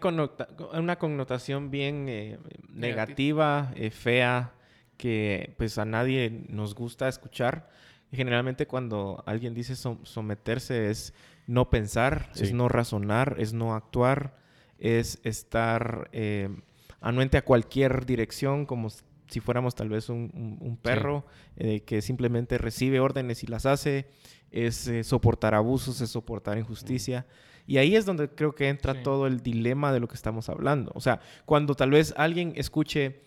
una 0.74 0.96
connotación 0.98 1.70
bien 1.70 2.06
eh, 2.08 2.38
negativa, 2.68 3.72
eh, 3.76 3.90
fea, 3.90 4.52
que 4.96 5.54
pues 5.56 5.78
a 5.78 5.84
nadie 5.84 6.44
nos 6.48 6.74
gusta 6.74 7.08
escuchar. 7.08 7.70
generalmente 8.10 8.66
cuando 8.66 9.22
alguien 9.26 9.54
dice 9.54 9.76
someterse 9.76 10.90
es 10.90 11.14
no 11.46 11.70
pensar, 11.70 12.32
es 12.34 12.52
no 12.52 12.68
razonar, 12.68 13.36
es 13.38 13.52
no 13.52 13.76
actuar, 13.76 14.36
es 14.78 15.20
estar 15.22 16.08
eh, 16.12 16.48
anuente 17.00 17.36
a 17.36 17.44
cualquier 17.44 18.06
dirección 18.06 18.66
como 18.66 18.88
si 19.28 19.40
fuéramos 19.40 19.74
tal 19.74 19.88
vez 19.88 20.08
un, 20.08 20.78
perro 20.82 21.24
eh, 21.56 21.80
que 21.80 22.02
simplemente 22.02 22.58
recibe 22.58 23.00
órdenes 23.00 23.42
y 23.44 23.46
las 23.46 23.66
hace, 23.66 24.06
es 24.50 24.88
eh, 24.88 25.04
soportar 25.04 25.54
abusos, 25.54 26.00
es 26.00 26.10
soportar 26.10 26.58
injusticia. 26.58 27.26
Y 27.66 27.76
ahí 27.76 27.96
es 27.96 28.06
donde 28.06 28.30
creo 28.30 28.54
que 28.54 28.68
entra 28.68 29.02
todo 29.02 29.26
el 29.26 29.42
dilema 29.42 29.92
de 29.92 30.00
lo 30.00 30.08
que 30.08 30.14
estamos 30.14 30.48
hablando. 30.48 30.90
O 30.94 31.00
sea, 31.00 31.20
cuando 31.44 31.74
tal 31.74 31.90
vez 31.90 32.14
alguien 32.16 32.54
escuche, 32.56 33.20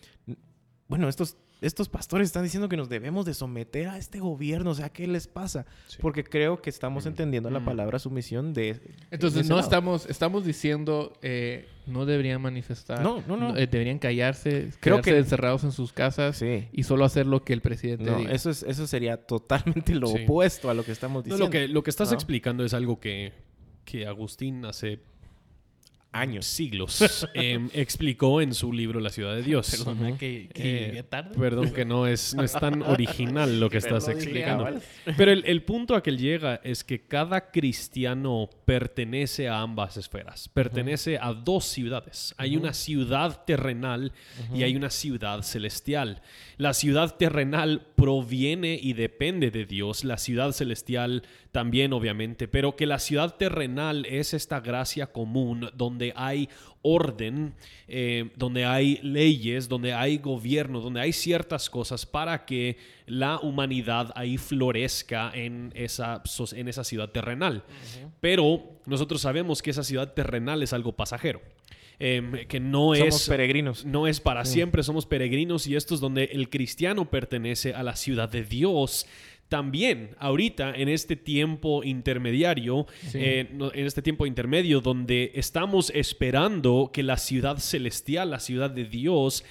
bueno, 0.88 1.08
estos 1.08 1.36
estos 1.62 1.88
pastores 1.88 2.26
están 2.26 2.42
diciendo 2.42 2.68
que 2.68 2.76
nos 2.76 2.88
debemos 2.88 3.24
de 3.24 3.34
someter 3.34 3.88
a 3.88 3.96
este 3.96 4.18
gobierno, 4.18 4.70
o 4.70 4.74
sea, 4.74 4.88
¿qué 4.88 5.06
les 5.06 5.28
pasa? 5.28 5.64
Porque 6.00 6.24
creo 6.24 6.60
que 6.60 6.70
estamos 6.70 7.06
entendiendo 7.06 7.50
la 7.50 7.64
palabra 7.64 7.98
sumisión 7.98 8.52
de... 8.52 8.80
Entonces, 9.10 9.48
no 9.48 9.58
estamos, 9.58 10.06
estamos 10.06 10.44
diciendo, 10.44 11.12
eh, 11.22 11.68
no 11.86 12.04
deberían 12.04 12.42
manifestar, 12.42 13.02
no, 13.02 13.22
no, 13.28 13.36
no. 13.36 13.56
Eh, 13.56 13.68
deberían 13.68 13.98
callarse, 13.98 14.70
creo 14.80 15.00
que 15.00 15.16
encerrados 15.16 15.62
en 15.64 15.72
sus 15.72 15.92
casas 15.92 16.42
y 16.42 16.82
solo 16.82 17.04
hacer 17.04 17.26
lo 17.26 17.44
que 17.44 17.52
el 17.52 17.60
presidente 17.60 18.04
no, 18.04 18.18
Eso, 18.18 18.50
es, 18.50 18.64
eso 18.64 18.86
sería 18.86 19.16
totalmente 19.16 19.94
lo 19.94 20.08
opuesto 20.10 20.68
a 20.68 20.74
lo 20.74 20.84
que 20.84 20.92
estamos 20.92 21.24
diciendo. 21.24 21.46
lo, 21.46 21.50
que, 21.50 21.68
lo 21.68 21.82
que 21.82 21.90
estás 21.90 22.12
explicando 22.12 22.64
es 22.64 22.74
algo 22.74 22.98
que, 22.98 23.32
que 23.84 24.06
Agustín 24.06 24.64
hace 24.64 25.00
años, 26.12 26.46
siglos, 26.46 27.26
em, 27.34 27.68
explicó 27.72 28.40
en 28.40 28.54
su 28.54 28.72
libro 28.72 29.00
La 29.00 29.10
ciudad 29.10 29.34
de 29.34 29.42
Dios. 29.42 29.70
Perdón, 29.70 30.18
que, 30.18 30.50
eh, 30.54 31.02
tarde. 31.08 31.34
Perdón 31.38 31.72
que 31.72 31.84
no 31.84 32.06
es, 32.06 32.34
no 32.34 32.42
es 32.42 32.52
tan 32.52 32.82
original 32.82 33.58
lo 33.58 33.70
que 33.70 33.78
estás 33.78 34.08
explicando. 34.08 34.80
Pero 35.16 35.32
el, 35.32 35.44
el, 35.46 35.62
punto 35.62 35.94
a 35.94 36.02
que 36.02 36.10
él 36.10 36.18
llega 36.18 36.60
es 36.62 36.84
que 36.84 37.06
cada 37.06 37.50
cristiano 37.50 38.48
pertenece 38.64 39.48
a 39.48 39.60
ambas 39.60 39.96
esferas, 39.96 40.48
pertenece 40.48 41.18
a 41.18 41.32
dos 41.32 41.64
ciudades. 41.64 42.34
Hay 42.36 42.56
una 42.56 42.74
ciudad 42.74 43.44
terrenal 43.44 44.12
y 44.54 44.62
hay 44.62 44.76
una 44.76 44.90
ciudad 44.90 45.42
celestial. 45.42 46.22
La 46.58 46.74
ciudad 46.74 47.16
terrenal 47.16 47.86
proviene 47.96 48.78
y 48.80 48.92
depende 48.92 49.50
de 49.50 49.64
Dios, 49.64 50.04
la 50.04 50.18
ciudad 50.18 50.52
celestial 50.52 51.22
también 51.52 51.92
obviamente, 51.92 52.48
pero 52.48 52.74
que 52.76 52.86
la 52.86 52.98
ciudad 52.98 53.36
terrenal 53.36 54.06
es 54.06 54.32
esta 54.32 54.60
gracia 54.60 55.06
común 55.06 55.70
donde 55.74 56.14
hay 56.16 56.48
orden, 56.80 57.54
eh, 57.86 58.30
donde 58.36 58.64
hay 58.64 58.98
leyes, 59.02 59.68
donde 59.68 59.92
hay 59.92 60.16
gobierno, 60.16 60.80
donde 60.80 61.00
hay 61.00 61.12
ciertas 61.12 61.68
cosas 61.68 62.06
para 62.06 62.46
que 62.46 62.78
la 63.06 63.38
humanidad 63.38 64.12
ahí 64.16 64.38
florezca 64.38 65.30
en 65.34 65.72
esa, 65.74 66.22
en 66.52 66.68
esa 66.68 66.84
ciudad 66.84 67.10
terrenal. 67.10 67.62
Pero 68.20 68.80
nosotros 68.86 69.20
sabemos 69.20 69.60
que 69.60 69.70
esa 69.70 69.84
ciudad 69.84 70.14
terrenal 70.14 70.62
es 70.62 70.72
algo 70.72 70.92
pasajero. 70.92 71.42
Em, 71.98 72.48
que 72.48 72.58
no 72.58 72.96
somos 72.96 73.28
peregrinos. 73.28 73.84
No 73.84 74.08
es 74.08 74.18
para 74.18 74.44
siempre, 74.44 74.82
somos 74.82 75.06
peregrinos 75.06 75.68
y 75.68 75.76
esto 75.76 75.94
es 75.94 76.00
donde 76.00 76.24
el 76.24 76.48
cristiano 76.48 77.08
pertenece 77.08 77.74
a 77.74 77.84
la 77.84 77.94
ciudad 77.94 78.28
de 78.28 78.42
Dios 78.42 79.06
también 79.52 80.16
ahorita 80.18 80.74
en 80.74 80.88
este 80.88 81.14
tiempo 81.14 81.84
intermediario, 81.84 82.86
eh, 83.12 83.50
en 83.50 83.86
este 83.86 84.00
tiempo 84.00 84.24
intermedio 84.24 84.80
donde 84.80 85.30
estamos 85.34 85.92
esperando 85.94 86.88
que 86.90 87.02
la 87.02 87.18
ciudad 87.18 87.58
celestial, 87.58 88.30
la 88.30 88.40
ciudad 88.40 88.70
de 88.70 88.86
Dios, 88.86 89.44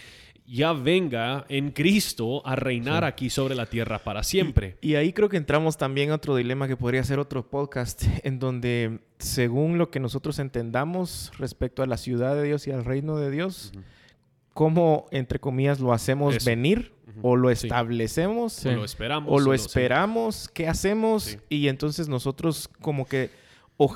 ya 0.47 0.73
venga 0.73 1.45
en 1.49 1.69
Cristo 1.69 2.41
a 2.47 2.55
reinar 2.55 3.03
aquí 3.03 3.29
sobre 3.29 3.53
la 3.53 3.67
tierra 3.67 3.99
para 3.99 4.23
siempre. 4.23 4.75
Y, 4.81 4.95
ahí 4.95 5.13
creo 5.13 5.29
que 5.29 5.37
entramos 5.37 5.77
también 5.77 6.09
a 6.09 6.15
otro 6.15 6.35
dilema 6.35 6.67
que 6.67 6.75
podría 6.75 7.03
ser 7.03 7.19
otro 7.19 7.47
podcast, 7.47 8.01
en 8.23 8.39
donde 8.39 9.01
según 9.19 9.77
lo 9.77 9.91
que 9.91 9.99
nosotros 9.99 10.39
entendamos 10.39 11.31
respecto 11.37 11.83
a 11.83 11.85
la 11.85 11.97
ciudad 11.97 12.33
de 12.33 12.41
Dios 12.41 12.65
y 12.65 12.71
al 12.71 12.85
reino 12.85 13.17
de 13.17 13.29
Dios, 13.29 13.71
cómo, 14.53 15.07
entre 15.11 15.39
comillas, 15.39 15.79
lo 15.79 15.93
hacemos 15.93 16.43
venir 16.43 16.93
o 17.21 17.35
lo 17.35 17.49
establecemos 17.49 18.65
o 18.65 18.71
lo 18.71 18.85
esperamos 18.85 19.31
o 19.31 19.39
lo 19.39 19.53
esperamos 19.53 20.49
qué 20.53 20.67
hacemos 20.67 21.37
y 21.49 21.67
entonces 21.67 22.07
nosotros 22.07 22.69
como 22.79 23.05
que 23.05 23.29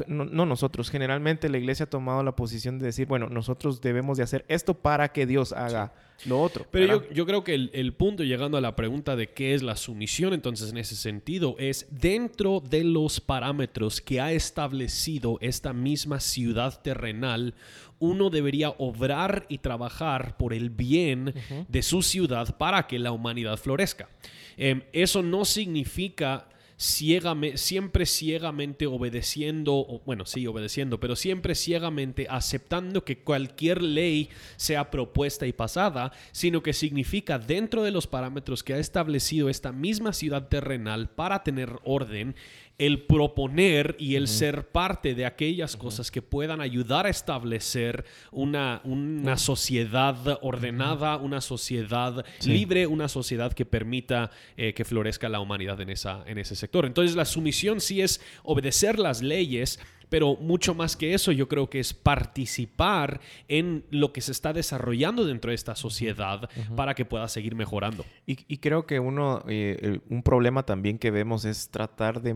no, 0.07 0.45
nosotros. 0.45 0.89
Generalmente 0.89 1.49
la 1.49 1.57
iglesia 1.57 1.85
ha 1.85 1.89
tomado 1.89 2.23
la 2.23 2.35
posición 2.35 2.79
de 2.79 2.85
decir 2.85 3.07
bueno 3.07 3.27
nosotros 3.29 3.81
debemos 3.81 4.17
de 4.17 4.23
hacer 4.23 4.45
esto 4.47 4.73
para 4.73 5.11
que 5.11 5.25
Dios 5.25 5.53
haga 5.53 5.93
lo 6.25 6.41
otro 6.41 6.65
pero 6.71 7.07
yo, 7.09 7.25
creo 7.25 7.43
que 7.43 7.53
el, 7.53 7.69
el, 7.73 7.93
punto 7.93 8.23
llegando 8.23 8.57
a 8.57 8.61
la 8.61 8.75
pregunta 8.75 9.17
de 9.17 9.31
qué 9.31 9.53
es 9.53 9.61
la 9.61 9.75
sumisión 9.75 10.33
entonces 10.33 10.71
en 10.71 10.77
ese 10.77 10.95
sentido 10.95 11.55
es 11.59 11.87
dentro 11.91 12.61
de 12.61 12.85
los 12.85 13.19
parámetros 13.19 13.99
que 13.99 14.21
ha 14.21 14.31
establecido 14.31 15.37
esta 15.41 15.73
misma 15.73 16.21
ciudad 16.21 16.81
terrenal 16.81 17.53
uno 17.99 18.29
debería 18.29 18.69
obrar 18.71 19.45
y 19.49 19.59
trabajar 19.59 20.37
por 20.37 20.53
el 20.53 20.69
bien 20.69 21.33
de 21.67 21.81
su 21.81 22.01
ciudad 22.01 22.57
para 22.57 22.87
que 22.87 22.99
la 22.99 23.11
humanidad 23.11 23.57
florezca. 23.57 24.09
Em, 24.57 24.83
eso 24.91 25.21
no 25.21 25.45
significa 25.45 26.47
siempre 26.77 28.05
ciegamente 28.05 28.85
obedeciendo, 28.85 30.01
bueno, 30.05 30.25
sí, 30.25 30.45
obedeciendo, 30.47 30.99
pero 30.99 31.15
siempre 31.15 31.55
ciegamente 31.55 32.27
aceptando 32.29 33.05
que 33.05 33.19
cualquier 33.19 33.81
ley 33.81 34.29
sea 34.57 34.91
propuesta 34.91 35.47
y 35.47 35.53
pasada, 35.53 36.11
sino 36.31 36.61
que 36.61 36.73
significa 36.73 37.39
dentro 37.39 37.83
de 37.83 37.91
los 37.91 38.07
parámetros 38.07 38.63
que 38.63 38.73
ha 38.73 38.77
establecido 38.77 39.49
esta 39.49 39.71
misma 39.71 40.13
ciudad 40.13 40.47
terrenal 40.47 41.09
para 41.09 41.43
tener 41.43 41.79
orden, 41.83 42.35
el 42.77 43.03
proponer 43.03 43.95
y 43.99 44.15
el 44.15 44.27
ser 44.27 44.67
parte 44.69 45.15
de 45.15 45.25
aquellas 45.25 45.77
cosas 45.77 46.11
que 46.11 46.21
puedan 46.21 46.59
ayudar 46.59 47.05
a 47.05 47.09
establecer 47.09 48.05
una, 48.31 48.81
una 48.83 49.37
sociedad 49.37 50.39
ordenada, 50.41 51.15
una 51.17 51.39
sociedad 51.39 52.25
libre, 52.43 52.85
una 52.87 53.07
sociedad 53.07 53.53
que 53.53 53.65
permita 53.65 54.31
eh, 54.57 54.73
que 54.73 54.83
florezca 54.83 55.29
la 55.29 55.39
humanidad 55.39 55.79
en, 55.79 55.89
esa, 55.89 56.23
en 56.27 56.37
ese 56.37 56.55
sector. 56.55 56.85
Entonces 56.85 57.15
la 57.15 57.25
sumisión 57.25 57.79
sí 57.79 58.01
es 58.01 58.21
obedecer 58.43 58.99
las 58.99 59.21
leyes, 59.21 59.79
pero 60.09 60.35
mucho 60.35 60.73
más 60.73 60.95
que 60.95 61.13
eso, 61.13 61.31
yo 61.31 61.47
creo 61.47 61.69
que 61.69 61.79
es 61.79 61.93
participar 61.93 63.19
en 63.47 63.83
lo 63.89 64.13
que 64.13 64.21
se 64.21 64.31
está 64.31 64.53
desarrollando 64.53 65.25
dentro 65.25 65.49
de 65.49 65.55
esta 65.55 65.75
sociedad 65.75 66.49
para 66.75 66.95
que 66.95 67.05
pueda 67.05 67.27
seguir 67.27 67.55
mejorando. 67.55 68.05
Y, 68.25 68.57
creo 68.57 68.85
que 68.85 68.99
uno, 68.99 69.43
eh, 69.47 69.99
un 70.09 70.23
problema 70.23 70.63
también 70.63 70.97
que 70.97 71.11
vemos 71.11 71.45
es 71.45 71.69
tratar 71.69 72.21
de, 72.21 72.35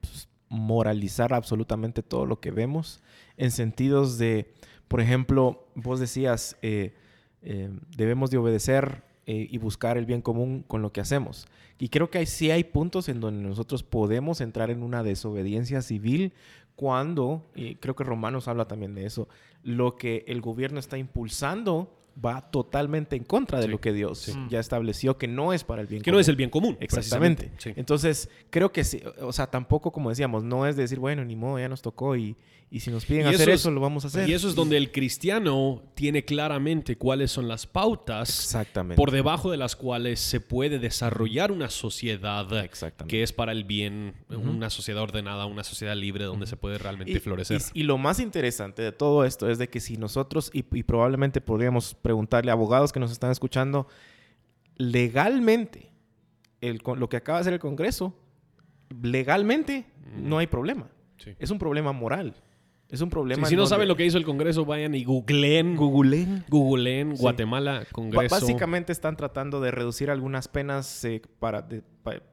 pues, 0.00 0.28
moralizar 0.48 1.34
absolutamente 1.34 2.02
todo 2.02 2.26
lo 2.26 2.40
que 2.40 2.50
vemos 2.50 3.02
en 3.36 3.50
sentidos 3.50 4.18
de, 4.18 4.52
por 4.88 5.00
ejemplo, 5.00 5.68
vos 5.74 6.00
decías, 6.00 6.56
eh, 6.62 6.94
eh, 7.42 7.70
debemos 7.96 8.30
de 8.30 8.38
obedecer 8.38 9.06
y 9.30 9.58
buscar 9.58 9.98
el 9.98 10.06
bien 10.06 10.22
común 10.22 10.64
con 10.66 10.80
lo 10.80 10.90
que 10.90 11.02
hacemos. 11.02 11.46
Y 11.78 11.90
creo 11.90 12.10
que 12.10 12.24
sí 12.26 12.50
hay 12.50 12.64
puntos 12.64 13.08
en 13.08 13.20
donde 13.20 13.46
nosotros 13.46 13.82
podemos 13.84 14.40
entrar 14.40 14.70
en 14.70 14.82
una 14.82 15.02
desobediencia 15.02 15.80
civil 15.80 16.32
cuando, 16.78 17.42
y 17.56 17.74
creo 17.74 17.96
que 17.96 18.04
Romanos 18.04 18.46
habla 18.46 18.68
también 18.68 18.94
de 18.94 19.04
eso, 19.04 19.28
lo 19.64 19.96
que 19.96 20.24
el 20.28 20.40
gobierno 20.40 20.78
está 20.78 20.96
impulsando 20.96 21.92
va 22.24 22.40
totalmente 22.52 23.16
en 23.16 23.24
contra 23.24 23.58
de 23.58 23.66
lo 23.66 23.80
que 23.80 23.92
Dios 23.92 24.32
ya 24.48 24.60
estableció 24.60 25.18
que 25.18 25.26
no 25.26 25.52
es 25.52 25.64
para 25.64 25.82
el 25.82 25.88
bien 25.88 26.02
que 26.02 26.12
no 26.12 26.20
es 26.20 26.28
el 26.28 26.36
bien 26.36 26.50
común. 26.50 26.76
Exactamente. 26.78 27.50
Entonces, 27.74 28.30
creo 28.50 28.70
que 28.70 28.84
sí, 28.84 29.02
o 29.20 29.32
sea, 29.32 29.48
tampoco 29.48 29.90
como 29.90 30.10
decíamos, 30.10 30.44
no 30.44 30.68
es 30.68 30.76
decir, 30.76 31.00
bueno, 31.00 31.24
ni 31.24 31.34
modo, 31.34 31.58
ya 31.58 31.68
nos 31.68 31.82
tocó 31.82 32.14
y, 32.14 32.36
y 32.70 32.80
si 32.80 32.90
nos 32.90 33.06
piden 33.06 33.26
hacer 33.26 33.48
eso, 33.48 33.70
lo 33.70 33.80
vamos 33.80 34.04
a 34.04 34.08
hacer. 34.08 34.28
Y 34.28 34.34
eso 34.34 34.46
es 34.46 34.54
donde 34.54 34.76
el 34.76 34.92
cristiano 34.92 35.82
tiene 35.94 36.24
claramente 36.26 36.96
cuáles 36.98 37.30
son 37.30 37.48
las 37.48 37.66
pautas 37.66 38.28
Exactamente. 38.28 38.96
por 38.96 39.10
debajo 39.10 39.50
de 39.50 39.56
las 39.56 39.74
cuales 39.74 40.20
se 40.20 40.40
puede 40.40 40.78
desarrollar 40.78 41.50
una 41.50 41.70
sociedad 41.70 42.46
que 43.06 43.22
es 43.22 43.32
para 43.32 43.52
el 43.52 43.64
bien, 43.64 44.14
una 44.28 44.68
sociedad 44.68 45.02
ordenada, 45.02 45.46
una 45.46 45.64
sociedad 45.64 45.96
libre 45.96 46.26
donde 46.26 46.46
se 46.46 46.56
puede 46.56 46.76
realmente 46.76 47.18
florecer. 47.20 47.62
Y, 47.72 47.84
lo 47.84 47.96
más 47.96 48.20
interesante 48.20 48.82
de 48.82 48.92
todo 48.92 49.24
esto 49.24 49.48
es 49.48 49.56
de 49.56 49.68
que 49.68 49.80
si 49.80 49.96
nosotros, 49.96 50.50
y, 50.52 50.62
probablemente 50.62 51.40
podríamos 51.40 51.94
preguntarle 51.94 52.50
a 52.50 52.54
abogados 52.54 52.92
que 52.92 53.00
nos 53.00 53.10
están 53.10 53.30
escuchando, 53.30 53.88
legalmente, 54.76 55.90
el, 56.60 56.82
lo 56.96 57.08
que 57.08 57.16
acaba 57.16 57.38
de 57.38 57.40
hacer 57.42 57.52
el 57.54 57.60
Congreso, 57.60 58.14
legalmente 59.02 59.86
no 60.18 60.36
hay 60.36 60.46
problema. 60.46 60.90
Es 61.38 61.50
un 61.50 61.58
problema 61.58 61.92
moral. 61.92 62.34
Es 62.90 63.02
un 63.02 63.10
problema. 63.10 63.46
si 63.46 63.54
no 63.54 63.66
saben 63.66 63.86
lo 63.86 63.96
que 63.96 64.06
hizo 64.06 64.16
el 64.16 64.24
Congreso, 64.24 64.64
vayan 64.64 64.94
y 64.94 65.04
googleen. 65.04 65.76
Googleen. 65.76 66.44
Googleen 66.48 67.16
Guatemala, 67.16 67.86
Congreso. 67.92 68.34
básicamente 68.34 68.92
están 68.92 69.16
tratando 69.16 69.60
de 69.60 69.70
reducir 69.70 70.10
algunas 70.10 70.48
penas 70.48 71.04
eh, 71.04 71.20
para, 71.38 71.68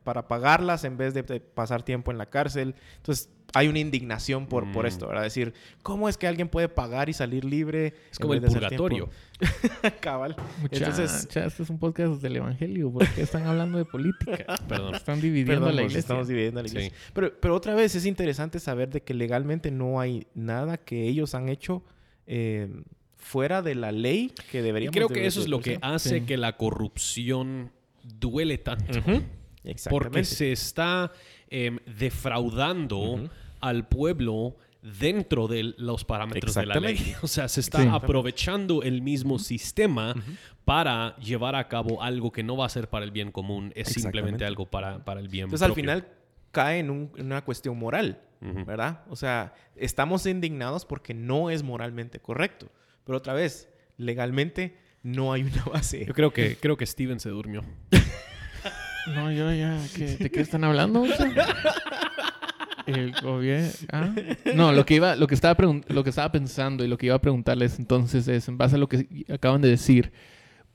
para 0.03 0.27
pagarlas 0.27 0.85
en 0.85 0.95
vez 0.95 1.13
de, 1.13 1.23
pasar 1.23 1.83
tiempo 1.83 2.11
en 2.11 2.17
la 2.17 2.27
cárcel. 2.27 2.75
Entonces, 2.97 3.29
hay 3.55 3.67
una 3.69 3.79
indignación 3.79 4.47
por, 4.47 4.69
por 4.71 4.83
mm. 4.83 4.87
esto, 4.87 5.07
¿verdad? 5.07 5.23
Decir, 5.23 5.53
¿cómo 5.81 6.09
es 6.09 6.17
que 6.17 6.27
alguien 6.27 6.49
puede 6.49 6.67
pagar 6.67 7.09
y 7.09 7.13
salir 7.13 7.45
libre? 7.45 7.93
Es 8.11 8.19
como 8.19 8.33
el 8.33 8.41
purgatorio. 8.41 9.09
Cabal. 10.01 10.35
Entonces, 10.69 11.27
este 11.33 11.63
es 11.63 11.69
un 11.69 11.79
podcast 11.79 12.21
del 12.21 12.35
Evangelio. 12.35 12.91
¿Por 12.91 13.07
qué 13.07 13.21
están 13.21 13.47
hablando 13.47 13.77
de 13.77 13.85
política? 13.85 14.45
Perdón. 14.67 14.95
Están 14.95 15.21
dividiendo 15.21 15.71
la 15.71 15.81
iglesia. 15.81 15.99
Estamos 15.99 16.27
dividiendo 16.27 16.61
la 16.61 16.67
iglesia. 16.67 16.91
Pero, 17.13 17.33
pero 17.39 17.55
otra 17.55 17.73
vez 17.75 17.95
es 17.95 18.05
interesante 18.05 18.59
saber 18.59 18.89
de 18.89 19.01
que 19.01 19.13
legalmente 19.13 19.71
no 19.71 19.99
hay 19.99 20.27
nada 20.33 20.77
que 20.77 21.07
ellos 21.07 21.33
han 21.33 21.47
hecho 21.49 21.83
eh, 22.27 22.69
fuera 23.15 23.61
de 23.61 23.75
la 23.75 23.91
ley 23.91 24.33
que 24.51 24.59
Y 24.59 24.61
deberíamos 24.61 24.93
creo 24.95 25.07
de- 25.07 25.13
que 25.15 25.25
eso 25.25 25.39
es 25.39 25.47
lo 25.47 25.59
que 25.61 25.79
hace 25.81 26.19
Sí. 26.19 26.25
que 26.25 26.37
la 26.37 26.57
corrupción 26.57 27.71
duele 28.03 28.57
tanto. 28.57 28.99
Ujú. 28.99 29.23
Porque 29.63 29.71
Exactamente. 29.71 30.25
se 30.25 30.51
está 30.51 31.11
em, 31.49 31.79
defraudando. 31.85 33.29
Al 33.67 33.87
pueblo 33.87 34.57
dentro 34.81 35.47
de 35.47 35.73
los 35.77 36.05
parámetros 36.05 36.53
de 36.55 36.65
la 36.65 36.75
ley. 36.79 37.15
O 37.23 37.27
sea, 37.27 37.47
se 37.47 37.59
está 37.59 37.81
Sí. 37.81 37.89
aprovechando 37.91 38.83
el 38.83 39.01
mismo 39.01 39.39
sistema 39.39 40.13
para 40.63 41.15
llevar 41.17 41.55
a 41.55 41.67
cabo 41.67 42.01
algo 42.03 42.31
que 42.31 42.43
no 42.43 42.55
va 42.57 42.65
a 42.67 42.69
ser 42.69 42.87
para 42.89 43.03
el 43.05 43.11
bien 43.11 43.31
común, 43.31 43.71
es 43.75 43.87
simplemente 43.89 44.45
algo 44.45 44.65
para, 44.65 45.03
para 45.03 45.19
el 45.19 45.27
bien 45.27 45.45
Entonces 45.45 45.65
al 45.67 45.73
final 45.73 46.07
cae 46.51 46.79
en, 46.79 46.89
un- 46.91 47.11
en 47.17 47.25
una 47.27 47.43
cuestión 47.43 47.77
moral. 47.77 48.21
¿verdad? 48.41 49.01
O 49.09 49.15
sea, 49.15 49.55
estamos 49.75 50.23
indignados 50.27 50.85
porque 50.85 51.15
no 51.15 51.49
es 51.49 51.63
moralmente 51.63 52.19
correcto. 52.19 52.69
Pero 53.03 53.17
otra 53.17 53.33
vez, 53.33 53.67
legalmente 53.97 54.77
no 55.01 55.33
hay 55.33 55.41
una 55.43 55.63
base. 55.63 56.05
Yo 56.05 56.13
creo 56.13 56.31
que, 56.31 56.55
creo 56.57 56.77
que 56.77 56.85
Steven 56.85 57.19
se 57.19 57.29
durmió. 57.29 57.63
No, 59.07 59.31
yo 59.31 59.51
ya. 59.53 59.79
¿qué- 59.95 60.17
¿De 60.17 60.31
qué 60.31 60.41
están 60.41 60.63
hablando? 60.63 61.03
o 61.03 61.07
sea? 61.07 61.31
El 62.87 63.13
gobierno. 63.21 63.69
¿ah? 63.91 64.13
No, 64.55 64.71
lo 64.71 64.85
que 64.85 64.95
iba, 64.95 65.15
lo 65.15 65.27
que 65.27 65.35
estaba 65.35 65.57
lo 65.87 66.03
que 66.03 66.09
estaba 66.09 66.31
pensando 66.31 66.83
y 66.83 66.87
lo 66.87 66.97
que 66.97 67.07
iba 67.07 67.15
a 67.15 67.21
preguntarles 67.21 67.79
entonces 67.79 68.27
es, 68.27 68.47
en 68.47 68.57
base 68.57 68.75
a 68.75 68.77
lo 68.79 68.87
que 68.89 69.25
acaban 69.33 69.61
de 69.61 69.69
decir, 69.69 70.11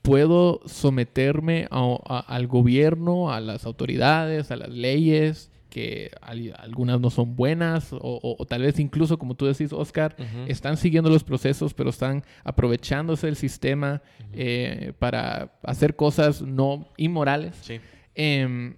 ¿puedo 0.02 0.60
someterme 0.66 1.66
a- 1.70 1.98
a- 2.06 2.20
al 2.20 2.46
gobierno, 2.46 3.32
a 3.32 3.40
las 3.40 3.64
autoridades, 3.66 4.50
a 4.50 4.56
las 4.56 4.70
leyes, 4.70 5.50
que 5.68 6.10
al- 6.20 6.54
algunas 6.58 7.00
no 7.00 7.10
son 7.10 7.36
buenas, 7.36 7.92
o, 7.92 7.98
o- 8.00 8.36
o 8.38 8.44
tal 8.46 8.62
vez 8.62 8.80
incluso, 8.80 9.18
como 9.18 9.34
tú 9.36 9.46
decís, 9.46 9.72
Oscar, 9.72 10.16
están 10.48 10.76
siguiendo 10.76 11.10
los 11.10 11.22
procesos, 11.22 11.74
pero 11.74 11.90
están 11.90 12.24
aprovechándose 12.42 13.26
del 13.28 13.36
sistema 13.36 14.02
eh, 14.32 14.92
para 14.98 15.52
hacer 15.62 15.94
cosas 15.94 16.42
no 16.42 16.88
inmorales? 16.96 17.54
Sí. 17.62 17.78
em, 18.16 18.74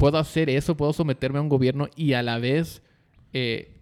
puedo 0.00 0.18
hacer 0.18 0.50
eso, 0.50 0.76
puedo 0.76 0.92
someterme 0.92 1.38
a 1.38 1.42
un 1.42 1.48
gobierno 1.48 1.88
y 1.94 2.14
a 2.14 2.22
la 2.22 2.38
vez 2.38 2.82
eh, 3.32 3.76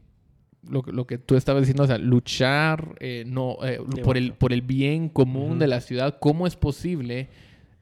lo, 0.69 0.83
que- 0.83 0.93
lo 0.93 1.07
que 1.07 1.17
tú 1.19 1.37
estabas 1.37 1.63
diciendo, 1.63 1.85
o 1.85 1.87
sea, 1.87 1.97
luchar 1.99 2.97
eh, 3.01 3.25
no, 3.27 3.57
eh, 3.65 3.79
por, 4.03 4.17
el, 4.19 4.35
por 4.35 4.53
el 4.53 4.61
bien 4.63 5.09
común 5.09 5.51
Ujú. 5.53 5.59
de 5.61 5.67
la 5.69 5.81
ciudad. 5.81 6.19
¿Cómo 6.21 6.47
es 6.47 6.57
posible 6.57 7.29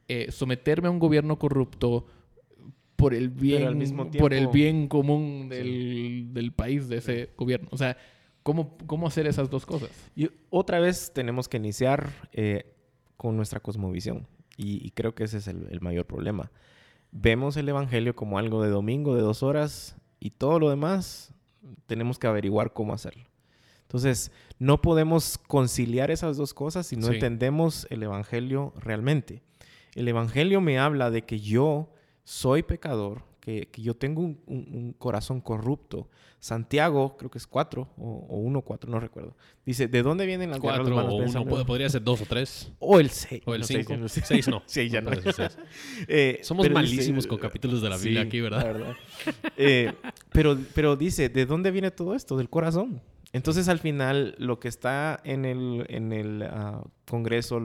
eh, 0.08 0.30
someterme 0.30 0.86
a 0.88 0.90
un 0.92 0.98
gobierno 1.00 1.38
corrupto 1.38 2.06
por 2.94 3.12
el 3.12 3.28
bien, 3.28 3.66
al 3.66 3.76
mismo 3.76 4.08
por 4.10 4.32
el 4.32 4.38
tiempo- 4.40 4.52
bien 4.52 4.86
común 4.88 5.48
del, 5.48 6.28
del 6.32 6.52
país, 6.52 6.88
de 6.88 6.98
ese 6.98 7.30
gobierno? 7.36 7.68
O 7.72 7.76
sea, 7.76 7.96
¿cómo, 8.42 8.76
¿cómo 8.86 9.06
hacer 9.08 9.26
esas 9.26 9.50
dos 9.50 9.66
cosas? 9.66 9.90
Y 10.14 10.28
otra 10.50 10.78
vez 10.78 11.10
tenemos 11.12 11.48
que 11.48 11.56
iniciar 11.56 12.10
eh, 12.32 12.64
con 13.16 13.36
nuestra 13.36 13.60
cosmovisión. 13.60 14.26
Y, 14.58 14.86
y 14.86 14.90
creo 14.92 15.14
que 15.14 15.24
ese 15.24 15.38
es 15.38 15.48
el, 15.48 15.66
el 15.70 15.80
mayor 15.80 16.06
problema. 16.06 16.50
Vemos 17.12 17.56
el 17.56 17.68
Evangelio 17.68 18.14
como 18.14 18.38
algo 18.38 18.62
de 18.62 18.70
domingo, 18.70 19.14
de 19.14 19.22
dos 19.22 19.42
horas, 19.42 19.96
y 20.20 20.30
todo 20.30 20.58
lo 20.58 20.70
demás 20.70 21.32
tenemos 21.86 22.18
que 22.18 22.26
averiguar 22.26 22.72
cómo 22.72 22.92
hacerlo. 22.92 23.24
Entonces, 23.82 24.32
no 24.58 24.82
podemos 24.82 25.38
conciliar 25.38 26.10
esas 26.10 26.36
dos 26.36 26.52
cosas 26.52 26.86
si 26.88 26.96
no 26.96 27.06
Sí. 27.08 27.14
entendemos 27.14 27.86
el 27.90 28.02
Evangelio 28.02 28.72
realmente. 28.76 29.42
El 29.94 30.08
Evangelio 30.08 30.60
me 30.60 30.78
habla 30.78 31.10
de 31.10 31.22
que 31.22 31.38
yo 31.40 31.88
soy 32.24 32.62
pecador, 32.62 33.22
que, 33.46 33.68
que 33.68 33.80
yo 33.80 33.94
tengo 33.94 34.22
un, 34.22 34.40
un- 34.46 34.68
un 34.72 34.92
corazón 34.98 35.40
corrupto. 35.40 36.08
Santiago, 36.40 37.16
creo 37.16 37.30
que 37.30 37.38
es 37.38 37.46
4 37.46 37.88
o, 37.96 38.26
o 38.28 38.36
1 38.38 38.60
4, 38.62 38.90
no 38.90 38.98
recuerdo. 39.00 39.36
Dice, 39.64 39.86
¿de 39.88 40.02
dónde 40.02 40.26
vienen 40.26 40.50
las 40.50 40.60
guerras, 40.60 40.78
Cuatro 40.80 40.96
malos 40.96 41.12
o 41.12 41.16
uno, 41.16 41.24
pensamientos?" 41.24 41.60
pod- 41.62 41.66
podría 41.66 41.88
ser 41.88 42.02
dos 42.02 42.20
o 42.22 42.26
tres. 42.26 42.72
O 42.80 42.98
el 43.00 43.10
6. 43.10 43.42
O 43.46 43.54
el 43.54 43.62
cinco. 43.64 43.94
Seis 44.08 44.48
no. 44.48 44.62
Sí, 44.66 44.88
ya 44.88 45.00
no. 45.00 45.10
seis. 45.32 45.56
Eh, 46.08 46.40
Somos 46.42 46.68
malísimos 46.70 47.24
dice- 47.24 47.28
con 47.28 47.38
capítulos 47.38 47.80
de 47.82 47.88
la 47.88 47.96
Biblia 47.96 48.22
Sí, 48.22 48.26
aquí, 48.28 48.40
¿verdad? 48.40 48.58
la 48.58 48.64
verdad. 48.72 48.96
Eh, 49.56 49.92
pero, 50.32 50.58
pero 50.74 50.96
dice, 50.96 51.28
¿de 51.28 51.46
dónde 51.46 51.70
viene 51.70 51.90
todo 51.92 52.14
esto? 52.14 52.36
Del 52.36 52.50
corazón. 52.50 53.00
Entonces, 53.32 53.68
al 53.68 53.78
final, 53.78 54.34
lo 54.38 54.58
que 54.60 54.68
está 54.68 55.20
en 55.24 55.44
el, 55.44 55.86
en 55.88 56.12
el 56.12 56.42
ah, 56.42 56.82
Congreso 57.08 57.60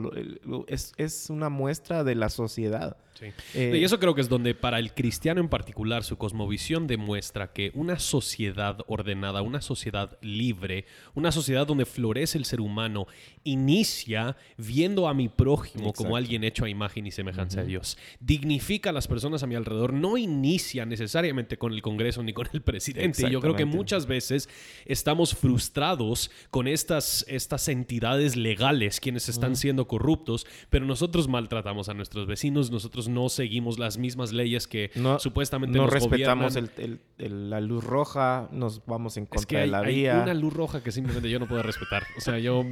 es, 0.68 0.92
es 0.96 1.28
una 1.28 1.48
muestra 1.48 2.04
de 2.04 2.14
la 2.14 2.28
sociedad. 2.28 2.96
Sí. 3.14 3.26
Eh, 3.54 3.76
y 3.78 3.84
eso 3.84 3.98
creo 3.98 4.14
que 4.14 4.20
es 4.20 4.28
donde 4.28 4.54
para 4.54 4.78
el 4.78 4.94
cristiano 4.94 5.40
en 5.40 5.48
particular 5.48 6.02
su 6.02 6.16
cosmovisión 6.16 6.86
demuestra 6.86 7.52
que 7.52 7.70
una 7.74 7.98
sociedad 7.98 8.78
ordenada, 8.86 9.42
una 9.42 9.60
sociedad 9.60 10.18
libre, 10.22 10.86
una 11.14 11.30
sociedad 11.30 11.66
donde 11.66 11.84
florece 11.84 12.38
el 12.38 12.44
ser 12.44 12.60
humano, 12.60 13.06
inicia 13.44 14.36
viendo 14.56 15.08
a 15.08 15.14
mi 15.14 15.28
prójimo 15.28 15.92
como 15.92 16.16
alguien 16.16 16.42
hecho 16.44 16.64
a 16.64 16.68
imagen 16.68 17.06
y 17.06 17.10
semejanza 17.10 17.60
de 17.60 17.66
Dios. 17.66 17.98
Dignifica 18.20 18.90
a 18.90 18.92
las 18.92 19.08
personas 19.08 19.42
a 19.42 19.46
mi 19.46 19.56
alrededor, 19.56 19.92
no 19.92 20.16
inicia 20.16 20.86
necesariamente 20.86 21.58
con 21.58 21.72
el 21.72 21.82
Congreso 21.82 22.22
ni 22.22 22.32
con 22.32 22.48
el 22.52 22.62
presidente. 22.62 23.30
Yo 23.30 23.40
creo 23.40 23.56
que 23.56 23.64
muchas 23.64 24.06
veces 24.06 24.48
estamos 24.86 25.34
frustrados 25.34 26.30
con 26.50 26.66
estas, 26.66 27.24
estas 27.28 27.68
entidades 27.68 28.36
legales 28.36 29.00
quienes 29.00 29.28
están 29.32 29.56
siendo 29.56 29.86
corruptos, 29.86 30.46
pero 30.70 30.84
nosotros 30.86 31.28
maltratamos 31.28 31.88
a 31.88 31.94
nuestros 31.94 32.26
vecinos, 32.26 32.70
nosotros 32.70 33.08
no 33.08 33.28
seguimos 33.28 33.78
las 33.78 33.98
mismas 33.98 34.32
leyes 34.32 34.66
que 34.66 34.90
no, 34.94 35.18
supuestamente 35.18 35.76
no 35.76 35.84
nos 35.84 35.92
respetamos 35.92 36.54
gobiernan. 36.54 36.72
el- 36.78 36.84
el- 37.18 37.26
el- 37.26 37.50
la 37.50 37.60
luz 37.60 37.82
roja, 37.84 38.48
nos 38.52 38.84
vamos 38.86 39.16
en 39.16 39.24
Es 39.24 39.30
contra 39.30 39.58
de 39.58 39.64
hay, 39.64 39.70
la 39.70 39.78
hay 39.80 39.94
vía. 39.94 40.20
una 40.22 40.34
luz 40.34 40.52
roja 40.52 40.82
que 40.82 40.92
simplemente 40.92 41.28
yo 41.30 41.38
no 41.38 41.46
puedo 41.48 41.62
respetar. 41.62 42.04
O 42.16 42.20
sea, 42.20 42.38
yo 42.38 42.64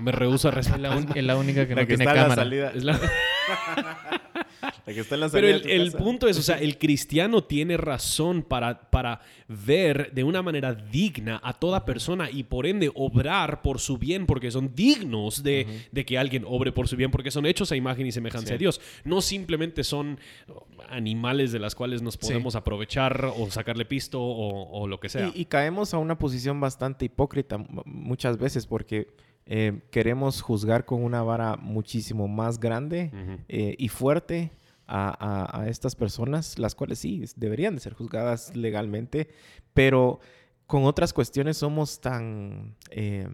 me 0.00 0.12
rehúso 0.12 0.48
a 0.48 0.50
Es 0.50 0.68
la, 0.70 0.76
respetar. 0.90 0.98
un- 1.12 1.18
es 1.18 1.24
la 1.24 1.36
única 1.36 1.66
que 1.66 1.74
la 1.74 1.82
no 1.82 1.86
que 1.86 1.96
tiene 1.96 2.04
está 2.04 2.10
en 2.12 2.16
la 2.16 2.22
cámara. 2.24 2.42
salida. 2.42 2.70
Es 2.74 2.84
la- 2.84 3.00
la 4.62 4.92
que 4.94 5.00
está 5.00 5.14
en 5.14 5.20
la 5.22 5.28
Pero 5.28 5.48
el, 5.48 5.92
punto 5.92 6.28
es, 6.28 6.38
o 6.38 6.42
sea, 6.42 6.56
el 6.60 6.78
cristiano 6.78 7.44
tiene 7.44 7.76
razón 7.76 8.42
para, 8.42 8.90
para 8.90 9.20
ver 9.48 10.12
de 10.12 10.24
una 10.24 10.42
manera 10.42 10.74
digna 10.74 11.40
a 11.42 11.52
toda 11.52 11.84
persona 11.84 12.30
y 12.30 12.44
por 12.44 12.66
ende 12.66 12.90
obrar 12.94 13.62
por 13.62 13.80
su 13.80 13.98
bien 13.98 14.26
porque 14.26 14.50
son 14.50 14.74
dignos 14.74 15.42
de, 15.42 15.66
de 15.92 16.04
que 16.04 16.18
alguien 16.18 16.44
obre 16.46 16.72
por 16.72 16.88
su 16.88 16.96
bien 16.96 17.10
porque 17.10 17.30
son 17.30 17.46
hechos 17.46 17.72
a 17.72 17.76
imagen 17.76 18.06
y 18.06 18.12
semejanza 18.12 18.48
Sí. 18.48 18.52
de 18.52 18.58
Dios. 18.58 18.80
No 19.04 19.20
simplemente 19.20 19.84
son 19.84 20.18
animales 20.88 21.52
de 21.52 21.58
las 21.58 21.74
cuales 21.74 22.02
nos 22.02 22.16
podemos 22.16 22.54
aprovechar 22.56 23.32
o 23.36 23.50
sacarle 23.50 23.84
pisto 23.84 24.20
o, 24.20 24.70
o 24.70 24.86
lo 24.86 25.00
que 25.00 25.08
sea. 25.08 25.32
Y, 25.34 25.42
y 25.42 25.44
caemos 25.46 25.94
a 25.94 25.98
una 25.98 26.18
posición 26.18 26.60
bastante 26.60 27.04
hipócrita 27.04 27.58
muchas 27.84 28.38
veces 28.38 28.66
porque 28.66 29.08
eh, 29.48 29.80
queremos 29.90 30.40
juzgar 30.42 30.84
con 30.84 31.02
una 31.02 31.22
vara 31.22 31.56
muchísimo 31.56 32.28
más 32.28 32.60
grande 32.60 33.10
eh, 33.48 33.74
y 33.78 33.88
fuerte 33.88 34.52
a, 34.86 35.08
a- 35.18 35.62
a 35.62 35.68
estas 35.68 35.96
personas, 35.96 36.58
las 36.58 36.74
cuales 36.74 36.98
sí 37.00 37.24
deberían 37.36 37.74
de 37.74 37.80
ser 37.80 37.94
juzgadas 37.94 38.54
legalmente, 38.54 39.28
pero 39.74 40.20
con 40.66 40.84
otras 40.84 41.12
cuestiones 41.12 41.56
somos 41.56 42.00
tan, 42.00 42.76
eh, 42.90 43.26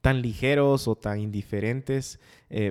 tan 0.00 0.22
ligeros 0.22 0.88
o 0.88 0.96
tan 0.96 1.20
indiferentes. 1.20 2.18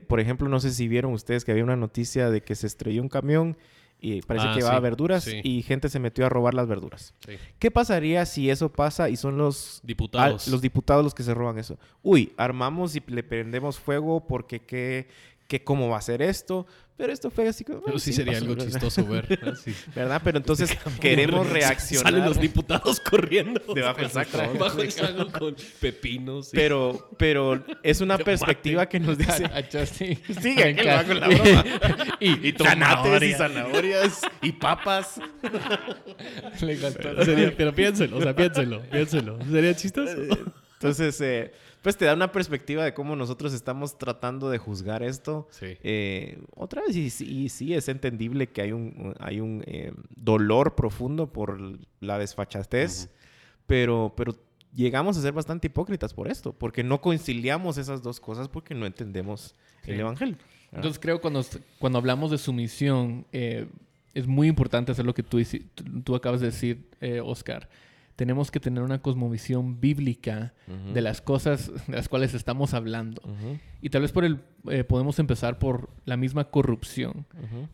Por 0.08 0.19
ejemplo, 0.19 0.49
no 0.49 0.60
sé 0.60 0.71
si 0.71 0.88
vieron 0.88 1.13
ustedes 1.13 1.45
que 1.45 1.52
había 1.52 1.63
una 1.63 1.75
noticia 1.75 2.30
de 2.32 2.41
que 2.41 2.56
se 2.56 2.65
estrelló 2.67 3.02
un 3.04 3.10
camión 3.10 3.56
y 4.02 4.22
parece 4.22 4.48
Ah, 4.48 4.54
que 4.54 4.60
llevaba 4.60 4.78
sí, 4.78 4.82
verduras 4.84 5.24
sí. 5.26 5.42
y 5.44 5.62
gente 5.62 5.90
se 5.90 6.00
metió 6.00 6.26
a 6.26 6.30
robar 6.30 6.54
las 6.54 6.68
verduras. 6.68 7.14
Sí. 7.26 7.34
¿Qué 7.60 7.70
pasaría 7.72 8.26
si 8.26 8.50
eso 8.50 8.72
pasa 8.72 9.10
y 9.10 9.16
son 9.18 9.38
los 9.38 9.82
Diputados. 9.84 10.48
al- 10.48 10.52
los 10.54 10.62
diputados 10.62 11.04
los 11.04 11.14
que 11.14 11.24
se 11.24 11.34
roban 11.34 11.58
eso? 11.60 11.78
Uy, 12.02 12.32
armamos 12.38 12.96
y 12.96 13.04
le 13.08 13.24
prendemos 13.24 13.78
fuego 13.80 14.26
porque 14.26 14.62
qué, 14.62 15.08
qué 15.50 15.64
cómo 15.64 15.90
va 15.90 15.98
a 15.98 16.02
ser 16.02 16.22
esto. 16.22 16.66
Pero 16.96 17.14
esto 17.14 17.32
fue 17.32 17.48
así 17.48 17.64
como... 17.64 17.82
Pero 17.82 17.96
"Ah, 17.96 18.00
sí 18.00 18.12
sería 18.12 18.34
pasó", 18.34 18.44
algo 18.44 18.56
¿verdad? 18.56 18.72
chistoso 18.72 19.06
ver. 19.08 19.40
¿no? 19.42 19.56
Sí. 19.56 19.74
¿Verdad? 19.96 20.22
Pero 20.22 20.38
entonces 20.38 20.78
queremos 21.00 21.50
reaccionar. 21.50 22.12
Salen 22.12 22.26
los 22.26 22.40
diputados 22.42 23.00
corriendo. 23.00 23.62
Debajo 23.74 24.02
del 24.02 24.10
saco. 24.12 24.38
Bajo 24.60 24.82
el 24.82 24.92
saco 24.92 25.32
con 25.32 25.56
pepinos. 25.80 26.54
y- 26.54 26.58
Pero, 26.58 27.10
pero 27.18 27.64
es 27.84 28.02
una 28.02 28.18
perspectiva 28.18 28.88
que 28.90 29.00
nos 29.00 29.18
dice... 29.18 29.46
A- 29.54 29.60
a 29.60 29.64
Justin. 29.64 30.20
Sigue 30.42 30.74
Venga. 30.74 30.96
va 30.98 31.04
con 31.06 31.20
la 31.22 31.28
broma. 31.30 31.66
y, 32.20 32.48
y 32.50 32.54
Tomates 32.60 33.24
y 33.24 33.34
zanahorias 33.34 34.22
y 34.42 34.52
papas. 34.52 35.22
Le 36.62 36.74
encantó. 36.74 37.24
Sería- 37.26 37.54
pero 37.56 37.74
piénselo, 37.74 38.18
o 38.18 38.22
sea, 38.22 38.36
piénselo, 38.36 38.82
piénselo. 38.92 39.40
Sería 39.50 39.74
chistoso. 39.76 40.16
Entonces, 40.74 41.20
eh, 41.22 41.52
pues 41.82 41.98
te 41.98 42.06
da 42.06 42.13
una 42.13 42.32
perspectiva 42.32 42.84
de 42.84 42.94
cómo 42.94 43.15
nosotros 43.15 43.54
estamos 43.54 43.98
tratando 43.98 44.50
de 44.50 44.58
juzgar 44.58 45.02
esto. 45.04 45.48
Sí. 45.52 45.78
Eh, 45.84 46.42
otra 46.56 46.82
vez, 46.82 46.96
y, 46.96 47.10
sí- 47.10 47.26
y 47.30 47.50
sí 47.50 47.74
es 47.74 47.88
entendible 47.89 48.48
que 48.48 48.62
hay 48.62 48.72
un, 48.72 49.15
hay 49.20 49.39
un 49.39 49.63
eh, 49.65 49.94
dolor 50.15 50.76
profundo 50.76 51.32
por 51.32 51.60
la 52.02 52.18
desfachatez, 52.20 53.10
pero, 53.68 54.13
pero 54.18 54.36
llegamos 54.74 55.18
a 55.18 55.22
ser 55.22 55.34
bastante 55.34 55.68
hipócritas 55.68 56.13
por 56.13 56.28
esto, 56.28 56.54
porque 56.54 56.84
no 56.84 57.02
conciliamos 57.02 57.78
esas 57.78 58.02
dos 58.04 58.20
cosas 58.20 58.48
porque 58.50 58.76
no 58.76 58.86
entendemos 58.86 59.56
Sí. 59.84 59.92
el 59.92 60.02
Evangelio. 60.02 60.38
Entonces 60.74 61.00
creo 61.00 61.20
cuando, 61.22 61.44
cuando 61.80 61.98
hablamos 61.98 62.30
de 62.32 62.38
sumisión, 62.38 63.26
eh, 63.32 63.68
es 64.13 64.28
muy 64.28 64.48
importante 64.48 64.92
hacer 64.92 65.06
lo 65.06 65.13
que 65.13 65.24
tú 65.24 66.15
acabas 66.15 66.42
de 66.42 66.48
decir, 66.48 66.89
eh, 67.00 67.22
Oscar. 67.24 67.70
Tenemos 68.19 68.51
que 68.51 68.60
tener 68.60 68.84
una 68.84 69.01
cosmovisión 69.01 69.79
bíblica 69.79 70.53
de 70.93 71.01
las 71.01 71.21
cosas 71.21 71.71
de 71.88 71.95
las 71.95 72.10
cuales 72.10 72.34
estamos 72.34 72.73
hablando. 72.73 73.21
Y 73.82 73.91
tal 73.91 74.01
vez 74.01 74.12
por 74.12 74.25
el, 74.25 74.41
eh, 74.69 74.84
podemos 74.84 75.19
empezar 75.19 75.58
por 75.58 75.89
la 76.03 76.17
misma 76.17 76.43
corrupción. 76.51 77.25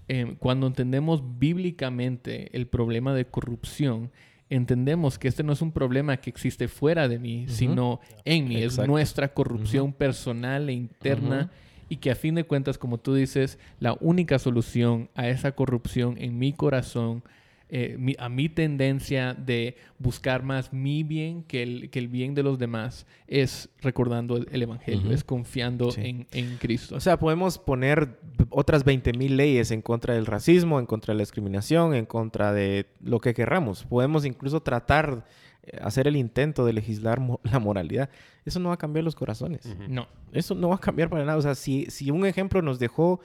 Eh, 0.08 0.36
cuando 0.38 0.67
entendemos 0.67 1.39
bíblicamente 1.39 2.55
el 2.55 2.67
problema 2.67 3.15
de 3.15 3.25
corrupción, 3.25 4.12
entendemos 4.51 5.17
que 5.17 5.29
este 5.29 5.41
no 5.41 5.51
es 5.51 5.63
un 5.63 5.71
problema 5.71 6.17
que 6.17 6.29
existe 6.29 6.67
fuera 6.67 7.08
de 7.08 7.17
mí, 7.17 7.45
sino 7.47 7.99
en 8.23 8.47
mí. 8.47 8.62
Es 8.62 8.77
nuestra 8.77 9.34
corrupción 9.34 9.93
personal 9.93 10.69
e 10.69 10.73
interna. 10.73 11.49
Y 11.89 11.97
que 11.97 12.12
a 12.12 12.15
fin 12.15 12.36
de 12.36 12.43
cuentas, 12.43 12.77
como 12.77 12.99
tú 12.99 13.15
dices, 13.15 13.58
la 13.79 13.97
única 13.99 14.38
solución 14.38 15.10
a 15.15 15.27
esa 15.27 15.53
corrupción 15.53 16.17
en 16.19 16.38
mi 16.38 16.53
corazón 16.53 17.23
eh, 17.67 18.15
a 18.19 18.30
mi 18.30 18.47
tendencia 18.47 19.34
de 19.34 19.75
buscar 19.97 20.43
más 20.43 20.71
mi 20.71 21.01
bien 21.01 21.41
que 21.43 21.63
el, 21.63 21.89
que 21.89 21.97
el 21.97 22.08
bien 22.08 22.36
de 22.36 22.43
los 22.43 22.60
demás 22.60 23.08
es 23.28 23.69
recordando 23.82 24.38
el, 24.38 24.62
Evangelio, 24.62 25.12
es 25.12 25.23
confiando 25.23 25.89
en, 25.97 26.28
en, 26.32 26.58
Cristo. 26.58 26.95
O 26.95 26.99
sea, 26.99 27.17
podemos 27.17 27.58
poner 27.58 28.19
otras 28.51 28.86
20.000 28.86 29.30
leyes 29.30 29.71
en 29.71 29.82
contra 29.82 30.13
del 30.13 30.28
racismo, 30.28 30.80
en 30.80 30.86
contra 30.86 31.13
de 31.13 31.17
la 31.17 31.21
discriminación, 31.23 31.95
en 31.95 32.06
contra 32.06 32.54
de 32.54 32.86
lo 33.01 33.19
que 33.19 33.34
querramos. 33.34 33.84
Podemos 33.84 34.25
incluso 34.25 34.62
tratar, 34.62 35.25
eh, 35.63 35.80
hacer 35.82 36.08
el 36.08 36.17
intento 36.17 36.67
de 36.67 36.73
legislar 36.73 37.19
la 37.43 37.60
moralidad. 37.60 38.12
Eso 38.45 38.60
no 38.60 38.69
va 38.69 38.75
a 38.75 38.78
cambiar 38.78 39.04
los 39.04 39.15
corazones. 39.15 39.75
No. 39.89 40.08
Eso 40.34 40.54
no 40.54 40.69
va 40.69 40.75
a 40.75 40.80
cambiar 40.80 41.10
para 41.10 41.25
nada. 41.25 41.39
O 41.39 41.41
sea, 41.41 41.56
si, 41.56 41.88
si 41.88 42.12
un 42.12 42.28
ejemplo 42.28 42.62
nos 42.62 42.78
dejó 42.78 43.21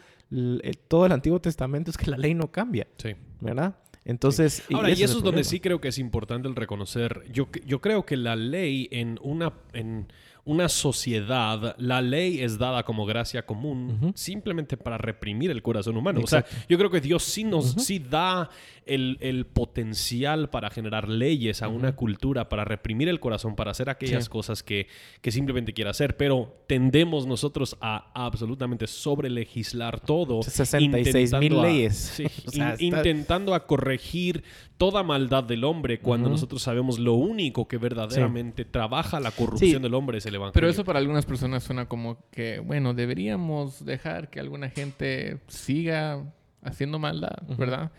todo 0.88 1.04
el 1.04 1.12
Antiguo 1.12 1.40
Testamento 1.40 1.90
es 1.90 1.98
que 1.98 2.10
la 2.10 2.16
ley 2.16 2.32
no 2.32 2.50
cambia. 2.50 2.86
Sí. 2.96 3.14
¿Verdad? 3.40 3.74
Entonces, 4.04 4.64
Ahora, 4.72 4.90
y 4.90 5.02
eso 5.02 5.18
es, 5.18 5.24
donde 5.24 5.44
sí 5.44 5.60
creo 5.60 5.80
que 5.80 5.88
es 5.88 5.98
importante 5.98 6.48
el 6.48 6.56
reconocer. 6.56 7.22
Yo, 7.32 7.48
yo 7.66 7.80
creo 7.80 8.06
que 8.06 8.16
la 8.16 8.34
ley 8.34 8.88
en 8.90 9.18
una, 9.22 9.52
en 9.72 10.06
una 10.44 10.68
sociedad, 10.68 11.76
la 11.78 12.00
ley 12.00 12.40
es 12.40 12.58
dada 12.58 12.82
como 12.82 13.04
gracia 13.04 13.44
común 13.44 14.12
simplemente 14.14 14.76
para 14.76 14.96
reprimir 14.98 15.50
el 15.50 15.62
corazón 15.62 15.96
humano. 15.96 16.20
O 16.22 16.26
sea, 16.26 16.44
yo 16.68 16.78
creo 16.78 16.90
que 16.90 17.00
Dios 17.00 17.22
sí 17.24 17.44
nos 17.44 17.72
sí 17.72 17.98
da 17.98 18.48
el, 18.90 19.46
potencial 19.46 20.50
para 20.50 20.70
generar 20.70 21.08
leyes 21.08 21.62
a 21.62 21.68
una 21.68 21.94
cultura, 21.94 22.48
para 22.48 22.64
reprimir 22.64 23.08
el 23.08 23.20
corazón, 23.20 23.56
para 23.56 23.70
hacer 23.70 23.88
aquellas 23.88 24.28
cosas 24.28 24.62
que, 24.62 24.88
que, 25.20 25.30
simplemente 25.30 25.72
quiere 25.72 25.90
hacer. 25.90 26.16
Pero 26.16 26.62
tendemos 26.66 27.26
nosotros 27.26 27.76
a, 27.80 28.10
absolutamente 28.14 28.86
sobre 28.86 29.30
legislar 29.30 30.00
todo. 30.00 30.42
66 30.42 31.32
mil 31.34 31.60
leyes. 31.60 32.22
Intentando 32.78 33.54
a 33.54 33.66
corregir 33.66 34.42
toda 34.76 35.02
maldad 35.02 35.44
del 35.44 35.64
hombre 35.64 36.00
cuando 36.00 36.28
nosotros 36.28 36.62
sabemos 36.62 36.98
lo 36.98 37.14
único 37.14 37.68
que 37.68 37.76
verdaderamente 37.76 38.64
trabaja 38.64 39.20
la 39.20 39.30
corrupción 39.30 39.82
del 39.82 39.94
hombre 39.94 40.18
es 40.18 40.26
el 40.26 40.34
evangelio. 40.34 40.54
Pero 40.54 40.68
eso 40.68 40.84
para 40.84 40.98
algunas 40.98 41.26
personas 41.26 41.62
suena 41.62 41.86
como 41.86 42.18
que, 42.30 42.60
bueno, 42.60 42.94
deberíamos 42.94 43.84
dejar 43.84 44.30
que 44.30 44.40
alguna 44.40 44.70
gente 44.70 45.38
siga 45.48 46.24
haciendo 46.62 46.98
maldad, 46.98 47.42
¿verdad? 47.58 47.92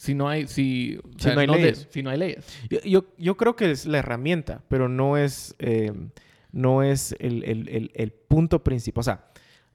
Si 0.00 0.14
no 0.14 0.30
hay, 0.30 0.46
si, 0.46 0.98
no 1.34 1.40
hay 1.40 1.46
leyes. 1.46 1.86
si 1.90 2.02
no 2.02 2.08
hay 2.08 2.16
leyes. 2.16 2.42
Yo, 2.86 3.04
yo, 3.18 3.36
creo 3.36 3.54
que 3.54 3.70
es 3.70 3.84
la 3.84 3.98
herramienta, 3.98 4.62
pero 4.68 4.88
no 4.88 5.18
es, 5.18 5.54
eh, 5.58 5.92
no 6.52 6.82
es 6.82 7.14
el, 7.18 7.44
el, 7.44 7.90
el, 7.92 8.10
punto 8.10 8.64
principal. 8.64 9.00
O 9.00 9.02
sea, 9.02 9.26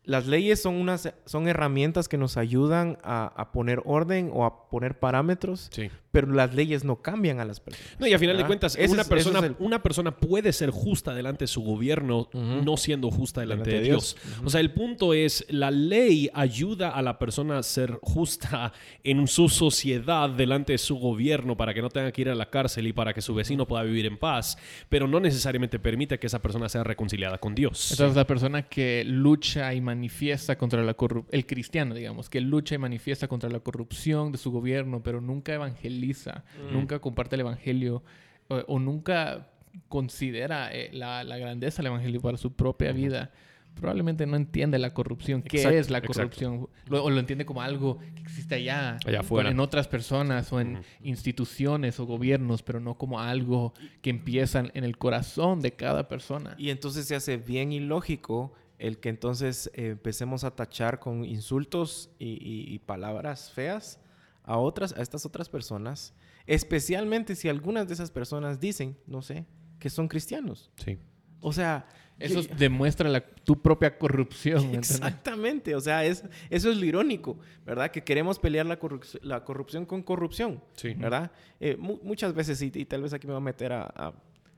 las 0.03 0.25
leyes 0.25 0.59
son, 0.59 0.77
unas, 0.77 1.13
son 1.25 1.47
herramientas 1.47 2.09
que 2.09 2.17
nos 2.17 2.37
ayudan 2.37 2.97
a, 3.03 3.27
a 3.35 3.51
poner 3.51 3.83
orden 3.85 4.31
o 4.33 4.45
a 4.45 4.67
poner 4.67 4.97
parámetros, 4.97 5.69
sí 5.71 5.91
pero 6.15 6.31
las 6.31 6.55
leyes 6.55 6.85
no 6.85 7.01
cambian 7.01 7.41
a 7.41 7.45
las 7.45 7.59
personas. 7.59 7.99
No, 7.99 8.07
y 8.07 8.13
a 8.13 8.19
final 8.19 8.37
de 8.37 8.45
cuentas, 8.45 8.77
una, 8.87 9.03
persona, 9.03 9.53
una 9.59 9.83
persona 9.83 10.15
puede 10.15 10.53
ser 10.53 10.69
justa 10.69 11.13
delante 11.13 11.43
de 11.43 11.47
su 11.47 11.61
gobierno, 11.61 12.29
no 12.31 12.77
siendo 12.77 13.11
justa 13.11 13.41
delante, 13.41 13.69
de 13.69 13.81
Dios. 13.81 14.15
O 14.45 14.49
sea, 14.49 14.61
el 14.61 14.71
punto 14.71 15.13
es, 15.13 15.45
la 15.49 15.71
ley 15.71 16.29
ayuda 16.33 16.91
a 16.91 17.01
la 17.01 17.19
persona 17.19 17.57
a 17.57 17.63
ser 17.63 17.99
justa 18.01 18.71
en 19.03 19.27
su 19.27 19.49
sociedad 19.49 20.29
delante 20.29 20.71
de 20.71 20.77
su 20.77 20.95
gobierno 20.95 21.57
para 21.57 21.73
que 21.73 21.81
no 21.81 21.89
tenga 21.89 22.13
que 22.13 22.21
ir 22.21 22.29
a 22.29 22.35
la 22.35 22.49
cárcel 22.49 22.87
y 22.87 22.93
para 22.93 23.13
que 23.13 23.21
su 23.21 23.35
vecino 23.35 23.67
pueda 23.67 23.83
vivir 23.83 24.05
en 24.05 24.17
paz, 24.17 24.57
pero 24.87 25.09
no 25.09 25.19
necesariamente 25.19 25.79
permite 25.79 26.17
que 26.17 26.27
esa 26.27 26.41
persona 26.41 26.69
sea 26.69 26.85
reconciliada 26.85 27.39
con 27.39 27.55
Dios. 27.55 27.91
Entonces, 27.91 28.15
la 28.15 28.25
persona 28.25 28.69
que 28.69 29.03
lucha 29.05 29.73
y 29.73 29.81
manifiesta 29.81 30.57
contra 30.57 30.81
la 30.81 30.93
corrupción, 30.93 31.35
el 31.37 31.45
cristiano, 31.45 31.93
digamos, 31.93 32.29
que 32.29 32.39
lucha 32.39 32.75
y 32.75 32.77
manifiesta 32.77 33.27
contra 33.27 33.49
la 33.49 33.59
corrupción 33.59 34.31
de 34.31 34.37
su 34.37 34.49
gobierno, 34.49 35.03
pero 35.03 35.19
nunca 35.19 35.53
evangeliza 35.53 36.04
Mm. 36.13 36.73
nunca 36.73 36.99
comparte 36.99 37.35
el 37.35 37.41
Evangelio 37.41 38.03
o, 38.47 38.79
nunca 38.79 39.47
considera 39.89 40.73
eh, 40.73 40.89
la, 40.93 41.23
grandeza 41.23 41.77
del 41.77 41.87
Evangelio 41.87 42.21
para 42.21 42.37
su 42.37 42.53
propia 42.53 42.91
vida, 42.91 43.31
probablemente 43.73 44.25
no 44.25 44.35
entiende 44.37 44.79
la 44.79 44.93
corrupción. 44.93 45.41
¿Qué 45.41 45.77
es 45.77 45.89
la 45.89 46.01
corrupción? 46.01 46.69
o 46.89 47.09
lo 47.09 47.19
entiende 47.19 47.45
como 47.45 47.61
algo 47.61 47.99
que 47.99 48.21
existe 48.21 48.55
allá, 48.55 48.97
afuera. 49.17 49.49
en 49.49 49.59
otras 49.59 49.87
personas 49.87 50.51
o 50.53 50.61
en 50.61 50.81
instituciones 51.01 51.99
o 51.99 52.05
gobiernos, 52.05 52.63
pero 52.63 52.79
no 52.79 52.97
como 52.97 53.19
algo 53.19 53.73
que 54.01 54.11
empieza 54.11 54.63
en 54.73 54.83
el 54.83 54.97
corazón 54.97 55.59
de 55.59 55.71
cada 55.71 56.07
persona. 56.07 56.55
Y 56.57 56.69
entonces 56.69 57.05
se 57.05 57.15
hace 57.15 57.37
bien 57.37 57.71
ilógico 57.71 58.53
el 58.77 58.99
que 58.99 59.09
entonces 59.09 59.71
eh, 59.73 59.87
empecemos 59.87 60.43
a 60.43 60.51
tachar 60.51 60.99
con 60.99 61.25
insultos 61.25 62.11
y 62.19 62.79
palabras 62.79 63.51
feas 63.51 63.99
a 64.45 64.57
otras, 64.57 64.93
a 64.93 65.01
estas 65.01 65.25
otras 65.25 65.49
personas, 65.49 66.13
especialmente 66.45 67.35
si 67.35 67.49
algunas 67.49 67.87
de 67.87 67.93
esas 67.95 68.11
personas 68.11 68.59
dicen, 68.59 68.97
no 69.07 69.21
sé, 69.21 69.45
que 69.79 69.89
son 69.89 70.07
cristianos. 70.07 70.71
Sí. 70.77 70.97
O 71.41 71.51
sea, 71.51 71.87
eso 72.19 72.41
demuestra 72.57 73.09
la, 73.09 73.21
tu 73.21 73.61
propia 73.61 73.97
corrupción. 73.97 74.73
Exactamente, 74.75 75.75
o 75.75 75.81
sea, 75.81 76.05
es, 76.05 76.23
eso 76.49 76.71
es 76.71 76.77
lo 76.77 76.85
irónico, 76.85 77.39
¿verdad? 77.65 77.91
Que 77.91 78.03
queremos 78.03 78.39
pelear 78.39 78.65
la, 78.65 78.79
la 79.21 79.43
corrupción 79.43 79.85
con 79.85 80.01
corrupción, 80.03 80.63
sí. 80.75 80.93
¿verdad? 80.93 81.31
Eh, 81.59 81.75
muchas 81.77 82.33
veces, 82.33 82.61
y, 82.61 82.71
y, 82.73 82.85
tal 82.85 83.01
vez 83.01 83.13
aquí 83.13 83.27
me 83.27 83.33
voy 83.33 83.41
a 83.41 83.43
meter 83.43 83.73
a 83.73 84.13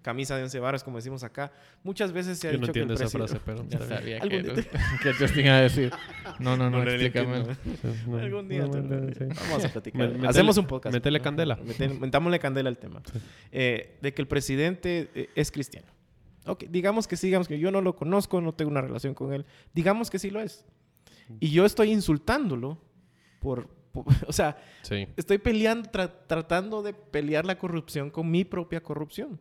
camisa 0.07 0.37
de 0.37 0.43
once 0.43 0.57
varas, 0.61 0.85
como 0.85 0.95
decimos 0.95 1.21
acá. 1.25 1.51
Muchas 1.83 2.13
veces 2.13 2.39
se 2.39 2.47
ha 2.47 2.51
dicho 2.51 2.71
que 2.71 2.79
el 2.79 2.91
esa 2.91 3.09
frase, 3.09 3.41
pero... 3.43 3.65
Ya 3.67 3.79
sabía 3.79 4.21
que, 4.21 4.41
que 5.03 5.13
Justin 5.19 5.47
iba 5.47 5.57
a 5.57 5.61
decir. 5.61 5.91
No, 6.39 6.55
no, 6.55 6.69
no, 6.69 6.81
explícame. 6.81 7.43
Algún 8.21 8.47
día 8.47 8.65
vamos 8.65 9.65
a 9.65 9.67
platicar. 9.67 10.13
Hacemos 10.25 10.55
un 10.57 10.65
podcast. 10.65 10.93
Metele 10.93 11.19
candela. 11.19 11.59
Metámosle 11.99 12.39
candela 12.39 12.69
al 12.69 12.77
tema. 12.77 13.01
Eh, 13.51 13.97
de 14.01 14.13
que 14.13 14.21
el 14.21 14.29
presidente 14.29 15.09
eh, 15.13 15.29
es 15.35 15.51
cristiano. 15.51 15.87
Ok, 16.45 16.63
digamos 16.69 17.05
que 17.05 17.17
sí, 17.17 17.27
digamos 17.27 17.49
que 17.49 17.59
yo 17.59 17.69
no 17.69 17.81
lo 17.81 17.97
conozco, 17.97 18.39
no 18.39 18.53
tengo 18.53 18.71
una 18.71 18.79
relación 18.79 19.13
con 19.13 19.33
él. 19.33 19.45
Digamos 19.73 20.09
que 20.09 20.19
sí 20.19 20.29
lo 20.29 20.39
es. 20.39 20.63
Y 21.41 21.49
yo 21.49 21.65
estoy 21.65 21.91
insultándolo 21.91 22.81
por, 23.41 23.69
o 24.25 24.31
sea, 24.31 24.55
estoy 25.17 25.37
peleando, 25.39 25.89
tratando 25.89 26.81
de 26.81 26.93
pelear 26.93 27.45
la 27.45 27.57
corrupción 27.57 28.09
con 28.09 28.31
mi 28.31 28.45
propia 28.45 28.81
corrupción. 28.81 29.37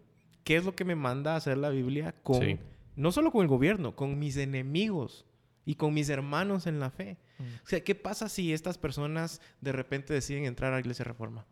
¿Qué 0.46 0.54
es 0.54 0.64
lo 0.64 0.76
que 0.76 0.84
me 0.84 0.94
manda 0.94 1.32
a 1.32 1.36
hacer 1.38 1.58
la 1.58 1.70
Biblia 1.70 2.14
con, 2.22 2.60
no 2.94 3.10
solo 3.10 3.32
con 3.32 3.42
el 3.42 3.48
gobierno, 3.48 3.96
con 3.96 4.16
mis 4.16 4.36
enemigos 4.36 5.26
y 5.64 5.74
con 5.74 5.92
mis 5.92 6.08
hermanos 6.08 6.68
en 6.68 6.78
la 6.78 6.90
fe? 6.90 7.16
Mm. 7.38 7.42
O 7.42 7.66
sea, 7.66 7.82
¿qué 7.82 7.96
pasa 7.96 8.28
si 8.28 8.52
estas 8.52 8.78
personas 8.78 9.40
de 9.60 9.72
repente 9.72 10.14
deciden 10.14 10.44
entrar 10.44 10.70
a 10.72 10.76
la 10.76 10.80
Iglesia 10.82 11.04
Reforma? 11.04 11.44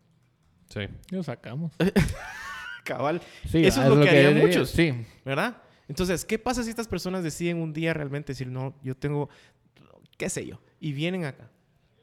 Sí. 0.69 0.87
Lo 1.09 1.23
sacamos. 1.23 1.73
Cabal. 2.85 3.21
Sí, 3.49 3.65
Eso 3.65 3.83
es 3.83 3.89
lo, 3.89 4.01
que, 4.01 4.07
harían 4.07 4.37
muchos. 4.37 4.69
Sí. 4.69 4.93
¿Verdad? 5.25 5.61
Entonces, 5.89 6.23
¿qué 6.23 6.39
pasa 6.39 6.63
si 6.63 6.69
estas 6.69 6.87
personas 6.87 7.21
deciden 7.21 7.57
un 7.57 7.73
día 7.73 7.93
realmente 7.93 8.31
decir, 8.31 8.47
no, 8.47 8.79
yo 8.81 8.95
tengo, 8.95 9.27
qué 10.17 10.29
sé 10.29 10.47
yo, 10.47 10.61
y 10.79 10.93
vienen 10.93 11.25
acá, 11.25 11.51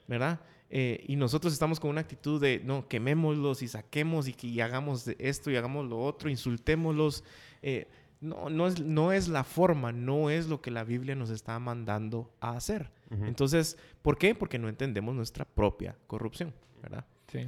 ¿verdad? 0.06 0.40
Eh, 0.74 1.04
y 1.06 1.16
nosotros 1.16 1.52
estamos 1.52 1.78
con 1.78 1.90
una 1.90 2.00
actitud 2.00 2.40
de, 2.40 2.62
no, 2.64 2.88
quemémoslos 2.88 3.60
y 3.62 3.68
saquemos 3.68 4.26
y, 4.26 4.32
que, 4.32 4.62
hagamos 4.62 5.06
esto 5.18 5.50
y 5.50 5.56
hagamos 5.56 5.86
lo 5.86 6.00
otro, 6.00 6.30
insultémoslos. 6.30 7.24
Eh, 7.60 7.88
no, 8.22 8.48
no, 8.48 8.66
es, 8.66 8.80
no 8.80 9.12
es 9.12 9.28
la 9.28 9.44
forma, 9.44 9.92
no 9.92 10.30
es 10.30 10.46
lo 10.46 10.62
que 10.62 10.70
la 10.70 10.82
Biblia 10.82 11.14
nos 11.14 11.28
está 11.28 11.58
mandando 11.58 12.32
a 12.40 12.56
hacer. 12.56 12.90
Entonces, 13.10 13.76
¿por 14.00 14.16
qué? 14.16 14.34
Porque 14.34 14.58
no 14.58 14.70
entendemos 14.70 15.14
nuestra 15.14 15.44
propia 15.44 15.94
corrupción, 16.06 16.54
¿verdad? 16.80 17.04
Sí. 17.30 17.46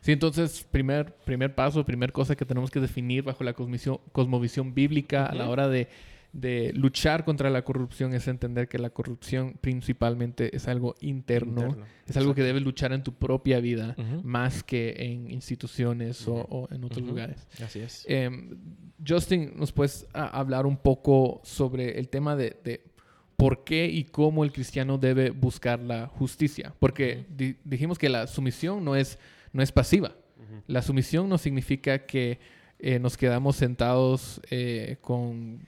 Sí, 0.00 0.12
entonces, 0.12 0.64
primer, 0.70 1.16
primer 1.24 1.52
paso, 1.56 1.84
primer 1.84 2.12
cosa 2.12 2.36
que 2.36 2.44
tenemos 2.44 2.70
que 2.70 2.78
definir 2.78 3.24
bajo 3.24 3.42
la 3.42 3.54
cosmovisión, 3.54 4.74
bíblica 4.74 5.26
a 5.26 5.34
la 5.34 5.48
hora 5.48 5.66
de 5.66 5.88
de 6.32 6.72
luchar 6.74 7.24
contra 7.24 7.50
la 7.50 7.62
corrupción 7.62 8.14
es 8.14 8.26
entender 8.26 8.68
que 8.68 8.78
la 8.78 8.90
corrupción 8.90 9.58
principalmente 9.60 10.56
es 10.56 10.66
algo 10.66 10.94
interno, 11.00 11.76
es 12.06 12.16
algo 12.16 12.34
que 12.34 12.42
debes 12.42 12.62
luchar 12.62 12.92
en 12.92 13.02
tu 13.02 13.12
propia 13.12 13.60
vida 13.60 13.94
más 14.22 14.62
que 14.62 14.94
en 14.98 15.30
instituciones 15.30 16.26
o, 16.26 16.68
en 16.70 16.84
otros 16.84 17.06
lugares. 17.06 17.46
Así 17.62 17.80
es. 17.80 18.04
Em, 18.08 18.58
Justin, 19.06 19.52
¿nos 19.56 19.72
puedes 19.72 20.06
hablar 20.14 20.64
un 20.64 20.78
poco 20.78 21.40
sobre 21.44 21.98
el 21.98 22.08
tema 22.08 22.34
de, 22.34 22.82
por 23.36 23.64
qué 23.64 23.86
y 23.86 24.04
cómo 24.04 24.44
el 24.44 24.52
cristiano 24.52 24.96
debe 24.96 25.30
buscar 25.30 25.80
la 25.80 26.06
justicia? 26.06 26.74
Porque 26.78 27.26
dijimos 27.64 27.98
que 27.98 28.08
la 28.08 28.26
sumisión 28.26 28.82
no 28.84 28.96
es, 28.96 29.18
no 29.52 29.62
es 29.62 29.70
pasiva. 29.70 30.16
La 30.66 30.80
sumisión 30.80 31.28
no 31.28 31.38
significa 31.38 32.06
que 32.06 32.38
eh, 32.78 32.98
nos 32.98 33.16
quedamos 33.16 33.56
sentados 33.56 34.40
eh, 34.50 34.96
con, 35.00 35.60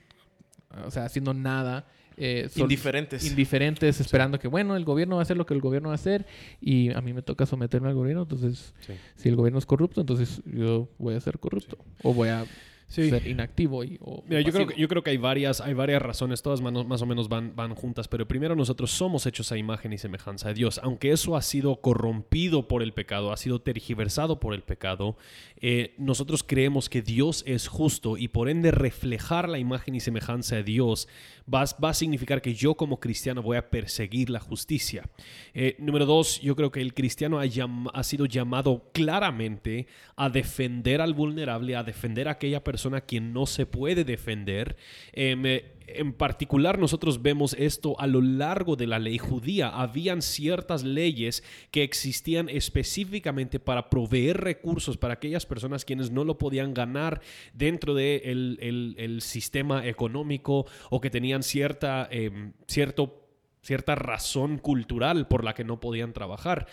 o 0.85 0.91
sea, 0.91 1.05
haciendo 1.05 1.33
nada. 1.33 1.85
eh, 2.17 2.49
Indiferentes. 2.55 3.25
indiferentes, 3.25 3.99
esperando 3.99 4.39
que, 4.39 4.47
bueno, 4.47 4.77
el 4.77 4.85
gobierno 4.85 5.15
va 5.17 5.21
a 5.21 5.23
hacer 5.23 5.35
lo 5.35 5.45
que 5.45 5.53
el 5.53 5.59
gobierno 5.59 5.89
va 5.89 5.95
a 5.95 5.95
hacer 5.95 6.25
y 6.61 6.89
a 6.93 7.01
mí 7.01 7.11
me 7.11 7.21
toca 7.21 7.45
someterme 7.45 7.89
al 7.89 7.93
gobierno, 7.95 8.21
entonces, 8.23 8.73
Sí. 8.87 8.93
si 9.17 9.27
el 9.27 9.35
gobierno 9.35 9.59
es 9.59 9.65
corrupto, 9.65 9.99
entonces 9.99 10.41
yo 10.45 10.87
voy 10.97 11.15
a 11.15 11.19
ser 11.19 11.39
corrupto 11.39 11.77
o 12.03 12.13
voy 12.13 12.29
a 12.29 12.45
Sí. 12.87 13.09
ser 13.09 13.25
inactivo 13.27 13.83
y, 13.83 13.97
o 13.99 14.23
Mira, 14.27 14.41
yo 14.41 14.51
creo, 14.51 14.67
que, 14.67 14.79
yo 14.79 14.87
creo 14.87 15.01
que 15.03 15.09
hay 15.09 15.17
varias, 15.17 15.59
hay 15.59 15.73
varias 15.73 16.01
razones, 16.01 16.43
todas 16.43 16.61
más, 16.61 16.71
más 16.85 17.01
o 17.01 17.05
menos 17.07 17.27
van, 17.29 17.55
van 17.55 17.73
juntas, 17.73 18.07
pero 18.07 18.27
primero 18.27 18.55
nosotros 18.55 18.91
somos 18.91 19.25
hechos 19.25 19.51
a 19.51 19.57
imagen 19.57 19.91
y 19.91 19.97
semejanza 19.97 20.49
de 20.49 20.53
Dios. 20.53 20.79
Aunque 20.83 21.11
eso 21.11 21.35
ha 21.35 21.41
sido 21.41 21.77
corrompido 21.81 22.67
por 22.67 22.83
el 22.83 22.93
pecado, 22.93 23.33
ha 23.33 23.37
sido 23.37 23.59
tergiversado 23.59 24.39
por 24.39 24.53
el 24.53 24.61
pecado, 24.61 25.17
eh, 25.59 25.95
nosotros 25.97 26.43
creemos 26.43 26.87
que 26.87 27.01
Dios 27.01 27.43
es 27.47 27.67
justo 27.67 28.17
y 28.17 28.27
por 28.27 28.49
ende 28.49 28.69
reflejar 28.69 29.49
la 29.49 29.57
imagen 29.57 29.95
y 29.95 29.99
semejanza 29.99 30.57
de 30.57 30.63
Dios 30.63 31.07
va, 31.51 31.65
va 31.83 31.89
a 31.89 31.93
significar 31.95 32.41
que 32.43 32.53
yo 32.53 32.75
como 32.75 32.99
cristiano 32.99 33.41
voy 33.41 33.57
a 33.57 33.71
perseguir 33.71 34.29
la 34.29 34.39
justicia. 34.39 35.09
Eh, 35.55 35.75
número 35.79 36.05
dos, 36.05 36.39
yo 36.39 36.55
creo 36.55 36.71
que 36.71 36.81
el 36.81 36.93
cristiano 36.93 37.39
ha, 37.39 37.45
llam- 37.45 37.89
ha 37.93 38.03
sido 38.03 38.27
llamado 38.27 38.91
claramente 38.93 39.87
a 40.15 40.29
defender 40.29 41.01
al 41.01 41.15
vulnerable, 41.15 41.75
a 41.75 41.83
defender 41.83 42.27
a 42.27 42.31
aquella 42.31 42.63
persona 42.63 42.74
a 42.93 43.01
quien 43.01 43.33
no 43.33 43.45
se 43.45 43.65
puede 43.65 44.03
defender. 44.03 44.77
Em, 45.13 45.45
eh, 45.45 45.71
en 45.87 46.13
particular, 46.13 46.79
nosotros 46.79 47.21
vemos 47.21 47.55
esto 47.59 47.99
a 47.99 48.07
lo 48.07 48.21
largo 48.21 48.75
de 48.75 48.87
la 48.87 48.99
ley 48.99 49.17
judía. 49.17 49.69
Habían 49.69 50.21
ciertas 50.21 50.83
leyes 50.83 51.43
que 51.71 51.83
existían 51.83 52.49
específicamente 52.49 53.59
para 53.59 53.89
proveer 53.89 54.41
recursos 54.41 54.97
para 54.97 55.15
aquellas 55.15 55.45
personas 55.45 55.85
quienes 55.85 56.11
no 56.11 56.23
lo 56.23 56.37
podían 56.37 56.73
ganar 56.73 57.21
dentro 57.53 57.93
del 57.93 58.57
el, 58.61 58.95
el 58.97 59.21
sistema 59.21 59.85
económico 59.85 60.65
o 60.89 61.01
que 61.01 61.09
tenían 61.09 61.43
cierta, 61.43 62.07
em, 62.11 62.53
cierto 62.67 63.21
cierta 63.65 63.95
razón 63.95 64.59
cultural 64.59 65.27
por 65.27 65.43
la 65.43 65.55
que 65.55 65.63
no 65.63 65.79
podían 65.79 66.13
trabajar. 66.13 66.67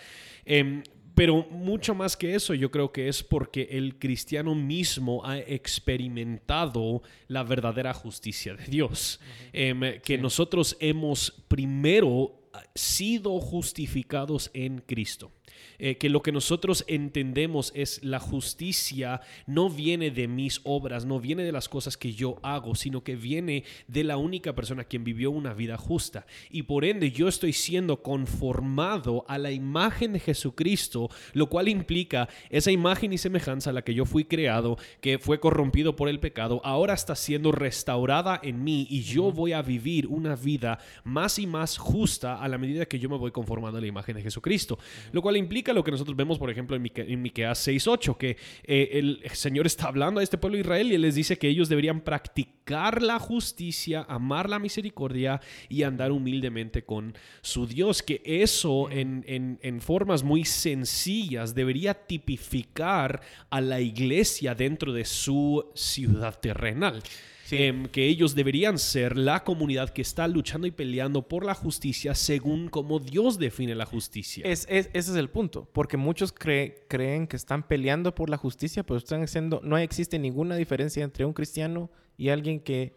Em, 0.45 0.83
pero 1.15 1.45
mucho 1.49 1.93
más 1.93 2.17
que 2.17 2.35
eso, 2.35 2.53
yo 2.53 2.71
creo 2.71 2.91
que 2.91 3.07
es 3.07 3.23
porque 3.23 3.67
el 3.71 3.99
cristiano 3.99 4.55
mismo 4.55 5.25
ha 5.25 5.37
experimentado 5.39 7.01
la 7.27 7.43
verdadera 7.43 7.93
justicia 7.93 8.55
de 8.55 8.65
Dios. 8.65 9.19
Em, 9.51 10.01
que 10.01 10.17
nosotros 10.17 10.75
hemos 10.79 11.31
primero 11.47 12.39
sido 12.75 13.39
justificados 13.39 14.49
en 14.53 14.79
Cristo. 14.79 15.31
Eh, 15.79 15.97
que 15.97 16.09
lo 16.09 16.21
que 16.21 16.31
nosotros 16.31 16.85
entendemos 16.87 17.71
es 17.75 18.03
la 18.03 18.19
justicia 18.19 19.21
no 19.47 19.69
viene 19.69 20.11
de 20.11 20.27
mis 20.27 20.61
obras, 20.63 21.05
no 21.05 21.19
viene 21.19 21.43
de 21.43 21.51
las 21.51 21.69
cosas 21.69 21.97
que 21.97 22.13
yo 22.13 22.37
hago, 22.43 22.75
sino 22.75 23.03
que 23.03 23.15
viene 23.15 23.63
de 23.87 24.03
la 24.03 24.17
única 24.17 24.53
persona 24.53 24.83
quien 24.83 25.03
vivió 25.03 25.31
una 25.31 25.53
vida 25.53 25.77
justa. 25.77 26.25
Y 26.49 26.63
por 26.63 26.85
ende 26.85 27.11
yo 27.11 27.27
estoy 27.27 27.53
siendo 27.53 28.01
conformado 28.01 29.25
a 29.27 29.37
la 29.37 29.51
imagen 29.51 30.13
de 30.13 30.19
Jesucristo, 30.19 31.09
lo 31.33 31.47
cual 31.47 31.67
implica 31.67 32.29
esa 32.49 32.71
imagen 32.71 33.13
y 33.13 33.17
semejanza 33.17 33.69
a 33.69 33.73
la 33.73 33.83
que 33.83 33.93
yo 33.93 34.05
fui 34.05 34.25
creado, 34.25 34.77
que 35.01 35.19
fue 35.19 35.39
corrompido 35.39 35.95
por 35.95 36.09
el 36.09 36.19
pecado, 36.19 36.61
ahora 36.63 36.93
está 36.93 37.15
siendo 37.15 37.51
restaurada 37.51 38.39
en 38.43 38.63
mí 38.63 38.87
y 38.89 39.01
yo 39.01 39.31
voy 39.31 39.53
a 39.53 39.61
vivir 39.61 40.07
una 40.07 40.35
vida 40.35 40.79
más 41.03 41.39
y 41.39 41.47
más 41.47 41.77
justa 41.77 42.41
a 42.41 42.47
la 42.47 42.57
medida 42.57 42.85
que 42.85 42.99
yo 42.99 43.09
me 43.09 43.17
voy 43.17 43.31
conformando 43.31 43.77
a 43.77 43.81
la 43.81 43.87
imagen 43.87 44.15
de 44.15 44.21
Jesucristo. 44.21 44.77
Lo 45.11 45.21
cual 45.21 45.37
implica 45.37 45.62
lo 45.71 45.83
que 45.83 45.91
nosotros 45.91 46.17
vemos, 46.17 46.37
por 46.37 46.49
ejemplo, 46.49 46.75
en, 46.75 46.83
Mique- 46.83 47.05
en 47.07 47.21
Miqueas 47.21 47.65
6.8, 47.67 48.17
que 48.17 48.35
eh, 48.63 48.89
el 48.93 49.21
Señor 49.31 49.65
está 49.67 49.87
hablando 49.87 50.19
a 50.19 50.23
este 50.23 50.37
pueblo 50.37 50.57
de 50.57 50.61
Israel 50.61 50.91
y 50.91 50.95
Él 50.95 51.01
les 51.03 51.15
dice 51.15 51.37
que 51.37 51.47
ellos 51.47 51.69
deberían 51.69 52.01
practicar 52.01 53.01
la 53.01 53.19
justicia, 53.19 54.05
amar 54.09 54.49
la 54.49 54.59
misericordia 54.59 55.39
y 55.69 55.83
andar 55.83 56.11
humildemente 56.11 56.83
con 56.83 57.15
su 57.41 57.67
Dios. 57.67 58.03
Que 58.03 58.21
eso 58.25 58.89
en- 58.89 59.23
en 59.61 59.79
formas 59.79 60.23
muy 60.23 60.43
sencillas 60.43 61.53
debería 61.55 61.93
tipificar 61.93 63.21
a 63.49 63.61
la 63.61 63.79
iglesia 63.79 64.55
dentro 64.55 64.91
de 64.93 65.05
su 65.05 65.65
ciudad 65.75 66.39
terrenal. 66.39 67.01
Em, 67.51 67.85
que 67.87 68.07
ellos 68.07 68.35
deberían 68.35 68.79
ser 68.79 69.17
la 69.17 69.43
comunidad 69.43 69.89
que 69.89 70.01
está 70.01 70.27
luchando 70.27 70.65
y 70.65 70.71
peleando 70.71 71.27
por 71.27 71.45
la 71.45 71.53
justicia 71.53 72.15
según 72.15 72.69
como 72.69 72.99
Dios 72.99 73.37
define 73.37 73.75
la 73.75 73.85
justicia. 73.85 74.43
Es, 74.47 74.65
es- 74.69 74.89
ese 74.93 75.11
es 75.11 75.17
el 75.17 75.29
punto, 75.29 75.67
porque 75.73 75.97
muchos 75.97 76.33
cree- 76.33 76.85
creen 76.87 77.27
que 77.27 77.35
están 77.35 77.61
peleando 77.67 78.15
por 78.15 78.29
la 78.29 78.37
justicia, 78.37 78.83
pero 78.83 78.97
están 78.97 79.21
haciendo, 79.23 79.59
no 79.63 79.77
existe 79.77 80.17
ninguna 80.17 80.55
diferencia 80.55 81.03
entre 81.03 81.25
un 81.25 81.33
cristiano 81.33 81.91
y 82.17 82.29
alguien 82.29 82.59
que 82.59 82.95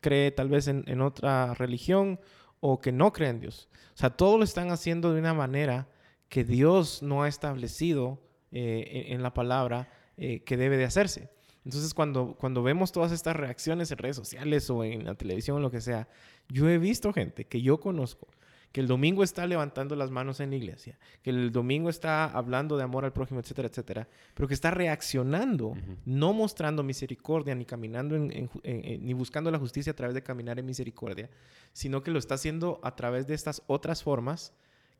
cree 0.00 0.30
tal 0.32 0.48
vez 0.48 0.66
en, 0.68 0.84
en 0.86 1.00
otra 1.00 1.54
religión 1.54 2.20
o 2.60 2.80
que 2.80 2.92
no 2.92 3.12
cree 3.12 3.30
en 3.30 3.40
Dios. 3.40 3.68
O 3.94 3.96
sea, 3.96 4.10
todo 4.10 4.36
lo 4.38 4.44
están 4.44 4.70
haciendo 4.70 5.14
de 5.14 5.20
una 5.20 5.34
manera 5.34 5.88
que 6.28 6.42
Dios 6.44 7.02
no 7.02 7.22
ha 7.22 7.28
establecido 7.28 8.20
eh, 8.50 9.04
en, 9.08 9.14
en 9.16 9.22
la 9.22 9.32
palabra 9.32 9.88
eh, 10.16 10.40
que 10.44 10.56
debe 10.56 10.76
de 10.76 10.84
hacerse. 10.84 11.28
Entonces, 11.64 11.94
cuando, 11.94 12.34
cuando 12.38 12.62
vemos 12.62 12.92
todas 12.92 13.10
estas 13.12 13.34
reacciones 13.36 13.90
en 13.90 13.98
redes 13.98 14.16
sociales 14.16 14.68
o 14.70 14.84
en 14.84 15.04
la 15.04 15.14
televisión 15.14 15.56
o 15.56 15.60
lo 15.60 15.70
que 15.70 15.80
sea, 15.80 16.08
yo 16.48 16.68
he 16.68 16.78
visto 16.78 17.12
gente 17.12 17.46
que 17.46 17.62
yo 17.62 17.80
conozco 17.80 18.28
que 18.70 18.80
el 18.80 18.88
domingo 18.88 19.22
está 19.22 19.46
levantando 19.46 19.94
las 19.94 20.10
manos 20.10 20.40
en 20.40 20.50
la 20.50 20.56
iglesia, 20.56 20.98
que 21.22 21.30
el 21.30 21.52
domingo 21.52 21.88
está 21.88 22.24
hablando 22.24 22.76
de 22.76 22.82
amor 22.82 23.04
al 23.04 23.12
prójimo, 23.12 23.38
etcétera, 23.38 23.68
etcétera, 23.68 24.08
pero 24.34 24.48
que 24.48 24.54
está 24.54 24.72
reaccionando, 24.72 25.74
no 26.04 26.32
mostrando 26.32 26.82
misericordia, 26.82 27.54
ni 27.54 27.64
caminando 27.64 28.16
en, 28.16 28.32
en- 28.32 28.50
en- 28.64 29.06
ni 29.06 29.12
buscando 29.12 29.50
la 29.52 29.58
justicia 29.60 29.92
a 29.92 29.96
través 29.96 30.12
de 30.14 30.22
caminar 30.24 30.58
en 30.58 30.66
misericordia, 30.66 31.30
sino 31.72 32.02
que 32.02 32.10
lo 32.10 32.18
está 32.18 32.34
haciendo 32.34 32.80
a 32.82 32.96
través 32.96 33.28
de 33.28 33.34
estas 33.34 33.62
otras 33.68 34.02
formas 34.02 34.52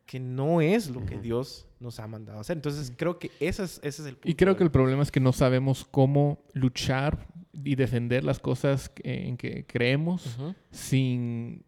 que 0.07 0.21
no 0.21 0.61
es 0.61 0.90
lo 0.90 1.05
que 1.07 1.19
Dios 1.19 1.67
nos 1.81 1.99
ha 2.01 2.07
mandado 2.07 2.38
a 2.38 2.40
hacer. 2.43 2.57
Entonces, 2.57 2.93
creo 2.97 3.19
que 3.19 3.31
ese 3.40 3.64
es, 3.64 3.81
ese 3.83 4.03
es 4.03 4.09
el 4.09 4.14
punto. 4.14 4.29
Y 4.29 4.35
creo 4.35 4.57
que 4.57 4.64
el 4.64 4.71
problema 4.71 5.03
es 5.03 5.11
que 5.11 5.21
no 5.21 5.33
sabemos 5.33 5.87
cómo 5.90 6.43
luchar 6.53 7.27
y 7.53 7.75
defender 7.77 8.25
las 8.25 8.38
cosas 8.38 8.90
en 9.03 9.37
que 9.37 9.64
creemos 9.67 10.37
sin 10.71 11.62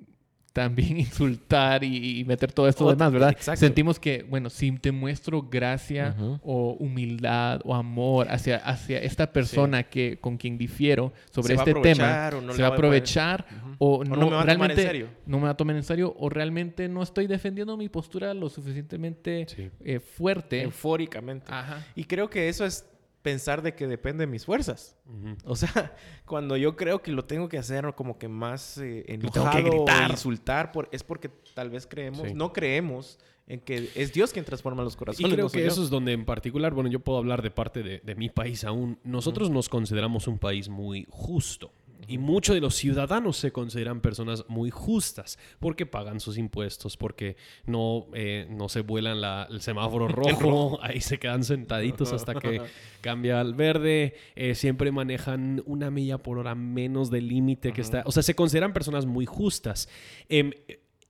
también 0.56 0.96
insultar 1.00 1.84
y, 1.84 2.20
y 2.20 2.24
meter 2.24 2.50
todo 2.50 2.66
esto 2.66 2.88
demás, 2.88 3.12
¿verdad? 3.12 3.30
exacto. 3.30 3.60
Sentimos 3.60 4.00
que, 4.00 4.22
bueno, 4.22 4.48
si 4.48 4.72
te 4.78 4.90
muestro 4.90 5.42
gracia 5.42 6.16
o 6.42 6.72
humildad 6.80 7.60
o 7.64 7.74
amor 7.74 8.26
hacia, 8.30 8.56
hacia 8.56 8.98
esta 9.00 9.30
persona 9.32 9.82
que, 9.82 10.18
con 10.18 10.38
quien 10.38 10.56
difiero 10.56 11.12
sobre 11.30 11.54
Se 11.56 11.60
este 11.60 11.74
tema, 11.74 12.30
no 12.42 12.52
se 12.54 12.62
va 12.62 12.68
a 12.68 12.70
poder- 12.70 12.72
aprovechar 12.72 13.46
o, 13.78 14.02
no, 14.02 14.16
no 14.16 14.30
me 14.30 14.36
va 14.36 14.40
a 14.40 14.40
tomar 14.40 14.40
en 14.40 14.46
realmente 14.46 14.82
serio. 14.82 15.08
no 15.26 15.36
me 15.38 15.44
va 15.44 15.50
a 15.50 15.56
tomar 15.56 15.76
en 15.76 15.82
serio 15.82 16.14
o 16.18 16.30
realmente 16.30 16.88
no 16.88 17.02
estoy 17.02 17.26
defendiendo 17.26 17.76
mi 17.76 17.90
postura 17.90 18.32
lo 18.32 18.48
suficientemente 18.48 19.46
Sí. 19.48 19.70
eh, 19.84 20.00
fuerte. 20.00 20.62
Eufóricamente. 20.62 21.52
Ajá. 21.52 21.84
Y 21.94 22.04
creo 22.04 22.30
que 22.30 22.48
eso 22.48 22.64
es 22.64 22.86
pensar 23.26 23.60
de 23.60 23.74
que 23.74 23.88
depende 23.88 24.22
de 24.24 24.30
mis 24.30 24.44
fuerzas. 24.44 24.96
O 25.44 25.56
sea, 25.56 25.96
cuando 26.26 26.56
yo 26.56 26.76
creo 26.76 27.02
que 27.02 27.10
lo 27.10 27.24
tengo 27.24 27.48
que 27.48 27.58
hacer 27.58 27.92
como 27.96 28.18
que 28.18 28.28
más 28.28 28.78
eh, 28.78 29.04
tengo 29.08 29.32
que 29.32 29.38
enojado 29.40 29.62
gritar. 29.84 30.08
o 30.10 30.12
insultar, 30.12 30.70
por, 30.70 30.88
es 30.92 31.02
porque 31.02 31.28
tal 31.54 31.70
vez 31.70 31.88
creemos, 31.88 32.28
Sí. 32.28 32.34
no 32.34 32.52
creemos 32.52 33.18
en 33.48 33.58
que 33.60 33.90
es 33.96 34.12
Dios 34.12 34.32
quien 34.32 34.44
transforma 34.44 34.84
los 34.84 34.94
Y 34.94 34.96
corazones. 34.96 35.32
creo 35.32 35.44
no 35.46 35.48
soy 35.48 35.60
que 35.60 35.66
yo. 35.66 35.72
eso 35.72 35.82
es 35.82 35.90
donde 35.90 36.12
en 36.12 36.24
particular, 36.24 36.72
bueno, 36.72 36.88
yo 36.88 37.00
puedo 37.00 37.18
hablar 37.18 37.42
de 37.42 37.50
parte 37.50 37.82
de, 37.82 37.98
de 37.98 38.14
mi 38.14 38.28
país 38.28 38.62
aún. 38.64 38.98
Nosotros 39.02 39.50
nos 39.50 39.68
consideramos 39.68 40.28
un 40.28 40.38
país 40.38 40.68
muy 40.68 41.04
justo. 41.10 41.72
Y 42.08 42.18
muchos 42.18 42.54
de 42.54 42.60
los 42.60 42.74
ciudadanos 42.76 43.36
se 43.36 43.52
consideran 43.52 44.00
personas 44.00 44.44
muy 44.48 44.70
justas 44.70 45.38
porque 45.58 45.86
pagan 45.86 46.20
sus 46.20 46.38
impuestos, 46.38 46.96
porque 46.96 47.36
no, 47.66 48.06
eh, 48.14 48.46
no 48.50 48.68
se 48.68 48.80
vuelan 48.82 49.20
la- 49.20 49.46
el 49.50 49.60
semáforo 49.60 50.08
rojo, 50.08 50.78
ahí 50.82 51.00
se 51.00 51.18
quedan 51.18 51.44
sentaditos 51.44 52.12
hasta 52.12 52.34
que 52.34 52.60
cambia 53.00 53.40
al 53.40 53.54
verde, 53.54 54.14
eh, 54.34 54.54
siempre 54.54 54.92
manejan 54.92 55.62
una 55.66 55.90
milla 55.90 56.18
por 56.18 56.38
hora 56.38 56.54
menos 56.54 57.10
del 57.10 57.28
límite 57.28 57.72
que 57.72 57.80
está. 57.80 58.02
O 58.06 58.12
sea, 58.12 58.22
se 58.22 58.34
consideran 58.34 58.72
personas 58.72 59.06
muy 59.06 59.26
justas. 59.26 59.88
Em, 60.28 60.52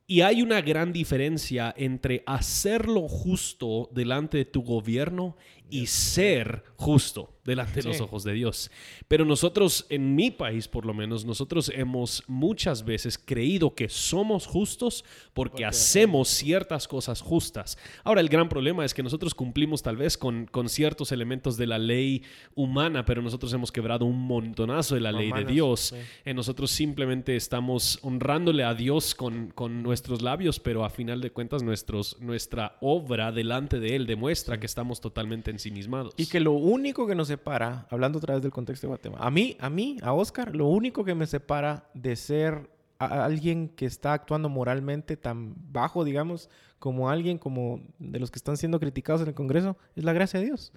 y 0.09 0.20
hay 0.20 0.40
una 0.40 0.61
gran 0.61 0.92
diferencia 0.92 1.74
entre 1.76 2.22
hacerlo 2.26 3.09
justo 3.09 3.88
delante 3.92 4.38
de 4.38 4.44
tu 4.44 4.62
gobierno 4.62 5.36
y 5.71 5.87
ser 5.87 6.64
justo 6.77 7.33
delante 7.45 7.81
de 7.81 7.89
los 7.89 7.97
Sí. 7.99 8.03
ojos 8.03 8.25
de 8.25 8.33
Dios. 8.33 8.71
Pero 9.07 9.25
nosotros, 9.25 9.87
en 9.89 10.17
mi 10.17 10.33
país 10.33 10.67
por 10.67 10.85
lo 10.85 10.93
menos, 10.95 11.25
nosotros 11.25 11.71
hemos 11.75 12.25
muchas 12.27 12.85
veces 12.85 13.17
creído 13.19 13.73
que 13.75 13.89
somos 13.89 14.47
justos 14.47 15.05
porque 15.33 15.64
hacemos 15.64 16.29
ciertas 16.29 16.89
cosas 16.89 17.21
justas. 17.21 17.79
Ahora, 18.03 18.21
el 18.21 18.29
gran 18.29 18.49
problema 18.49 18.85
es 18.85 18.93
que 18.95 19.03
nosotros 19.05 19.33
cumplimos 19.33 19.83
tal 19.83 19.97
vez 19.97 20.19
con, 20.19 20.47
con 20.47 20.69
ciertos 20.69 21.12
elementos 21.12 21.57
de 21.57 21.69
la 21.69 21.79
ley 21.79 22.23
humana, 22.57 23.05
pero 23.05 23.23
nosotros 23.23 23.53
hemos 23.53 23.71
quebrado 23.71 24.05
un 24.07 24.21
montonazo 24.27 24.97
de 24.97 25.01
la 25.01 25.12
ley 25.12 25.31
de 25.31 25.45
Dios. 25.45 25.81
sí. 25.95 25.97
Eh, 26.25 26.35
nosotros 26.35 26.71
simplemente 26.73 27.37
estamos 27.37 28.01
honrándole 28.03 28.64
a 28.64 28.75
Dios 28.75 29.14
con, 29.14 29.51
con 29.55 29.83
nuestros 29.85 30.21
labios, 30.21 30.59
pero 30.59 30.85
a 30.85 30.91
final 30.91 31.21
de 31.21 31.31
cuentas 31.31 31.62
nuestros, 31.62 32.21
nuestra 32.21 32.77
obra 32.81 33.31
delante 33.31 33.79
de 33.79 33.95
Él 33.95 34.07
demuestra 34.07 34.59
que 34.59 34.67
estamos 34.67 35.01
totalmente 35.01 35.51
ensimismados. 35.57 36.14
Y 36.16 36.26
que 36.26 36.40
lo 36.40 36.52
único 36.52 37.07
que 37.07 37.14
nos 37.14 37.28
separa, 37.28 37.86
hablando 37.90 38.18
otra 38.18 38.34
vez 38.34 38.42
del 38.42 38.52
contexto 38.52 38.86
de 38.86 38.88
Guatemala, 38.88 39.24
a 39.24 39.30
mí, 39.30 39.57
a 39.59 39.70
mí, 39.70 39.96
a 40.02 40.12
Oscar, 40.12 40.54
lo 40.54 40.66
único 40.66 41.04
que 41.04 41.14
me 41.14 41.26
separa 41.26 41.90
de 41.94 42.16
ser 42.16 42.70
alguien 42.98 43.68
que 43.68 43.86
está 43.86 44.12
actuando 44.12 44.48
moralmente 44.48 45.16
tan 45.16 45.54
bajo, 45.72 46.04
digamos, 46.04 46.48
como 46.78 47.11
alguien 47.11 47.38
como 47.38 47.80
de 47.98 48.18
los 48.18 48.30
que 48.30 48.38
están 48.38 48.57
siendo 48.57 48.80
criticados 48.80 49.22
en 49.22 49.28
el 49.28 49.34
Congreso, 49.34 49.76
es 49.94 50.04
la 50.04 50.12
gracia 50.12 50.40
de 50.40 50.46
Dios. 50.46 50.72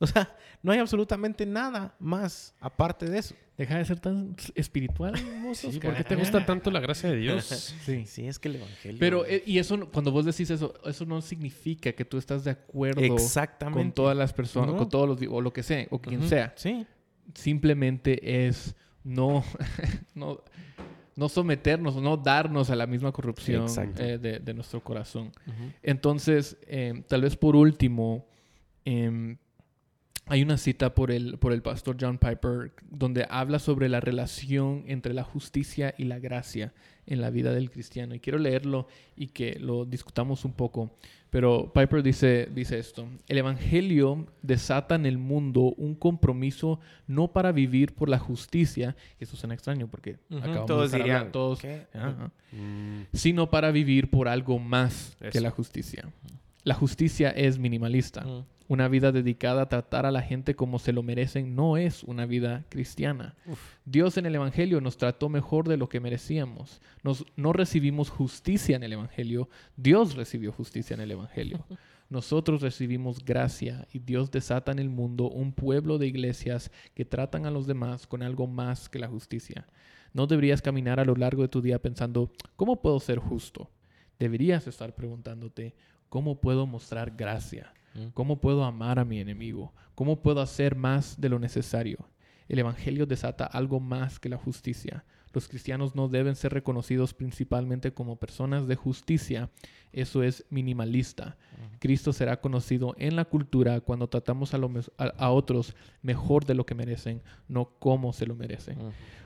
O 0.00 0.06
sea, 0.06 0.34
no 0.62 0.72
hay 0.72 0.78
absolutamente 0.78 1.46
nada 1.46 1.94
más 2.00 2.54
aparte 2.60 3.06
de 3.06 3.18
eso. 3.18 3.34
Deja 3.56 3.76
de 3.76 3.84
ser 3.84 4.00
tan 4.00 4.34
espiritual, 4.54 5.14
sí, 5.52 5.78
¿Por 5.80 5.94
qué 5.94 6.02
te 6.02 6.16
gusta 6.16 6.46
tanto 6.46 6.70
la 6.70 6.80
gracia 6.80 7.10
de 7.10 7.16
Dios? 7.16 7.44
sí. 7.84 8.06
sí, 8.06 8.26
es 8.26 8.38
que 8.38 8.48
el 8.48 8.56
evangelio. 8.56 8.98
Pero, 8.98 9.26
eh, 9.26 9.42
y 9.44 9.58
eso, 9.58 9.90
cuando 9.90 10.10
vos 10.10 10.24
decís 10.24 10.48
eso, 10.48 10.72
eso 10.86 11.04
no 11.04 11.20
significa 11.20 11.92
que 11.92 12.06
tú 12.06 12.16
estás 12.16 12.42
de 12.44 12.52
acuerdo 12.52 13.02
Exactamente. 13.02 13.78
con 13.78 13.92
todas 13.92 14.16
las 14.16 14.32
personas, 14.32 14.74
con 14.76 14.88
todos 14.88 15.06
los, 15.06 15.30
o 15.30 15.42
lo 15.42 15.52
que 15.52 15.62
sea, 15.62 15.86
o 15.90 16.00
quien 16.00 16.26
sea. 16.26 16.54
Sí. 16.56 16.86
Simplemente 17.34 18.46
es 18.46 18.74
no, 19.04 19.44
no, 20.14 20.42
no 21.16 21.28
someternos, 21.28 21.96
no 21.96 22.16
darnos 22.16 22.70
a 22.70 22.76
la 22.76 22.86
misma 22.86 23.12
corrupción 23.12 23.66
eh, 23.98 24.40
de, 24.42 24.54
nuestro 24.54 24.82
corazón. 24.82 25.32
Entonces, 25.82 26.56
eh, 26.66 27.02
tal 27.08 27.20
vez 27.20 27.36
por 27.36 27.56
último, 27.56 28.26
em, 28.86 29.36
hay 30.30 30.42
una 30.42 30.58
cita 30.58 30.94
por 30.94 31.10
el, 31.10 31.38
por 31.38 31.52
el 31.52 31.60
pastor 31.60 31.96
John 32.00 32.16
Piper 32.16 32.72
donde 32.88 33.26
habla 33.28 33.58
sobre 33.58 33.88
la 33.88 33.98
relación 33.98 34.84
entre 34.86 35.12
la 35.12 35.24
justicia 35.24 35.92
y 35.98 36.04
la 36.04 36.20
gracia 36.20 36.72
en 37.04 37.20
la 37.20 37.30
vida 37.30 37.52
del 37.52 37.68
cristiano. 37.68 38.14
Y 38.14 38.20
quiero 38.20 38.38
leerlo 38.38 38.86
y 39.16 39.26
que 39.26 39.58
lo 39.58 39.84
discutamos 39.84 40.44
un 40.44 40.52
poco. 40.52 40.94
Pero 41.30 41.72
Piper 41.72 42.04
dice, 42.04 42.48
dice 42.54 42.78
esto, 42.78 43.08
el 43.26 43.38
Evangelio 43.38 44.28
desata 44.42 44.94
en 44.94 45.04
el 45.04 45.18
mundo 45.18 45.74
un 45.76 45.96
compromiso 45.96 46.78
no 47.08 47.32
para 47.32 47.50
vivir 47.50 47.96
por 47.96 48.08
la 48.08 48.20
justicia, 48.20 48.94
eso 49.18 49.36
suena 49.36 49.54
extraño 49.54 49.88
porque 49.88 50.18
acabamos 50.30 50.66
todos 50.66 50.92
de 50.92 50.98
dirían, 50.98 51.32
todos, 51.32 51.60
sino 53.12 53.50
para 53.50 53.72
vivir 53.72 54.10
por 54.10 54.28
algo 54.28 54.60
más 54.60 55.16
que 55.32 55.40
la 55.40 55.50
justicia. 55.50 56.08
La 56.62 56.74
justicia 56.74 57.30
es 57.30 57.58
minimalista. 57.58 58.26
Una 58.68 58.86
vida 58.86 59.12
dedicada 59.12 59.62
a 59.62 59.68
tratar 59.68 60.06
a 60.06 60.12
la 60.12 60.22
gente 60.22 60.54
como 60.54 60.78
se 60.78 60.92
lo 60.92 61.02
merecen 61.02 61.56
no 61.56 61.76
es 61.76 62.04
una 62.04 62.26
vida 62.26 62.64
cristiana. 62.68 63.34
Dios 63.84 64.16
en 64.16 64.26
el 64.26 64.34
Evangelio 64.34 64.80
nos 64.80 64.96
trató 64.96 65.28
mejor 65.28 65.66
de 65.66 65.76
lo 65.76 65.88
que 65.88 66.00
merecíamos. 66.00 66.80
Nos, 67.02 67.24
no 67.34 67.52
recibimos 67.52 68.10
justicia 68.10 68.76
en 68.76 68.82
el 68.82 68.92
Evangelio, 68.92 69.48
Dios 69.76 70.14
recibió 70.14 70.52
justicia 70.52 70.94
en 70.94 71.00
el 71.00 71.10
Evangelio. 71.12 71.66
Nosotros 72.10 72.60
recibimos 72.60 73.24
gracia 73.24 73.86
y 73.92 74.00
Dios 74.00 74.30
desata 74.30 74.72
en 74.72 74.80
el 74.80 74.90
mundo 74.90 75.30
un 75.30 75.52
pueblo 75.52 75.96
de 75.96 76.08
iglesias 76.08 76.70
que 76.94 77.04
tratan 77.04 77.46
a 77.46 77.50
los 77.50 77.66
demás 77.66 78.06
con 78.06 78.22
algo 78.22 78.46
más 78.46 78.88
que 78.88 78.98
la 78.98 79.08
justicia. 79.08 79.66
No 80.12 80.26
deberías 80.26 80.60
caminar 80.60 80.98
a 81.00 81.04
lo 81.04 81.14
largo 81.14 81.42
de 81.42 81.48
tu 81.48 81.62
día 81.62 81.80
pensando, 81.80 82.32
¿cómo 82.56 82.82
puedo 82.82 82.98
ser 82.98 83.18
justo? 83.18 83.70
Deberías 84.20 84.66
estar 84.66 84.94
preguntándote, 84.94 85.74
¿cómo 86.10 86.42
puedo 86.42 86.66
mostrar 86.66 87.16
gracia? 87.16 87.72
¿Cómo 88.12 88.38
puedo 88.38 88.64
amar 88.64 88.98
a 88.98 89.04
mi 89.06 89.18
enemigo? 89.18 89.72
¿Cómo 89.94 90.20
puedo 90.20 90.42
hacer 90.42 90.76
más 90.76 91.18
de 91.18 91.30
lo 91.30 91.38
necesario? 91.38 92.06
El 92.46 92.58
Evangelio 92.58 93.06
desata 93.06 93.46
algo 93.46 93.80
más 93.80 94.20
que 94.20 94.28
la 94.28 94.36
justicia. 94.36 95.06
Los 95.32 95.48
cristianos 95.48 95.94
no 95.94 96.08
deben 96.08 96.36
ser 96.36 96.52
reconocidos 96.52 97.14
principalmente 97.14 97.94
como 97.94 98.16
personas 98.16 98.68
de 98.68 98.76
justicia. 98.76 99.48
Eso 99.90 100.22
es 100.22 100.44
minimalista. 100.50 101.38
Cristo 101.78 102.12
será 102.12 102.42
conocido 102.42 102.94
en 102.98 103.16
la 103.16 103.24
cultura 103.24 103.80
cuando 103.80 104.08
tratamos 104.08 104.52
a, 104.52 105.30
otros 105.30 105.74
mejor 106.02 106.44
de 106.44 106.54
lo 106.54 106.66
que 106.66 106.74
merecen, 106.74 107.22
no 107.48 107.70
como 107.78 108.12
se 108.12 108.26
lo 108.26 108.34
merecen. 108.34 108.76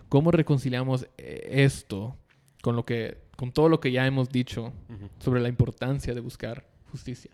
¿Cómo 0.08 0.30
reconciliamos 0.30 1.08
eh, 1.18 1.48
esto 1.50 2.16
con, 2.64 2.76
lo 2.76 2.86
que, 2.86 3.18
con 3.36 3.52
todo 3.52 3.68
lo 3.68 3.78
que 3.78 3.92
ya 3.92 4.06
hemos 4.06 4.30
dicho 4.30 4.72
sobre 5.18 5.42
la 5.42 5.50
importancia 5.50 6.14
de 6.14 6.20
buscar 6.20 6.66
justicia? 6.90 7.30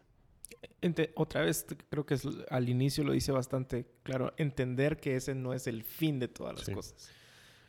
otra 1.15 1.43
vez, 1.43 1.67
creo 1.89 2.05
que 2.05 2.19
al 2.51 2.69
inicio 2.69 3.05
lo 3.05 3.13
dice 3.13 3.31
bastante 3.31 3.87
claro, 4.03 4.33
entender 4.39 4.99
que 4.99 5.15
ese 5.15 5.37
no 5.37 5.55
es 5.55 5.69
el 5.69 5.85
fin 5.85 6.19
de 6.19 6.27
todas 6.27 6.57
las 6.57 6.75
cosas. 6.75 7.11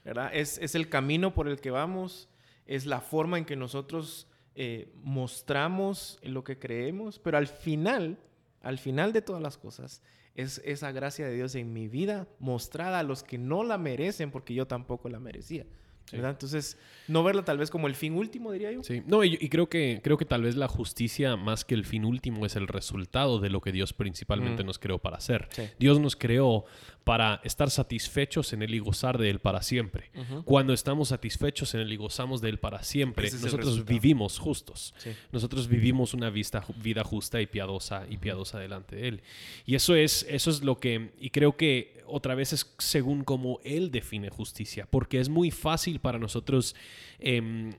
¿verdad? 0.03 0.32
Es, 0.34 0.57
es, 0.57 0.74
el 0.74 0.89
camino 0.89 1.36
por 1.36 1.47
el 1.47 1.62
que 1.62 1.70
vamos, 1.70 2.30
es 2.66 2.88
la 2.88 2.99
forma 2.99 3.38
en 3.38 3.45
que 3.45 3.55
nosotros 3.55 4.28
eh, 4.55 4.91
mostramos 4.95 6.18
lo 6.24 6.43
que 6.43 6.57
creemos, 6.57 7.20
pero 7.20 7.38
al 7.38 7.47
final, 7.47 8.18
al 8.62 8.80
final 8.80 9.14
de 9.14 9.22
todas 9.22 9.43
las 9.43 9.59
cosas, 9.59 10.01
es 10.34 10.62
esa 10.66 10.91
gracia 10.91 11.28
de 11.28 11.36
Dios 11.36 11.53
en 11.53 11.74
mi 11.74 11.88
vida 11.88 12.28
mostrada 12.39 12.97
a 12.97 13.03
los 13.03 13.22
que 13.22 13.38
no 13.38 13.64
la 13.64 13.78
merecen 13.78 14.32
porque 14.32 14.55
yo 14.55 14.66
tampoco 14.66 15.09
la 15.09 15.20
merecía. 15.20 15.68
Entonces, 16.12 16.78
no 17.08 17.24
verla 17.24 17.43
tal 17.43 17.58
vez 17.58 17.70
como 17.70 17.88
el 17.88 17.95
fin 17.95 18.14
último, 18.14 18.52
diría 18.52 18.72
yo. 18.72 18.84
Sí, 18.84 19.02
no, 19.06 19.24
y, 19.24 19.38
creo, 19.49 19.70
que, 19.70 20.02
creo 20.04 20.18
que 20.18 20.26
tal 20.26 20.43
vez 20.43 20.56
la 20.56 20.68
justicia, 20.68 21.36
más 21.36 21.66
que 21.66 21.74
el 21.74 21.86
fin 21.86 22.06
último, 22.06 22.45
es 22.45 22.56
el 22.56 22.68
resultado 22.68 23.39
de 23.39 23.49
lo 23.49 23.62
que 23.62 23.72
Dios 23.72 23.93
principalmente 23.93 24.64
mm. 24.64 24.66
nos 24.66 24.80
creó 24.80 24.99
para 24.99 25.18
hacer. 25.18 25.47
Dios 25.80 25.99
nos 25.99 26.16
creó 26.16 26.66
para 27.04 27.41
estar 27.43 27.70
satisfechos 27.72 28.54
en 28.54 28.62
Él 28.62 28.76
y 28.76 28.80
gozar 28.80 29.18
de 29.18 29.30
Él 29.30 29.39
para 29.39 29.62
siempre. 29.62 30.12
Cuando 30.45 30.74
estamos 30.74 31.10
satisfechos 31.10 31.74
en 31.74 31.82
Él 31.82 31.93
y 31.93 31.95
gozamos 31.95 32.41
de 32.41 32.49
Él 32.49 32.60
para 32.60 32.84
siempre, 32.84 33.32
nosotros 33.32 33.86
vivimos 33.86 34.38
justos. 34.38 34.93
Nosotros 35.32 35.68
vivimos 35.68 36.14
una 36.14 36.30
vida 36.30 37.04
justa 37.04 37.41
y 37.41 37.47
piadosa 37.47 38.06
y 38.10 38.18
piadosa 38.18 38.60
delante 38.60 38.95
de 38.95 39.08
Él. 39.08 39.22
Y 39.66 39.76
eso 39.76 39.95
es, 39.95 40.26
eso 40.30 40.49
es 40.49 40.64
lo 40.64 40.80
que, 40.80 41.12
y 41.20 41.30
creo 41.30 41.56
que 41.56 42.02
otra 42.06 42.36
vez 42.36 42.54
es 42.54 42.74
según 42.78 43.24
cómo 43.24 43.60
Él 43.64 43.89
define 43.91 44.30
justicia, 44.30 44.88
porque 44.89 45.20
es 45.20 45.30
muy 45.30 45.49
fácil 45.49 45.90
para 45.99 46.19
nosotros, 46.19 46.75
em, 47.19 47.71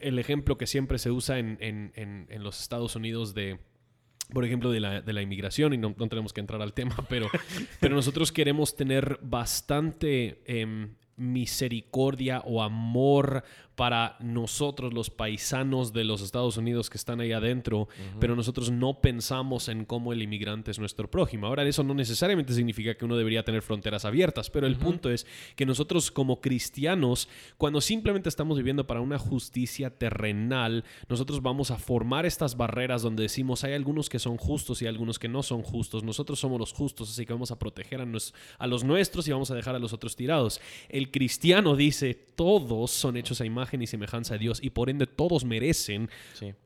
el 0.00 0.18
ejemplo 0.18 0.58
que 0.58 0.66
siempre 0.66 0.98
se 0.98 1.10
usa 1.10 1.38
en, 1.38 1.58
en 1.60 2.42
los 2.42 2.60
Estados 2.60 2.96
Unidos 2.96 3.34
de 3.34 3.58
por 4.32 4.44
ejemplo, 4.44 4.70
de 4.70 4.80
la, 4.80 5.00
de 5.00 5.12
la 5.12 5.22
inmigración, 5.22 5.72
y 5.72 5.78
no, 5.78 5.94
no, 5.96 6.08
tenemos 6.08 6.32
que 6.32 6.40
entrar 6.40 6.62
al 6.62 6.72
tema, 6.72 6.96
pero, 7.08 7.28
pero 7.80 7.94
nosotros 7.94 8.32
queremos 8.32 8.76
tener 8.76 9.18
bastante 9.22 10.42
em, 10.46 10.94
misericordia 11.16 12.40
o 12.44 12.62
amor 12.62 13.44
para 13.74 14.16
nosotros 14.20 14.92
los 14.92 15.10
paisanos 15.10 15.92
de 15.92 16.04
los 16.04 16.20
Estados 16.20 16.56
Unidos 16.56 16.90
que 16.90 16.98
están 16.98 17.20
ahí 17.20 17.32
adentro, 17.32 17.88
pero 18.20 18.36
nosotros 18.36 18.70
no 18.70 19.00
pensamos 19.00 19.68
en 19.68 19.84
cómo 19.84 20.12
el 20.12 20.22
inmigrante 20.22 20.70
es 20.70 20.78
nuestro 20.78 21.10
prójimo. 21.10 21.46
Ahora, 21.46 21.64
eso 21.64 21.82
no 21.82 21.94
necesariamente 21.94 22.52
significa 22.52 22.94
que 22.94 23.04
uno 23.04 23.16
debería 23.16 23.44
tener 23.44 23.62
fronteras 23.62 24.04
abiertas, 24.04 24.50
pero 24.50 24.66
el 24.66 24.76
punto 24.76 25.10
es 25.10 25.26
que 25.56 25.64
nosotros 25.64 26.10
como 26.10 26.40
cristianos, 26.40 27.28
cuando 27.56 27.80
simplemente 27.80 28.28
estamos 28.28 28.58
viviendo 28.58 28.86
para 28.86 29.00
una 29.00 29.18
justicia 29.18 29.90
terrenal, 29.90 30.84
nosotros 31.08 31.40
vamos 31.40 31.70
a 31.70 31.78
formar 31.78 32.26
estas 32.26 32.56
barreras 32.56 33.02
donde 33.02 33.22
decimos 33.22 33.64
hay 33.64 33.72
algunos 33.72 34.08
que 34.08 34.18
son 34.18 34.36
justos 34.36 34.82
y 34.82 34.86
algunos 34.86 35.18
que 35.18 35.28
no 35.28 35.42
son 35.42 35.62
justos. 35.62 36.02
Nosotros 36.02 36.38
somos 36.38 36.60
los 36.60 36.72
justos, 36.72 37.10
así 37.10 37.24
que 37.24 37.32
vamos 37.32 37.50
a 37.50 37.58
proteger 37.58 38.00
a, 38.00 38.06
a 38.58 38.66
los 38.66 38.84
nuestros 38.84 39.26
y 39.26 39.32
vamos 39.32 39.50
a 39.50 39.54
dejar 39.54 39.74
a 39.74 39.78
los 39.78 39.92
otros 39.92 40.14
tirados. 40.14 40.60
El 40.88 41.10
cristiano 41.10 41.74
dice, 41.74 42.14
todos 42.14 42.90
son 42.90 43.16
hechos 43.16 43.40
a 43.40 43.46
imagen 43.46 43.71
y 43.80 43.86
semejanza 43.86 44.34
de 44.34 44.40
Dios 44.40 44.58
y 44.62 44.70
por 44.70 44.90
ende 44.90 45.06
todos 45.06 45.44
merecen 45.44 46.10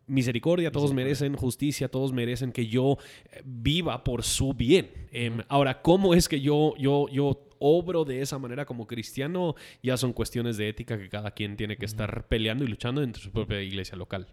misericordia, 0.07 0.73
todos 0.73 0.93
merecen 0.95 1.37
justicia, 1.37 1.89
todos 1.89 2.13
merecen 2.13 2.53
que 2.53 2.67
yo 2.67 2.99
eh, 3.31 3.43
viva 3.45 4.03
por 4.03 4.25
su 4.25 4.55
bien. 4.55 4.91
Em, 5.13 5.43
ahora, 5.49 5.83
¿cómo 5.83 6.15
es 6.15 6.29
que 6.29 6.41
yo, 6.41 6.75
yo, 6.79 7.07
yo 7.09 7.49
obro 7.59 8.05
de 8.05 8.23
esa 8.23 8.39
manera 8.39 8.65
como 8.65 8.87
cristiano? 8.87 9.55
Ya 9.83 9.97
son 9.97 10.13
cuestiones 10.13 10.57
de 10.57 10.69
ética 10.69 10.99
que 10.99 11.09
cada 11.09 11.31
quien 11.31 11.57
tiene 11.57 11.77
que 11.77 11.85
estar 11.85 12.27
peleando 12.29 12.65
y 12.65 12.69
luchando 12.69 13.01
dentro 13.01 13.21
de 13.21 13.25
su 13.25 13.33
propia 13.33 13.63
iglesia 13.63 13.97
local. 13.97 14.27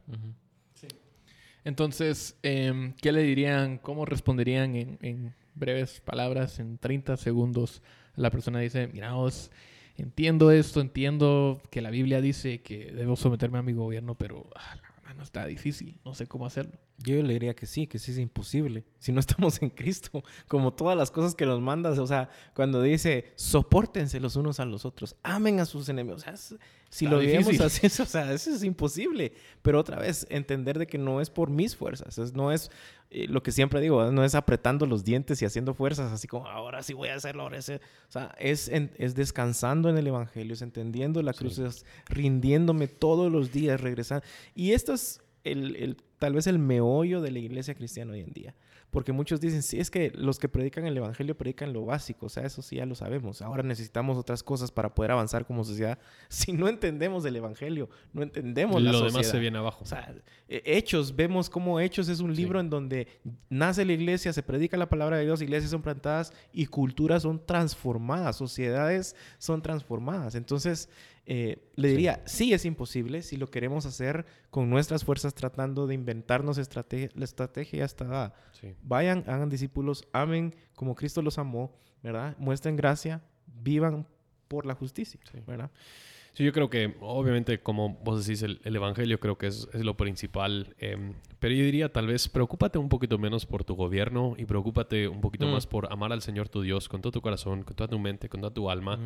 Entonces, 1.66 2.38
em, 2.44 2.94
¿qué 3.02 3.12
le 3.12 3.24
dirían, 3.24 3.78
cómo 3.78 4.06
responderían 4.06 4.76
en, 4.76 4.98
en, 5.02 5.36
breves 5.56 6.02
palabras, 6.02 6.60
en 6.60 6.78
30 6.78 7.16
segundos? 7.18 7.82
La 8.16 8.30
persona 8.32 8.60
dice, 8.60 8.88
mira, 8.88 9.14
vos 9.14 9.50
entiendo 9.98 10.52
esto, 10.52 10.82
entiendo 10.82 11.62
que 11.70 11.82
la 11.82 11.90
Biblia 11.90 12.22
dice 12.22 12.62
que 12.62 12.92
debo 12.92 13.16
someterme 13.16 13.60
a 13.60 13.64
mi 13.64 13.74
gobierno, 13.74 14.16
pero 14.16 14.50
ah, 14.56 14.76
no 15.16 15.24
está 15.24 15.46
difícil, 15.46 16.00
no 16.04 16.14
sé 16.14 16.28
cómo 16.28 16.46
hacerlo. 16.46 16.74
Yo 16.98 17.22
le 17.22 17.34
diría 17.34 17.56
que 17.56 17.66
sí, 17.66 17.88
que 17.88 18.00
sí 18.00 18.12
es 18.12 18.18
imposible. 18.18 18.86
Si 19.00 19.12
no 19.12 19.20
estamos 19.20 19.62
en 19.62 19.70
Cristo, 19.70 20.24
como 20.48 20.74
todas 20.74 20.98
las 20.98 21.12
cosas 21.12 21.36
que 21.36 21.46
nos 21.46 21.62
mandas, 21.62 21.98
o 22.00 22.08
sea, 22.08 22.30
cuando 22.54 22.82
dice, 22.82 23.32
soportense 23.36 24.20
los 24.20 24.36
unos 24.36 24.60
a 24.60 24.66
los 24.66 24.86
otros, 24.86 25.16
amen 25.24 25.60
a 25.60 25.66
sus 25.66 25.90
enemigos. 25.90 26.22
O 26.22 26.38
sea, 26.38 26.60
si 26.94 27.08
lo 27.08 27.18
vivimos 27.18 27.60
así, 27.60 27.88
o 28.04 28.06
sea, 28.06 28.32
eso 28.34 28.52
es 28.52 28.64
imposible. 28.64 29.34
Pero 29.64 29.80
otra 29.80 29.98
vez, 29.98 30.28
entender 30.30 30.78
de 30.78 30.86
que 30.86 31.00
no 31.00 31.22
es 31.22 31.32
por 31.32 31.50
mis 31.50 31.76
fuerzas, 31.76 32.34
no 32.34 32.52
es 32.52 32.70
eh, 33.10 33.26
lo 33.28 33.42
que 33.42 33.52
siempre 33.52 33.82
digo, 33.82 34.12
no 34.12 34.24
es 34.24 34.36
apretando 34.36 34.86
los 34.86 35.04
dientes 35.04 35.42
y 35.42 35.46
haciendo 35.46 35.74
fuerzas, 35.74 36.12
así 36.12 36.28
como 36.28 36.46
ahora 36.48 36.84
sí 36.84 36.94
voy 36.94 37.10
a 37.10 37.16
hacerlo, 37.16 37.42
ahora 37.42 37.64
sí. 37.64 37.74
O 37.74 38.12
sea, 38.12 38.36
es, 38.38 38.68
es 38.70 39.16
descansando 39.16 39.90
en 39.90 39.98
el 39.98 40.06
Evangelio, 40.06 40.54
es 40.54 40.62
entendiendo 40.62 41.24
la 41.24 41.34
cruz, 41.34 41.58
es 41.58 41.84
rindiéndome 42.06 42.88
todos 42.88 43.32
los 43.32 43.52
días, 43.52 43.82
regresando. 43.82 44.24
Y 44.54 44.74
esto 44.74 44.94
es 44.94 45.20
el, 45.44 45.76
el 45.78 45.98
tal 46.20 46.34
vez 46.34 46.46
el 46.46 46.60
meollo 46.60 47.22
de 47.22 47.32
la 47.32 47.40
iglesia 47.40 47.74
cristiana 47.74 48.14
hoy 48.14 48.20
en 48.20 48.34
día. 48.34 48.56
Porque 48.94 49.12
muchos 49.12 49.42
dicen, 49.42 49.64
sí, 49.64 49.80
es 49.80 49.90
que 49.90 50.12
los 50.16 50.38
que 50.38 50.48
predican 50.48 50.86
el 50.86 50.96
Evangelio 50.96 51.36
predican 51.36 51.74
lo 51.74 51.84
básico, 51.84 52.28
o 52.28 52.30
sea, 52.30 52.46
eso 52.46 52.62
sí 52.62 52.76
ya 52.76 52.86
lo 52.86 52.94
sabemos. 52.94 53.42
Ahora 53.42 53.64
necesitamos 53.64 54.20
otras 54.20 54.44
cosas 54.44 54.72
para 54.72 54.94
poder 54.94 55.12
avanzar 55.12 55.46
como 55.46 55.64
sociedad. 55.64 55.98
Si 56.30 56.54
no 56.54 56.68
entendemos 56.68 57.26
el 57.26 57.36
Evangelio, 57.36 57.90
no 58.14 58.22
entendemos 58.22 58.82
la 58.82 58.92
Lo 58.92 59.00
sociedad. 59.00 59.14
demás 59.20 59.32
se 59.32 59.40
viene 59.40 59.58
abajo. 59.58 59.84
O 59.84 59.88
sea, 59.88 60.14
eh, 60.48 60.62
Hechos, 60.66 61.16
vemos 61.16 61.50
cómo 61.50 61.80
Hechos 61.80 62.08
es 62.08 62.20
un 62.20 62.36
libro 62.36 62.60
en 62.60 62.70
donde 62.70 63.08
nace 63.50 63.84
la 63.84 63.94
iglesia, 63.94 64.32
se 64.32 64.44
predica 64.44 64.78
la 64.78 64.90
palabra 64.90 65.18
de 65.18 65.26
Dios, 65.26 65.42
iglesias 65.42 65.72
son 65.72 65.82
plantadas 65.82 66.32
y 66.54 66.68
culturas 66.68 67.24
son 67.24 67.44
transformadas, 67.44 68.36
sociedades 68.36 69.16
son 69.40 69.62
transformadas. 69.64 70.36
Entonces, 70.36 70.90
eh, 71.26 71.70
le 71.76 71.88
diría, 71.90 72.22
sí. 72.26 72.54
es 72.54 72.66
imposible 72.66 73.22
si 73.22 73.38
lo 73.38 73.48
queremos 73.48 73.86
hacer 73.86 74.26
con 74.50 74.70
nuestras 74.70 75.06
fuerzas 75.06 75.34
tratando 75.34 75.88
de 75.88 75.94
inventarnos 75.96 76.58
estrategia. 76.58 77.10
La 77.16 77.24
estrategia 77.26 77.86
está 77.86 78.06
dada. 78.06 78.34
Sí. 78.52 78.76
Vayan, 78.82 79.24
hagan 79.28 79.50
discípulos, 79.50 80.08
amen 80.12 80.54
como 80.76 80.96
Cristo 80.96 81.22
los 81.22 81.38
amó, 81.38 81.74
¿verdad? 82.02 82.36
Muestren 82.40 82.76
gracia, 82.76 83.22
vivan 83.48 84.06
por 84.48 84.66
la 84.66 84.76
justicia, 84.76 85.20
¿verdad? 85.48 85.72
Sí, 86.34 86.44
yo 86.44 86.52
creo 86.52 86.68
que, 86.68 86.96
obviamente, 87.00 87.60
como 87.62 87.90
vos 88.04 88.26
decís, 88.26 88.42
el, 88.42 88.60
el 88.64 88.76
Evangelio 88.76 89.20
creo 89.20 89.38
que 89.38 89.46
es, 89.46 89.68
es 89.72 89.84
lo 89.86 89.96
principal. 89.96 90.76
em, 90.80 91.14
pero 91.40 91.54
yo 91.54 91.64
diría, 91.64 91.94
tal 91.94 92.08
vez, 92.08 92.28
preocúpate 92.28 92.80
un 92.80 92.90
poquito 92.90 93.20
menos 93.20 93.46
por 93.46 93.64
tu 93.64 93.76
gobierno 93.76 94.34
y 94.36 94.46
preocúpate 94.46 95.08
un 95.08 95.22
poquito 95.22 95.46
Mm. 95.46 95.52
más 95.52 95.68
por 95.68 95.92
amar 95.94 96.12
al 96.12 96.24
Señor 96.24 96.50
tu 96.50 96.62
Dios 96.64 96.90
con 96.90 97.02
todo 97.02 97.12
tu 97.12 97.22
corazón, 97.22 97.62
con 97.64 97.76
toda 97.76 97.88
tu 97.88 98.00
mente, 98.00 98.30
con 98.30 98.42
toda 98.42 98.52
tu 98.52 98.68
alma 98.72 98.98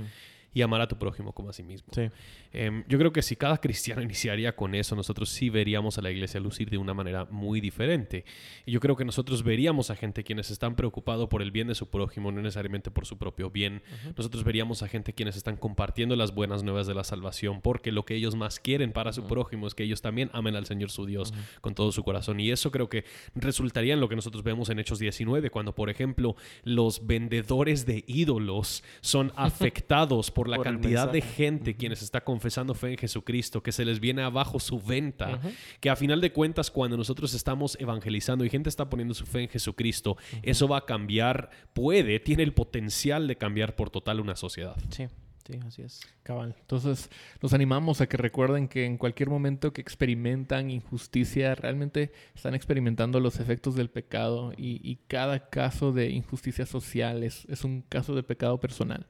y 0.58 0.64
amar 0.64 0.82
a 0.82 0.88
tu 0.88 0.98
prójimo 0.98 1.34
como 1.34 1.52
a 1.52 1.54
sí 1.54 1.62
mismo. 1.62 1.90
Sí. 1.94 2.10
Em, 2.52 2.84
yo 2.88 2.98
creo 2.98 3.14
que 3.14 3.22
si 3.22 3.36
cada 3.36 3.58
cristiano 3.60 4.02
iniciaría 4.08 4.56
con 4.56 4.74
eso, 4.74 4.96
nosotros 4.96 5.30
sí 5.30 5.52
veríamos 5.52 6.00
a 6.00 6.02
la 6.02 6.10
iglesia 6.10 6.40
lucir 6.40 6.72
de 6.72 6.80
una 6.80 6.96
manera 6.96 7.26
muy 7.26 7.62
diferente. 7.62 8.26
Y 8.66 8.72
yo 8.72 8.80
creo 8.80 8.96
que 8.96 9.06
nosotros 9.06 9.44
veríamos 9.44 9.92
a 9.92 9.96
gente 9.96 10.24
quienes 10.24 10.50
están 10.50 10.76
preocupados 10.76 11.30
por 11.30 11.44
el 11.44 11.52
bien 11.52 11.68
de 11.68 11.76
su 11.76 11.92
prójimo, 11.92 12.32
no 12.32 12.42
necesariamente 12.42 12.90
por 12.90 13.06
su 13.06 13.20
propio 13.20 13.52
bien. 13.52 13.84
Nosotros 14.16 14.44
veríamos 14.44 14.82
a 14.82 14.88
gente 14.88 15.14
quienes 15.14 15.38
están 15.38 15.58
compartiendo 15.58 16.16
las 16.16 16.34
buenas 16.34 16.64
nuevas 16.64 16.88
de 16.88 16.96
la 16.96 17.04
salvación, 17.04 17.62
porque 17.62 17.92
lo 17.92 18.04
que 18.04 18.16
ellos 18.16 18.34
más 18.34 18.60
quieren 18.60 18.94
para 18.94 19.14
su 19.14 19.28
prójimo 19.28 19.68
es 19.68 19.76
que 19.76 19.84
ellos 19.84 20.02
también 20.02 20.32
amen 20.34 20.56
al 20.56 20.66
Señor 20.66 20.90
su 20.90 21.06
Dios 21.06 21.36
con 21.62 21.76
todo 21.76 21.92
su 21.92 22.04
corazón. 22.04 22.40
Y 22.40 22.50
eso 22.50 22.72
creo 22.72 22.90
que 22.90 23.06
resultaría 23.36 23.94
en 23.94 24.00
lo 24.00 24.10
que 24.10 24.16
nosotros 24.16 24.44
vemos 24.44 24.70
en 24.70 24.80
Hechos 24.80 24.98
19, 24.98 25.52
cuando, 25.52 25.76
por 25.76 25.92
ejemplo, 25.92 26.36
los 26.64 27.06
vendedores 27.06 27.86
de 27.86 28.04
ídolos 28.08 28.84
son 29.02 29.32
afectados 29.36 30.32
por 30.32 30.47
la 30.48 30.58
Por 30.58 30.66
cantidad 30.66 31.12
de 31.12 31.22
gente 31.22 31.76
quienes 31.76 32.02
está 32.02 32.24
confesando 32.24 32.74
fe 32.74 32.92
en 32.92 32.98
Jesucristo, 32.98 33.62
que 33.62 33.72
se 33.72 33.86
les 33.86 34.00
viene 34.00 34.22
abajo 34.24 34.60
su 34.60 34.80
venta, 34.80 35.40
que 35.80 35.90
a 35.90 35.96
final 35.96 36.22
de 36.22 36.32
cuentas 36.32 36.72
cuando 36.72 36.98
nosotros 36.98 37.34
estamos 37.34 37.78
evangelizando 37.80 38.46
y 38.46 38.50
gente 38.50 38.70
está 38.70 38.90
poniendo 38.90 39.14
su 39.14 39.26
fe 39.26 39.44
en 39.44 39.50
Jesucristo, 39.50 40.18
eso 40.44 40.68
va 40.68 40.80
a 40.80 40.86
cambiar, 40.86 41.50
puede, 41.74 42.20
tiene 42.20 42.44
el 42.44 42.54
potencial 42.54 43.28
de 43.28 43.38
cambiar 43.38 43.76
por 43.76 43.90
total 43.90 44.20
una 44.20 44.36
sociedad. 44.36 44.76
Sí, 44.90 45.08
sí, 45.46 45.60
así 45.66 45.82
es. 45.82 46.02
Cabal. 46.24 46.56
Entonces, 46.60 47.10
los 47.42 47.54
animamos 47.54 48.02
a 48.02 48.08
que 48.08 48.18
recuerden 48.18 48.68
que 48.68 48.86
en 48.86 48.98
cualquier 48.98 49.30
momento 49.30 49.74
que 49.74 49.82
experimentan 49.82 50.70
injusticia, 50.70 51.56
realmente 51.56 52.12
están 52.36 52.56
experimentando 52.56 53.20
los 53.20 53.40
efectos 53.40 53.76
del 53.76 53.90
pecado 53.90 54.54
y, 54.58 54.82
y 54.84 54.98
cada 55.08 55.50
caso 55.50 55.92
de 55.92 56.10
injusticia 56.10 56.66
social 56.66 57.24
es, 57.24 57.46
es 57.46 57.64
un 57.64 57.82
caso 57.82 58.16
de 58.16 58.24
pecado 58.24 58.60
personal. 58.60 59.08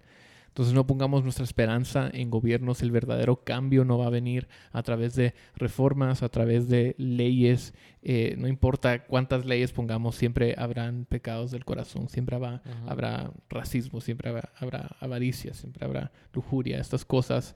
Entonces 0.58 0.74
no 0.74 0.88
pongamos 0.88 1.22
nuestra 1.22 1.44
esperanza 1.44 2.10
en 2.12 2.32
gobiernos, 2.32 2.82
el 2.82 2.90
verdadero 2.90 3.44
cambio 3.44 3.86
no 3.86 4.00
va 4.00 4.08
a 4.08 4.10
venir 4.10 4.48
a 4.72 4.82
través 4.82 5.14
de 5.14 5.36
reformas, 5.56 6.24
a 6.24 6.30
través 6.30 6.68
de 6.68 6.96
leyes, 6.98 7.76
eh, 8.02 8.34
no 8.40 8.48
importa 8.48 9.06
cuántas 9.06 9.46
leyes 9.46 9.72
pongamos, 9.72 10.16
siempre 10.16 10.56
habrán 10.58 11.06
pecados 11.06 11.52
del 11.52 11.64
corazón, 11.64 12.10
siempre 12.10 12.38
habrá, 12.38 12.64
habrá 12.88 13.32
racismo, 13.50 14.02
siempre 14.02 14.32
habrá, 14.32 14.52
habrá 14.56 14.98
avaricia, 15.00 15.54
siempre 15.54 15.86
habrá 15.86 16.12
lujuria, 16.34 16.80
estas 16.80 17.06
cosas 17.06 17.56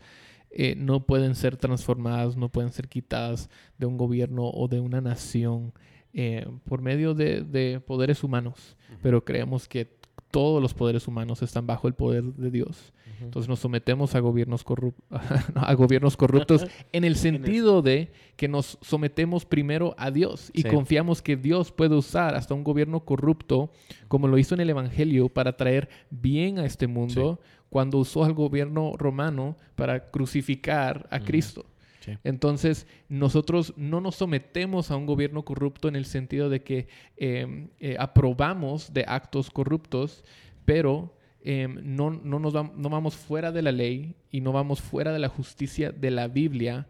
eh, 0.51 0.75
no 0.77 1.07
pueden 1.07 1.33
ser 1.33 1.57
transformadas, 1.57 2.37
no 2.37 2.49
pueden 2.49 2.71
ser 2.71 2.87
quitadas 2.87 3.49
de 3.79 3.87
un 3.87 3.97
gobierno 3.97 4.47
o 4.47 4.67
de 4.67 4.79
una 4.79 5.01
nación 5.01 5.73
eh, 6.13 6.45
por 6.65 6.83
medio 6.83 7.15
de, 7.15 7.41
de 7.41 7.79
poderes 7.79 8.23
humanos, 8.23 8.77
pero 9.01 9.25
creemos 9.25 9.67
que 9.67 10.00
todos 10.31 10.61
los 10.61 10.73
poderes 10.73 11.07
humanos 11.07 11.41
están 11.41 11.67
bajo 11.67 11.87
el 11.87 11.93
poder 11.93 12.23
de 12.23 12.49
Dios. 12.51 12.93
Entonces 13.21 13.47
nos 13.47 13.59
sometemos 13.59 14.15
a 14.15 14.19
gobiernos, 14.19 14.65
corrup- 14.65 14.95
a 15.55 15.73
gobiernos 15.75 16.17
corruptos 16.17 16.65
en 16.91 17.03
el 17.03 17.15
sentido 17.15 17.81
de 17.83 18.11
que 18.35 18.47
nos 18.47 18.79
sometemos 18.81 19.45
primero 19.45 19.93
a 19.99 20.09
Dios 20.09 20.49
y 20.53 20.63
Sí. 20.63 20.69
confiamos 20.69 21.21
que 21.21 21.37
Dios 21.37 21.71
puede 21.71 21.95
usar 21.95 22.33
hasta 22.33 22.55
un 22.55 22.63
gobierno 22.63 23.01
corrupto, 23.05 23.71
como 24.07 24.27
lo 24.27 24.39
hizo 24.39 24.55
en 24.55 24.61
el 24.61 24.71
Evangelio, 24.71 25.29
para 25.29 25.55
traer 25.55 25.89
bien 26.09 26.57
a 26.57 26.65
este 26.65 26.87
mundo, 26.87 27.39
cuando 27.69 27.99
usó 27.99 28.23
al 28.23 28.33
gobierno 28.33 28.93
romano 28.97 29.55
para 29.75 30.09
crucificar 30.09 31.07
a 31.11 31.19
Cristo. 31.19 31.65
Sí. 32.01 32.17
Entonces, 32.23 32.85
nosotros 33.09 33.73
no 33.77 34.01
nos 34.01 34.15
sometemos 34.15 34.91
a 34.91 34.95
un 34.97 35.05
gobierno 35.05 35.43
corrupto 35.45 35.87
en 35.87 35.95
el 35.95 36.05
sentido 36.05 36.49
de 36.49 36.61
que 36.61 36.87
eh, 37.17 37.67
eh, 37.79 37.95
aprobamos 37.99 38.91
de 38.93 39.05
actos 39.07 39.49
corruptos, 39.49 40.23
pero 40.65 41.15
eh, 41.43 41.67
no, 41.67 42.11
no, 42.11 42.37
nos 42.37 42.53
vam- 42.53 42.73
no 42.75 42.89
vamos 42.89 43.15
fuera 43.15 43.51
de 43.51 43.61
la 43.63 43.71
ley 43.71 44.13
y 44.29 44.41
no 44.41 44.51
vamos 44.51 44.79
fuera 44.81 45.11
de 45.11 45.17
la 45.17 45.27
justicia 45.27 45.91
de 45.91 46.11
la 46.11 46.27
Biblia 46.27 46.85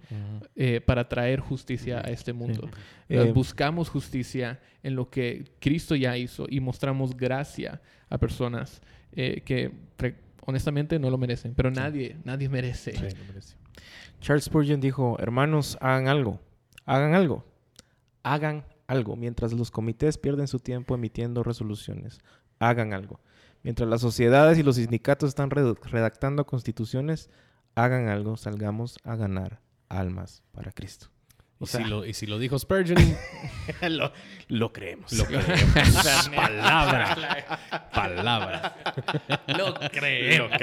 eh, 0.56 0.82
para 0.82 1.08
traer 1.08 1.40
justicia 1.40 2.00
a 2.00 2.10
este 2.10 2.34
mundo. 2.34 2.68
Eh, 3.08 3.16
Eh, 3.30 3.32
buscamos 3.34 3.90
justicia 3.90 4.60
en 4.84 4.96
lo 4.96 5.10
que 5.10 5.46
Cristo 5.60 5.96
ya 5.96 6.18
hizo 6.18 6.48
y 6.50 6.60
mostramos 6.60 7.16
gracia 7.16 7.82
a 8.10 8.18
personas 8.18 8.82
eh, 9.14 9.42
que 9.46 9.72
honestamente 10.46 11.00
no 11.00 11.10
lo 11.10 11.18
merecen, 11.18 11.54
pero 11.56 11.70
nadie, 11.72 12.16
nadie 12.26 12.50
merece. 12.50 12.92
Charles 14.22 14.46
Spurgeon 14.46 14.80
dijo, 14.80 15.18
hermanos, 15.20 15.78
hagan 15.82 16.08
algo, 16.08 16.40
hagan 16.86 17.14
algo, 17.16 17.44
hagan 18.24 18.64
algo, 18.88 19.16
mientras 19.16 19.52
los 19.54 19.72
comités 19.72 20.18
pierden 20.18 20.48
su 20.48 20.60
tiempo 20.60 20.96
emitiendo 20.96 21.44
resoluciones, 21.44 22.20
hagan 22.60 22.94
algo. 22.94 23.20
Mientras 23.64 23.88
las 23.90 24.02
sociedades 24.02 24.58
y 24.58 24.64
los 24.64 24.76
sindicatos 24.78 25.30
están 25.30 25.50
redactando 25.50 26.46
constituciones, 26.46 27.30
hagan 27.76 28.08
algo, 28.10 28.38
salgamos 28.38 28.98
a 29.04 29.16
ganar 29.16 29.60
almas 29.90 30.44
para 30.52 30.72
Cristo. 30.72 31.08
Y, 31.60 31.64
O 31.64 31.68
sea- 31.68 31.84
si, 31.84 31.90
lo, 31.90 32.06
y 32.06 32.14
si 32.14 32.26
lo 32.26 32.40
dijo 32.40 32.58
Spurgeon, 32.58 32.98
lo, 33.90 34.12
lo 34.48 34.74
creemos. 34.74 35.14
lo 35.14 35.26
creemos. 35.26 36.30
palabra. 36.36 37.60
Palabra. 37.94 38.76
Lo 39.48 39.74
creemos. 39.92 40.58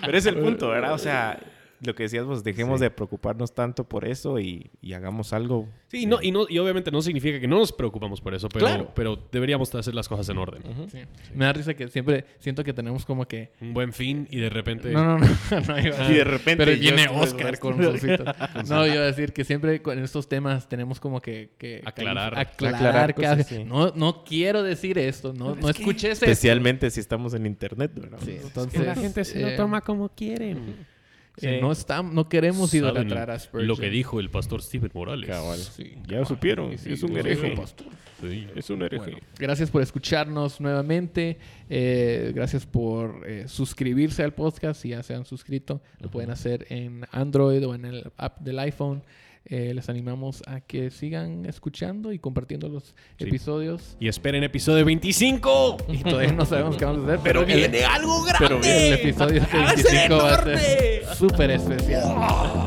Pero 0.00 0.18
es 0.18 0.26
el 0.26 0.36
punto, 0.38 0.68
¿verdad? 0.68 0.92
O 0.94 0.98
sea, 0.98 1.38
lo 1.80 1.94
que 1.94 2.04
decías 2.04 2.24
vos, 2.24 2.42
dejemos 2.44 2.80
Sí. 2.80 2.84
de 2.84 2.90
preocuparnos 2.90 3.54
tanto 3.54 3.84
por 3.84 4.04
eso 4.06 4.38
y, 4.40 4.70
y 4.80 4.92
hagamos 4.94 5.32
algo. 5.32 5.68
Sí, 5.88 6.02
y 6.02 6.06
no, 6.06 6.18
y, 6.22 6.30
no, 6.32 6.46
y 6.48 6.58
obviamente 6.58 6.90
no 6.90 7.02
significa 7.02 7.38
que 7.40 7.46
no 7.48 7.58
nos 7.58 7.72
preocupamos 7.72 8.20
por 8.20 8.34
eso, 8.34 8.48
pero, 8.48 8.66
Claro. 8.66 8.92
pero 8.94 9.18
deberíamos 9.30 9.74
hacer 9.74 9.94
las 9.94 10.08
cosas 10.08 10.28
en 10.28 10.38
orden. 10.38 10.62
Sí. 10.90 10.98
Me 11.34 11.44
da 11.44 11.52
risa 11.52 11.74
que 11.74 11.88
siempre 11.88 12.24
siento 12.38 12.64
que 12.64 12.72
tenemos 12.72 13.04
como 13.04 13.26
que... 13.28 13.52
Un 13.60 13.74
buen 13.74 13.92
fin 13.92 14.26
y 14.30 14.38
de 14.40 14.48
repente... 14.50 14.90
No, 14.90 15.04
no, 15.04 15.18
no. 15.18 15.26
no 15.68 15.78
iba 15.80 15.98
a- 16.06 16.10
Y 16.10 16.14
de 16.14 16.24
repente 16.24 16.64
Pero 16.64 16.78
viene 16.80 17.06
Oscar 17.08 17.58
con. 17.60 17.76
No, 17.78 18.86
yo 18.86 18.94
iba 18.94 19.02
a 19.02 19.06
decir 19.06 19.32
que 19.32 19.44
siempre 19.44 19.82
con 19.82 19.98
estos 20.02 20.28
temas 20.28 20.68
tenemos 20.68 21.00
como 21.00 21.20
que... 21.20 21.50
que 21.58 21.82
Aclarar. 21.84 22.38
aclarar. 22.38 22.76
Aclarar 23.10 23.14
cosas, 23.14 23.46
sí. 23.46 23.64
no, 23.64 23.92
no 23.94 24.24
quiero 24.24 24.62
decir 24.62 24.98
esto. 24.98 25.32
No, 25.32 25.54
no 25.54 25.68
escuché 25.68 26.10
eso. 26.12 26.24
Especialmente 26.24 26.90
si 26.90 27.00
estamos 27.00 27.34
en 27.34 27.46
internet, 27.46 27.92
¿verdad? 27.94 28.18
Sí, 28.24 28.32
Es 28.32 28.44
entonces... 28.44 28.80
que 28.80 28.86
la 28.86 28.94
gente 28.94 29.24
se 29.24 29.40
eh, 29.40 29.50
lo 29.50 29.56
toma 29.56 29.80
como 29.80 30.08
quieren. 30.08 30.95
Eh, 31.42 31.58
no, 31.60 31.72
estamos, 31.72 32.12
no 32.14 32.28
queremos 32.28 32.70
¿Saben 32.70 32.84
idolatrar 32.84 33.30
a 33.30 33.38
Spurgeon. 33.38 33.68
Lo 33.68 33.76
que 33.76 33.90
dijo 33.90 34.20
el 34.20 34.30
pastor 34.30 34.62
Steven 34.62 34.90
Morales. 34.94 35.28
Cabal. 35.28 35.58
Sí, 35.58 35.94
Ya 36.06 36.24
supieron, 36.24 36.72
Sí, 36.72 36.78
sí, 36.78 36.92
es 36.94 37.02
un 37.02 37.16
hereje. 37.16 37.50
pastor. 37.56 37.86
Sí. 38.20 38.46
Es 38.56 38.70
un 38.70 38.82
hereje. 38.82 39.10
Bueno, 39.10 39.18
gracias 39.38 39.70
por 39.70 39.82
escucharnos 39.82 40.60
nuevamente. 40.60 41.38
Eh, 41.68 42.32
gracias 42.34 42.64
por 42.64 43.22
eh, 43.26 43.44
suscribirse 43.46 44.22
al 44.22 44.32
podcast. 44.32 44.80
Si 44.80 44.88
ya 44.90 45.02
se 45.02 45.14
han 45.14 45.26
suscrito, 45.26 45.82
lo 46.00 46.10
pueden 46.10 46.30
hacer 46.30 46.66
en 46.70 47.04
Android 47.12 47.66
o 47.66 47.74
en 47.74 47.84
el 47.84 48.10
app 48.16 48.40
del 48.40 48.58
iPhone. 48.58 49.02
Eh, 49.48 49.72
les 49.74 49.88
animamos 49.88 50.42
a 50.48 50.60
que 50.60 50.90
sigan 50.90 51.46
escuchando 51.46 52.12
y 52.12 52.18
compartiendo 52.18 52.68
los 52.68 52.94
Sí. 53.18 53.24
episodios. 53.28 53.96
Y 54.00 54.08
esperen 54.08 54.42
episodio 54.42 54.84
25. 54.84 55.76
Y 55.88 55.98
todavía 56.02 56.32
no 56.32 56.44
sabemos 56.44 56.76
qué 56.76 56.84
vamos 56.84 57.02
a 57.08 57.12
hacer, 57.12 57.20
Pero 57.22 57.44
viene 57.46 57.84
algo 57.84 58.24
pero 58.38 58.58
grande. 58.58 58.88
el 58.88 58.94
episodio 58.94 59.40
Va 59.54 59.70
a 59.70 59.76
ser 59.76 59.84
25 59.84 60.16
va 60.16 60.34
a 60.34 60.44
ser 60.44 61.04
súper 61.16 61.50
especial. 61.52 62.02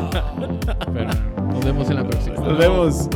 Pero 0.93 1.09
nos 1.51 1.65
vemos 1.65 1.89
en 1.89 1.95
la 1.97 2.07
próxima. 2.07 2.36
Nos 2.38 2.57
vemos. 2.57 3.09